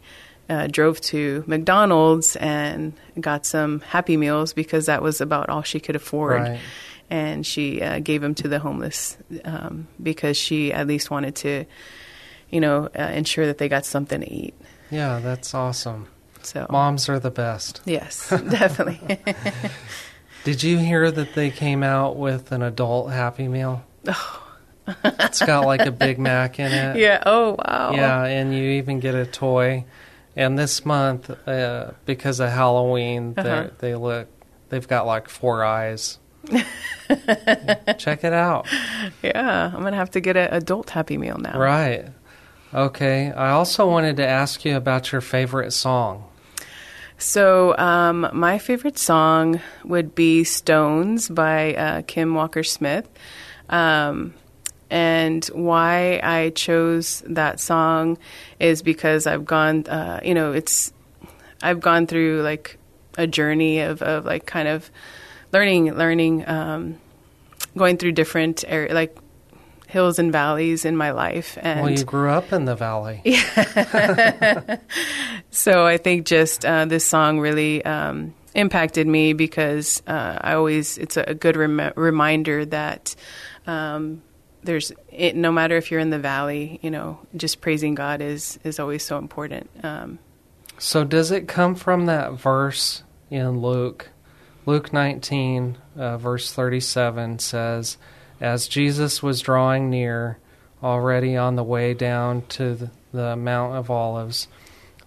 uh, 0.49 0.67
drove 0.67 1.01
to 1.01 1.43
McDonald's 1.47 2.35
and 2.35 2.93
got 3.19 3.45
some 3.45 3.79
Happy 3.81 4.17
Meals 4.17 4.53
because 4.53 4.85
that 4.85 5.01
was 5.01 5.21
about 5.21 5.49
all 5.49 5.63
she 5.63 5.79
could 5.79 5.95
afford. 5.95 6.41
Right. 6.41 6.59
And 7.09 7.45
she 7.45 7.81
uh, 7.81 7.99
gave 7.99 8.21
them 8.21 8.33
to 8.35 8.47
the 8.47 8.59
homeless 8.59 9.17
um, 9.43 9.87
because 10.01 10.37
she 10.37 10.73
at 10.73 10.87
least 10.87 11.11
wanted 11.11 11.35
to, 11.37 11.65
you 12.49 12.59
know, 12.59 12.89
uh, 12.97 13.01
ensure 13.03 13.45
that 13.45 13.57
they 13.59 13.69
got 13.69 13.85
something 13.85 14.21
to 14.21 14.31
eat. 14.31 14.55
Yeah, 14.89 15.19
that's 15.19 15.53
awesome. 15.53 16.07
So 16.41 16.65
moms 16.69 17.07
are 17.09 17.19
the 17.19 17.31
best. 17.31 17.81
Yes, 17.85 18.29
definitely. 18.29 19.19
Did 20.43 20.61
you 20.63 20.77
hear 20.77 21.09
that 21.09 21.33
they 21.33 21.49
came 21.49 21.81
out 21.83 22.17
with 22.17 22.51
an 22.51 22.61
adult 22.61 23.11
Happy 23.11 23.47
Meal? 23.47 23.83
Oh. 24.07 24.41
it's 25.03 25.41
got 25.43 25.65
like 25.65 25.81
a 25.81 25.91
Big 25.91 26.19
Mac 26.19 26.59
in 26.59 26.71
it. 26.71 26.97
yeah. 26.99 27.23
Oh 27.25 27.55
wow. 27.57 27.91
Yeah, 27.93 28.23
and 28.25 28.53
you 28.53 28.63
even 28.73 28.99
get 28.99 29.15
a 29.15 29.25
toy. 29.25 29.85
And 30.35 30.59
this 30.59 30.85
month, 30.85 31.29
uh, 31.47 31.91
because 32.05 32.39
of 32.39 32.51
Halloween, 32.51 33.33
Uh-huh. 33.37 33.69
they 33.79 33.95
look 33.95 34.27
they've 34.69 34.87
got 34.87 35.07
like 35.07 35.29
four 35.29 35.63
eyes. 35.63 36.19
Check 37.97 38.23
it 38.23 38.33
out. 38.33 38.67
Yeah. 39.23 39.71
I'm 39.73 39.83
gonna 39.83 39.95
have 39.95 40.11
to 40.11 40.19
get 40.19 40.37
an 40.37 40.53
adult 40.53 40.89
Happy 40.89 41.17
Meal 41.17 41.37
now. 41.37 41.57
Right. 41.57 42.05
Okay. 42.73 43.31
I 43.31 43.51
also 43.51 43.89
wanted 43.89 44.17
to 44.17 44.27
ask 44.27 44.65
you 44.65 44.75
about 44.75 45.11
your 45.11 45.21
favorite 45.21 45.71
song. 45.71 46.25
So, 47.17 47.77
um, 47.77 48.29
my 48.33 48.57
favorite 48.57 48.97
song 48.97 49.61
would 49.85 50.15
be 50.15 50.43
Stones 50.43 51.29
by 51.29 51.73
uh, 51.75 52.01
Kim 52.05 52.33
Walker 52.33 52.63
Smith. 52.63 53.07
Um, 53.69 54.33
and 54.89 55.45
why 55.47 56.19
I 56.21 56.49
chose 56.51 57.23
that 57.25 57.59
song 57.59 58.17
is 58.59 58.81
because 58.81 59.27
I've 59.27 59.45
gone, 59.45 59.85
uh, 59.87 60.19
you 60.23 60.33
know, 60.33 60.51
it's, 60.51 60.91
I've 61.61 61.79
gone 61.79 62.05
through 62.05 62.41
like 62.41 62.77
a 63.17 63.27
journey 63.27 63.79
of, 63.79 64.01
of 64.01 64.25
like 64.25 64.45
kind 64.45 64.67
of 64.67 64.91
learning, 65.55 65.93
learning, 65.93 66.45
um, 66.49 66.97
going 67.77 67.95
through 67.95 68.11
different 68.11 68.65
area, 68.67 68.93
like 68.93 69.17
hills 69.87 70.19
and 70.19 70.29
valleys 70.33 70.83
in 70.83 70.97
my 70.97 71.11
life. 71.11 71.57
And 71.61 71.79
well, 71.79 71.91
you 71.91 72.03
grew 72.03 72.29
up 72.29 72.51
in 72.51 72.65
the 72.65 72.75
valley. 72.75 73.21
Yeah. 73.23 74.77
so 75.51 75.85
I 75.85 75.95
think 75.95 76.25
just 76.25 76.65
uh, 76.65 76.83
this 76.83 77.05
song 77.05 77.39
really 77.39 77.85
um, 77.85 78.33
impacted 78.53 79.07
me 79.07 79.31
because 79.31 80.03
uh, 80.07 80.37
I 80.41 80.55
always 80.55 80.97
it's 80.97 81.15
a 81.15 81.33
good 81.33 81.55
rem- 81.55 81.93
reminder 81.95 82.65
that 82.65 83.15
um, 83.65 84.21
there's 84.61 84.91
it, 85.09 85.37
no 85.37 85.53
matter 85.53 85.77
if 85.77 85.89
you're 85.89 86.01
in 86.01 86.09
the 86.09 86.19
valley, 86.19 86.81
you 86.81 86.91
know, 86.91 87.17
just 87.37 87.61
praising 87.61 87.95
God 87.95 88.19
is 88.19 88.59
is 88.65 88.77
always 88.77 89.03
so 89.03 89.17
important. 89.17 89.69
Um, 89.83 90.19
So 90.79 91.05
does 91.05 91.31
it 91.31 91.47
come 91.47 91.75
from 91.75 92.07
that 92.07 92.33
verse 92.33 93.03
in 93.29 93.61
Luke? 93.61 94.09
Luke 94.67 94.91
19, 94.91 95.77
uh, 95.95 96.17
verse 96.17 96.51
37 96.51 97.37
says, 97.37 97.97
As 98.41 98.67
Jesus 98.67 99.21
was 99.21 99.41
drawing 99.41 99.91
near, 99.91 100.39
already 100.81 101.37
on 101.37 101.55
the 101.55 101.63
way 101.63 101.93
down 101.93 102.41
to 102.47 102.73
the, 102.73 102.91
the 103.11 103.35
Mount 103.35 103.75
of 103.75 103.91
Olives, 103.91 104.47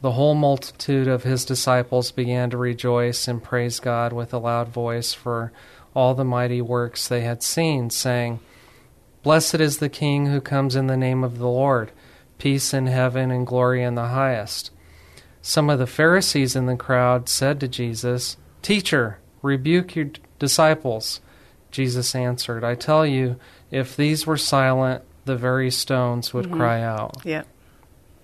the 0.00 0.12
whole 0.12 0.36
multitude 0.36 1.08
of 1.08 1.24
his 1.24 1.44
disciples 1.44 2.12
began 2.12 2.50
to 2.50 2.56
rejoice 2.56 3.26
and 3.26 3.42
praise 3.42 3.80
God 3.80 4.12
with 4.12 4.32
a 4.32 4.38
loud 4.38 4.68
voice 4.68 5.12
for 5.12 5.50
all 5.92 6.14
the 6.14 6.24
mighty 6.24 6.62
works 6.62 7.08
they 7.08 7.22
had 7.22 7.42
seen, 7.42 7.90
saying, 7.90 8.38
Blessed 9.24 9.56
is 9.56 9.78
the 9.78 9.88
King 9.88 10.26
who 10.26 10.40
comes 10.40 10.76
in 10.76 10.86
the 10.86 10.96
name 10.96 11.24
of 11.24 11.38
the 11.38 11.48
Lord, 11.48 11.90
peace 12.38 12.72
in 12.72 12.86
heaven 12.86 13.32
and 13.32 13.44
glory 13.44 13.82
in 13.82 13.96
the 13.96 14.06
highest. 14.06 14.70
Some 15.42 15.68
of 15.68 15.80
the 15.80 15.86
Pharisees 15.88 16.54
in 16.54 16.66
the 16.66 16.76
crowd 16.76 17.28
said 17.28 17.58
to 17.58 17.66
Jesus, 17.66 18.36
Teacher, 18.62 19.18
rebuke 19.42 19.94
your 19.96 20.10
disciples. 20.38 21.20
Jesus 21.70 22.14
answered, 22.14 22.64
I 22.64 22.74
tell 22.74 23.04
you, 23.06 23.36
if 23.70 23.96
these 23.96 24.26
were 24.26 24.36
silent, 24.36 25.02
the 25.26 25.36
very 25.36 25.70
stones 25.70 26.32
would 26.32 26.46
Mhm. 26.46 26.56
cry 26.56 26.82
out. 26.82 27.16
yeah, 27.24 27.42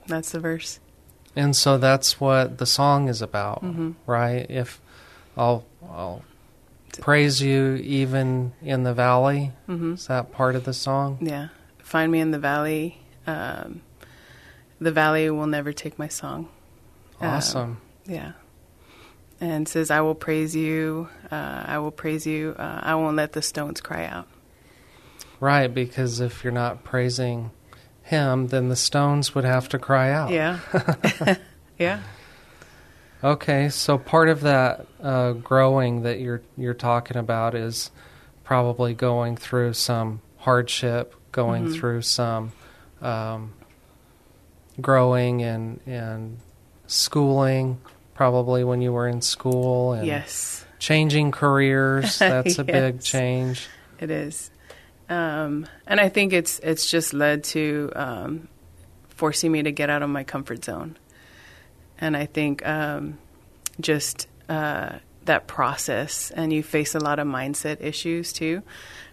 that's 0.07 0.33
the 0.33 0.41
verse. 0.41 0.81
And 1.37 1.55
so 1.57 1.77
that's 1.79 2.21
what 2.21 2.59
the 2.59 2.67
song 2.67 3.09
is 3.09 3.21
about, 3.21 3.63
Mhm. 3.63 3.95
right? 4.07 4.47
If 4.49 4.81
I'll, 5.37 5.65
I'll 5.83 6.23
praise 7.01 7.43
you 7.43 7.75
even 7.77 8.53
in 8.63 8.85
the 8.85 8.95
valley. 8.95 9.53
Mhm. 9.69 9.95
Is 9.95 10.07
that 10.07 10.31
part 10.33 10.55
of 10.55 10.65
the 10.65 10.73
song? 10.73 11.19
Yeah, 11.21 11.49
find 11.83 12.11
me 12.13 12.21
in 12.21 12.31
the 12.31 12.39
valley. 12.39 12.99
Um, 13.27 13.83
the 14.81 14.93
valley 14.93 15.29
will 15.31 15.47
never 15.49 15.73
take 15.73 15.99
my 15.99 16.09
song. 16.09 16.49
Um, 17.21 17.29
Awesome. 17.31 17.81
yeah. 18.07 18.33
And 19.41 19.69
says, 19.69 19.91
I 19.91 20.01
will 20.01 20.15
praise 20.15 20.55
you. 20.57 21.09
Uh, 21.31 21.65
I 21.67 21.79
will 21.79 21.91
praise 21.91 22.27
you. 22.27 22.55
Uh, 22.59 22.81
I 22.83 22.95
won't 22.95 23.17
let 23.17 23.33
the 23.33 23.43
stones 23.43 23.81
cry 23.81 24.07
out. 24.07 24.27
Right, 25.41 25.73
because 25.73 26.21
if 26.21 26.45
you're 26.45 26.53
not 26.53 26.85
praising 26.85 27.51
him, 28.03 28.47
then 28.49 28.69
the 28.69 28.77
stones 28.77 29.35
would 29.35 29.45
have 29.45 29.69
to 29.71 29.79
cry 29.79 30.11
out. 30.11 30.31
Yeah. 30.31 30.61
yeah. 31.79 32.03
Okay, 33.23 33.69
so 33.71 33.99
part 33.99 34.29
of 34.29 34.43
that 34.43 34.87
uh, 35.03 35.33
growing 35.33 36.03
that 36.03 36.21
you're 36.21 36.43
you're 36.59 36.75
talking 36.75 37.17
about 37.17 37.55
is 37.55 37.91
probably 38.45 38.93
going 38.95 39.37
through 39.37 39.73
some 39.73 40.21
hardship, 40.39 41.15
going 41.33 41.69
Mhm. 41.69 41.75
through 41.75 42.03
some 42.03 42.53
um, 43.01 43.55
growing 44.81 45.43
and 45.43 45.81
and 45.87 46.39
schooling. 46.87 47.81
Probably 48.15 48.63
when 48.65 48.81
you 48.81 48.93
were 48.93 49.09
in 49.09 49.21
school 49.23 49.93
and 49.93 50.07
Yes. 50.07 50.65
changing 50.79 51.33
careers. 51.33 52.19
That's 52.19 52.59
a 52.59 52.65
big 52.65 53.01
change. 53.01 53.67
It 53.99 54.11
is, 54.11 54.51
um, 55.09 55.67
and 55.87 56.01
I 56.01 56.09
think 56.09 56.33
it's 56.33 56.59
it's 56.61 56.91
just 56.91 57.13
led 57.15 57.45
to 57.45 57.91
um, 57.97 58.49
forcing 59.09 59.51
me 59.53 59.63
to 59.63 59.73
get 59.73 59.91
out 59.91 60.03
of 60.03 60.11
my 60.11 60.25
comfort 60.25 60.65
zone, 60.65 60.97
and 61.99 62.17
I 62.17 62.27
think 62.27 62.67
um, 62.67 63.19
just 63.81 64.29
uh, 64.49 64.99
that 65.25 65.47
process, 65.47 66.31
and 66.31 66.53
you 66.53 66.63
face 66.63 66.95
a 66.95 67.01
lot 67.01 67.19
of 67.19 67.27
mindset 67.27 67.81
issues 67.81 68.33
too, 68.33 68.63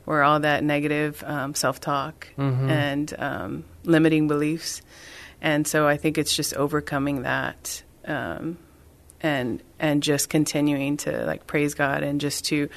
where 0.05 0.23
all 0.23 0.39
that 0.41 0.63
negative 0.63 1.23
um, 1.25 1.53
self 1.55 1.79
talk 1.79 2.27
Mhm. 2.37 2.69
and 2.69 3.13
um, 3.19 3.63
limiting 3.83 4.27
beliefs, 4.27 4.81
and 5.41 5.65
so 5.67 5.87
I 5.87 5.97
think 5.97 6.17
it's 6.17 6.35
just 6.35 6.53
overcoming 6.55 7.21
that. 7.23 7.83
Um, 8.05 8.57
and 9.21 9.61
and 9.79 10.03
just 10.03 10.29
continuing 10.29 10.97
to 10.97 11.25
like 11.25 11.47
praise 11.47 11.73
God 11.73 12.03
and 12.03 12.19
just 12.21 12.45
to 12.45 12.69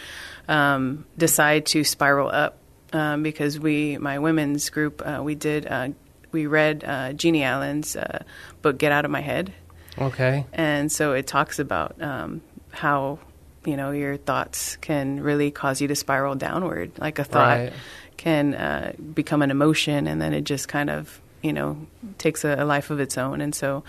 um, 0.48 1.06
decide 1.16 1.66
to 1.66 1.84
spiral 1.84 2.28
up 2.28 2.58
um, 2.92 3.22
because 3.22 3.58
we 3.58 3.98
my 3.98 4.18
women's 4.18 4.70
group 4.70 5.02
uh, 5.04 5.20
we 5.22 5.34
did 5.34 5.66
uh, 5.66 5.88
we 6.32 6.46
read 6.46 6.84
uh, 6.84 7.12
Jennie 7.12 7.42
Allen's 7.44 7.96
uh, 7.96 8.24
book 8.62 8.78
Get 8.78 8.92
Out 8.92 9.04
of 9.04 9.10
My 9.10 9.20
Head 9.20 9.52
Okay. 9.98 10.44
and 10.52 10.90
so 10.90 11.12
it 11.12 11.26
talks 11.26 11.58
about 11.58 12.00
um, 12.02 12.42
how 12.70 13.18
you 13.64 13.76
know 13.76 13.92
your 13.92 14.16
thoughts 14.16 14.76
can 14.76 15.20
really 15.22 15.50
cause 15.50 15.80
you 15.80 15.88
to 15.88 15.94
spiral 15.94 16.34
downward 16.34 16.92
like 16.98 17.18
a 17.18 17.24
thought 17.24 17.58
Right. 17.60 17.72
can 18.16 18.54
uh, 18.54 18.92
become 19.14 19.40
an 19.42 19.50
emotion 19.50 20.06
and 20.06 20.20
then 20.20 20.34
it 20.34 20.42
just 20.42 20.68
kind 20.68 20.90
of 20.90 21.20
you 21.42 21.52
know 21.52 21.86
takes 22.18 22.44
a, 22.44 22.56
a 22.58 22.64
life 22.64 22.90
of 22.90 23.00
its 23.00 23.16
own 23.16 23.40
and 23.40 23.54
so 23.54 23.84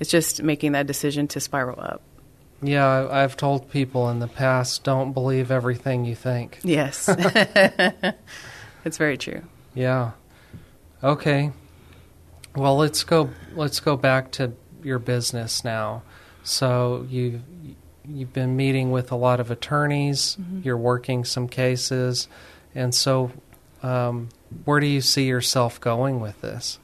it's 0.00 0.10
just 0.10 0.42
making 0.42 0.72
that 0.72 0.86
decision 0.86 1.28
to 1.28 1.38
spiral 1.40 1.78
up 1.80 2.00
Yeah, 2.62 3.06
I've 3.10 3.36
told 3.36 3.70
people 3.70 4.10
in 4.10 4.18
the 4.18 4.26
past, 4.28 4.82
don't 4.84 5.12
believe 5.12 5.50
everything 5.50 6.04
you 6.04 6.14
think. 6.16 6.58
yes 6.64 7.08
it's 8.84 8.96
very 8.98 9.16
true 9.18 9.42
Yeah. 9.74 10.12
Okay. 11.02 11.52
Well, 12.56 12.76
let's 12.76 13.04
go. 13.04 13.30
Let's 13.54 13.80
go 13.80 13.96
back 13.96 14.32
to 14.32 14.52
your 14.82 14.98
business 14.98 15.62
now. 15.64 16.02
So 16.42 17.06
you 17.08 17.42
you've 18.06 18.32
been 18.32 18.56
meeting 18.56 18.90
with 18.90 19.12
a 19.12 19.16
lot 19.16 19.38
of 19.40 19.50
attorneys. 19.50 20.36
Mhm. 20.40 20.64
You're 20.64 20.76
working 20.76 21.24
some 21.24 21.48
cases, 21.48 22.26
and 22.74 22.92
so 22.94 23.30
um, 23.82 24.28
where 24.64 24.80
do 24.80 24.86
you 24.86 25.00
see 25.00 25.24
yourself 25.26 25.80
going 25.80 26.20
with 26.20 26.40
this? 26.40 26.78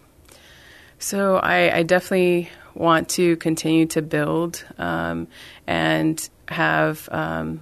So 0.98 1.36
I, 1.36 1.78
I 1.78 1.82
definitely 1.82 2.48
want 2.76 3.08
to 3.10 3.36
continue 3.36 3.86
to 3.86 4.02
build 4.02 4.64
um, 4.78 5.28
and 5.66 6.28
have 6.48 7.08
um, 7.10 7.60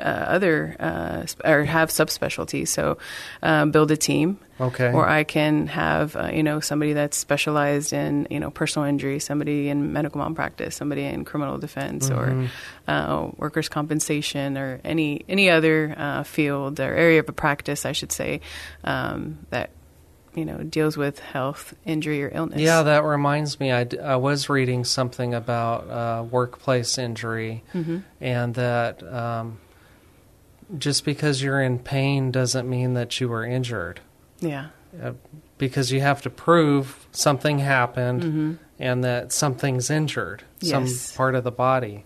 uh, 0.00 0.04
other 0.04 0.76
uh, 0.78 1.26
sp- 1.26 1.42
or 1.44 1.64
have 1.64 1.88
subspecialties. 1.90 2.68
So 2.68 2.98
um, 3.42 3.72
build 3.72 3.90
a 3.90 3.96
team. 3.96 4.38
Okay. 4.60 4.92
Or 4.92 5.08
I 5.08 5.22
can 5.24 5.66
have 5.68 6.14
uh, 6.16 6.30
you 6.32 6.42
know 6.42 6.58
somebody 6.60 6.92
that's 6.92 7.16
specialized 7.16 7.92
in 7.92 8.26
you 8.30 8.38
know 8.40 8.50
personal 8.50 8.88
injury, 8.88 9.18
somebody 9.20 9.68
in 9.68 9.92
medical 9.92 10.20
malpractice, 10.20 10.74
somebody 10.76 11.04
in 11.04 11.24
criminal 11.24 11.58
defense, 11.58 12.10
Mhm. 12.10 12.16
or 12.16 12.50
uh, 12.92 13.30
workers' 13.36 13.68
compensation, 13.68 14.56
or 14.58 14.80
any 14.84 15.22
any 15.28 15.48
other 15.50 15.94
uh, 15.96 16.22
field 16.24 16.80
or 16.80 16.92
area 16.94 17.20
of 17.20 17.28
a 17.28 17.32
practice, 17.32 17.86
I 17.86 17.92
should 17.92 18.10
say, 18.12 18.40
um, 18.84 19.38
that 19.50 19.70
you 20.38 20.44
know 20.44 20.58
deals 20.58 20.96
with 20.96 21.18
health, 21.18 21.74
injury, 21.84 22.22
or 22.22 22.30
illness. 22.32 22.60
Yeah, 22.60 22.82
that 22.84 23.04
reminds 23.04 23.58
me. 23.60 23.72
I, 23.72 23.84
d- 23.84 23.98
I 23.98 24.16
was 24.16 24.48
reading 24.48 24.84
something 24.84 25.34
about 25.34 25.90
uh, 25.90 26.22
workplace 26.30 26.96
injury, 26.98 27.64
Mhm. 27.74 28.02
and 28.20 28.54
that 28.54 29.02
um, 29.12 29.58
just 30.78 31.04
because 31.04 31.42
you're 31.42 31.62
in 31.62 31.78
pain 31.78 32.30
doesn't 32.30 32.68
mean 32.68 32.94
that 32.94 33.20
you 33.20 33.28
were 33.28 33.44
injured. 33.44 34.00
Yeah. 34.40 34.66
Uh, 35.02 35.12
because 35.58 35.90
you 35.92 36.00
have 36.00 36.22
to 36.22 36.30
prove 36.30 37.06
something 37.12 37.58
happened 37.58 38.22
Mhm. 38.22 38.58
and 38.78 39.02
that 39.04 39.32
something's 39.32 39.90
injured, 39.90 40.44
Yes. 40.60 41.00
some 41.00 41.16
part 41.16 41.34
of 41.34 41.44
the 41.44 41.50
body. 41.50 42.04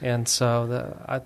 And 0.00 0.28
so 0.28 0.66
the, 0.66 0.96
I, 1.08 1.16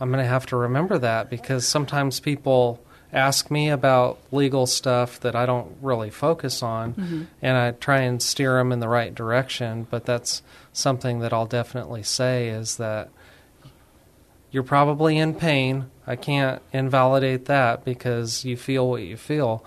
I'm 0.00 0.10
going 0.10 0.22
to 0.22 0.28
have 0.28 0.46
to 0.46 0.56
remember 0.56 0.98
that 0.98 1.28
because 1.30 1.66
sometimes 1.66 2.20
people 2.20 2.80
ask 3.12 3.50
me 3.50 3.68
about 3.70 4.18
legal 4.30 4.66
stuff 4.66 5.18
that 5.20 5.34
I 5.34 5.44
don't 5.46 5.76
really 5.82 6.10
focus 6.10 6.62
on, 6.62 6.94
Mhm. 6.94 7.26
and 7.42 7.56
I 7.56 7.72
try 7.72 8.00
and 8.00 8.22
steer 8.22 8.56
them 8.58 8.70
in 8.72 8.80
the 8.80 8.88
right 8.88 9.14
direction. 9.14 9.86
But 9.90 10.04
that's 10.06 10.42
something 10.72 11.20
that 11.20 11.32
I'll 11.32 11.46
definitely 11.46 12.02
say 12.02 12.48
is 12.48 12.76
that 12.76 13.08
you're 14.50 14.62
probably 14.62 15.16
in 15.18 15.34
pain. 15.34 15.86
I 16.06 16.16
can't 16.16 16.60
invalidate 16.72 17.44
that 17.46 17.84
because 17.84 18.44
you 18.44 18.56
feel 18.56 18.88
what 18.88 19.02
you 19.02 19.16
feel, 19.16 19.64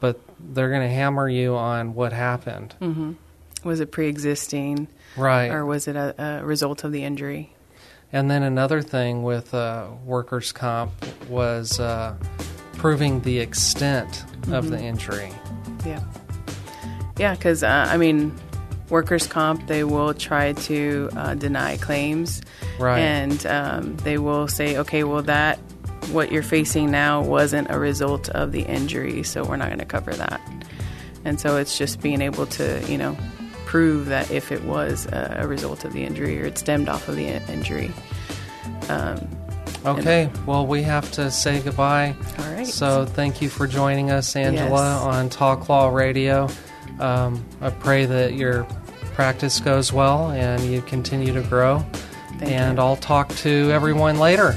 but 0.00 0.20
they're 0.40 0.70
going 0.70 0.82
to 0.88 0.92
hammer 0.94 1.28
you 1.28 1.54
on 1.56 1.94
what 1.94 2.12
happened. 2.12 2.74
hmm 2.80 3.12
Was 3.62 3.80
it 3.80 3.90
pre-existing, 3.92 4.88
Right. 5.16 5.50
or 5.50 5.64
was 5.64 5.88
it 5.88 5.96
a, 5.96 6.14
a 6.42 6.44
result 6.44 6.84
of 6.84 6.92
the 6.92 7.02
injury? 7.04 7.54
And 8.12 8.30
then 8.30 8.42
another 8.42 8.82
thing 8.82 9.22
with 9.22 9.54
uh, 9.54 9.86
workers' 10.04 10.52
comp 10.52 10.92
was 11.28 11.80
uh, 11.80 12.14
proving 12.76 13.20
the 13.22 13.38
extent 13.40 14.24
of 14.52 14.70
the 14.70 14.80
injury. 14.80 15.32
Yeah. 15.86 16.02
Yeah, 17.18 17.34
because, 17.34 17.62
uh, 17.62 17.86
I 17.88 17.96
mean, 17.96 18.34
workers' 18.90 19.26
comp, 19.26 19.66
they 19.66 19.84
will 19.84 20.14
try 20.14 20.52
to 20.52 21.08
uh, 21.16 21.34
deny 21.34 21.76
claims. 21.76 22.42
Right. 22.78 22.98
And 22.98 23.46
um, 23.46 23.96
they 23.98 24.18
will 24.18 24.48
say, 24.48 24.76
okay, 24.78 25.04
well, 25.04 25.22
that, 25.22 25.58
what 26.10 26.32
you're 26.32 26.42
facing 26.42 26.90
now 26.90 27.22
wasn't 27.22 27.70
a 27.70 27.78
result 27.78 28.28
of 28.30 28.52
the 28.52 28.62
injury, 28.62 29.22
so 29.22 29.44
we're 29.44 29.56
not 29.56 29.68
going 29.68 29.78
to 29.78 29.84
cover 29.84 30.12
that. 30.12 30.40
And 31.24 31.40
so 31.40 31.56
it's 31.56 31.78
just 31.78 32.00
being 32.02 32.20
able 32.20 32.46
to, 32.46 32.84
you 32.88 32.98
know, 32.98 33.16
prove 33.64 34.06
that 34.06 34.30
if 34.30 34.52
it 34.52 34.62
was 34.64 35.06
a, 35.06 35.38
a 35.40 35.46
result 35.46 35.84
of 35.84 35.92
the 35.92 36.04
injury 36.04 36.40
or 36.40 36.44
it 36.44 36.58
stemmed 36.58 36.88
off 36.88 37.08
of 37.08 37.16
the 37.16 37.26
injury. 37.50 37.92
Um, 38.88 39.28
Okay, 39.84 40.30
well, 40.46 40.66
we 40.66 40.82
have 40.82 41.10
to 41.12 41.30
say 41.30 41.60
goodbye. 41.60 42.14
All 42.38 42.52
right. 42.52 42.66
So 42.66 43.04
thank 43.04 43.42
you 43.42 43.48
for 43.50 43.66
joining 43.66 44.10
us, 44.10 44.34
Angela, 44.34 44.94
Yes. 44.94 45.02
on 45.02 45.28
Talk 45.28 45.68
Law 45.68 45.88
Radio. 45.88 46.48
Um, 47.00 47.44
I 47.60 47.70
pray 47.70 48.06
that 48.06 48.34
your 48.34 48.64
practice 49.14 49.60
goes 49.60 49.92
well 49.92 50.30
and 50.30 50.62
you 50.64 50.80
continue 50.82 51.32
to 51.34 51.42
grow. 51.42 51.84
Thank 52.38 52.50
and 52.50 52.78
you. 52.78 52.82
I'll 52.84 52.96
talk 52.96 53.28
to 53.36 53.70
everyone 53.72 54.18
later. 54.18 54.56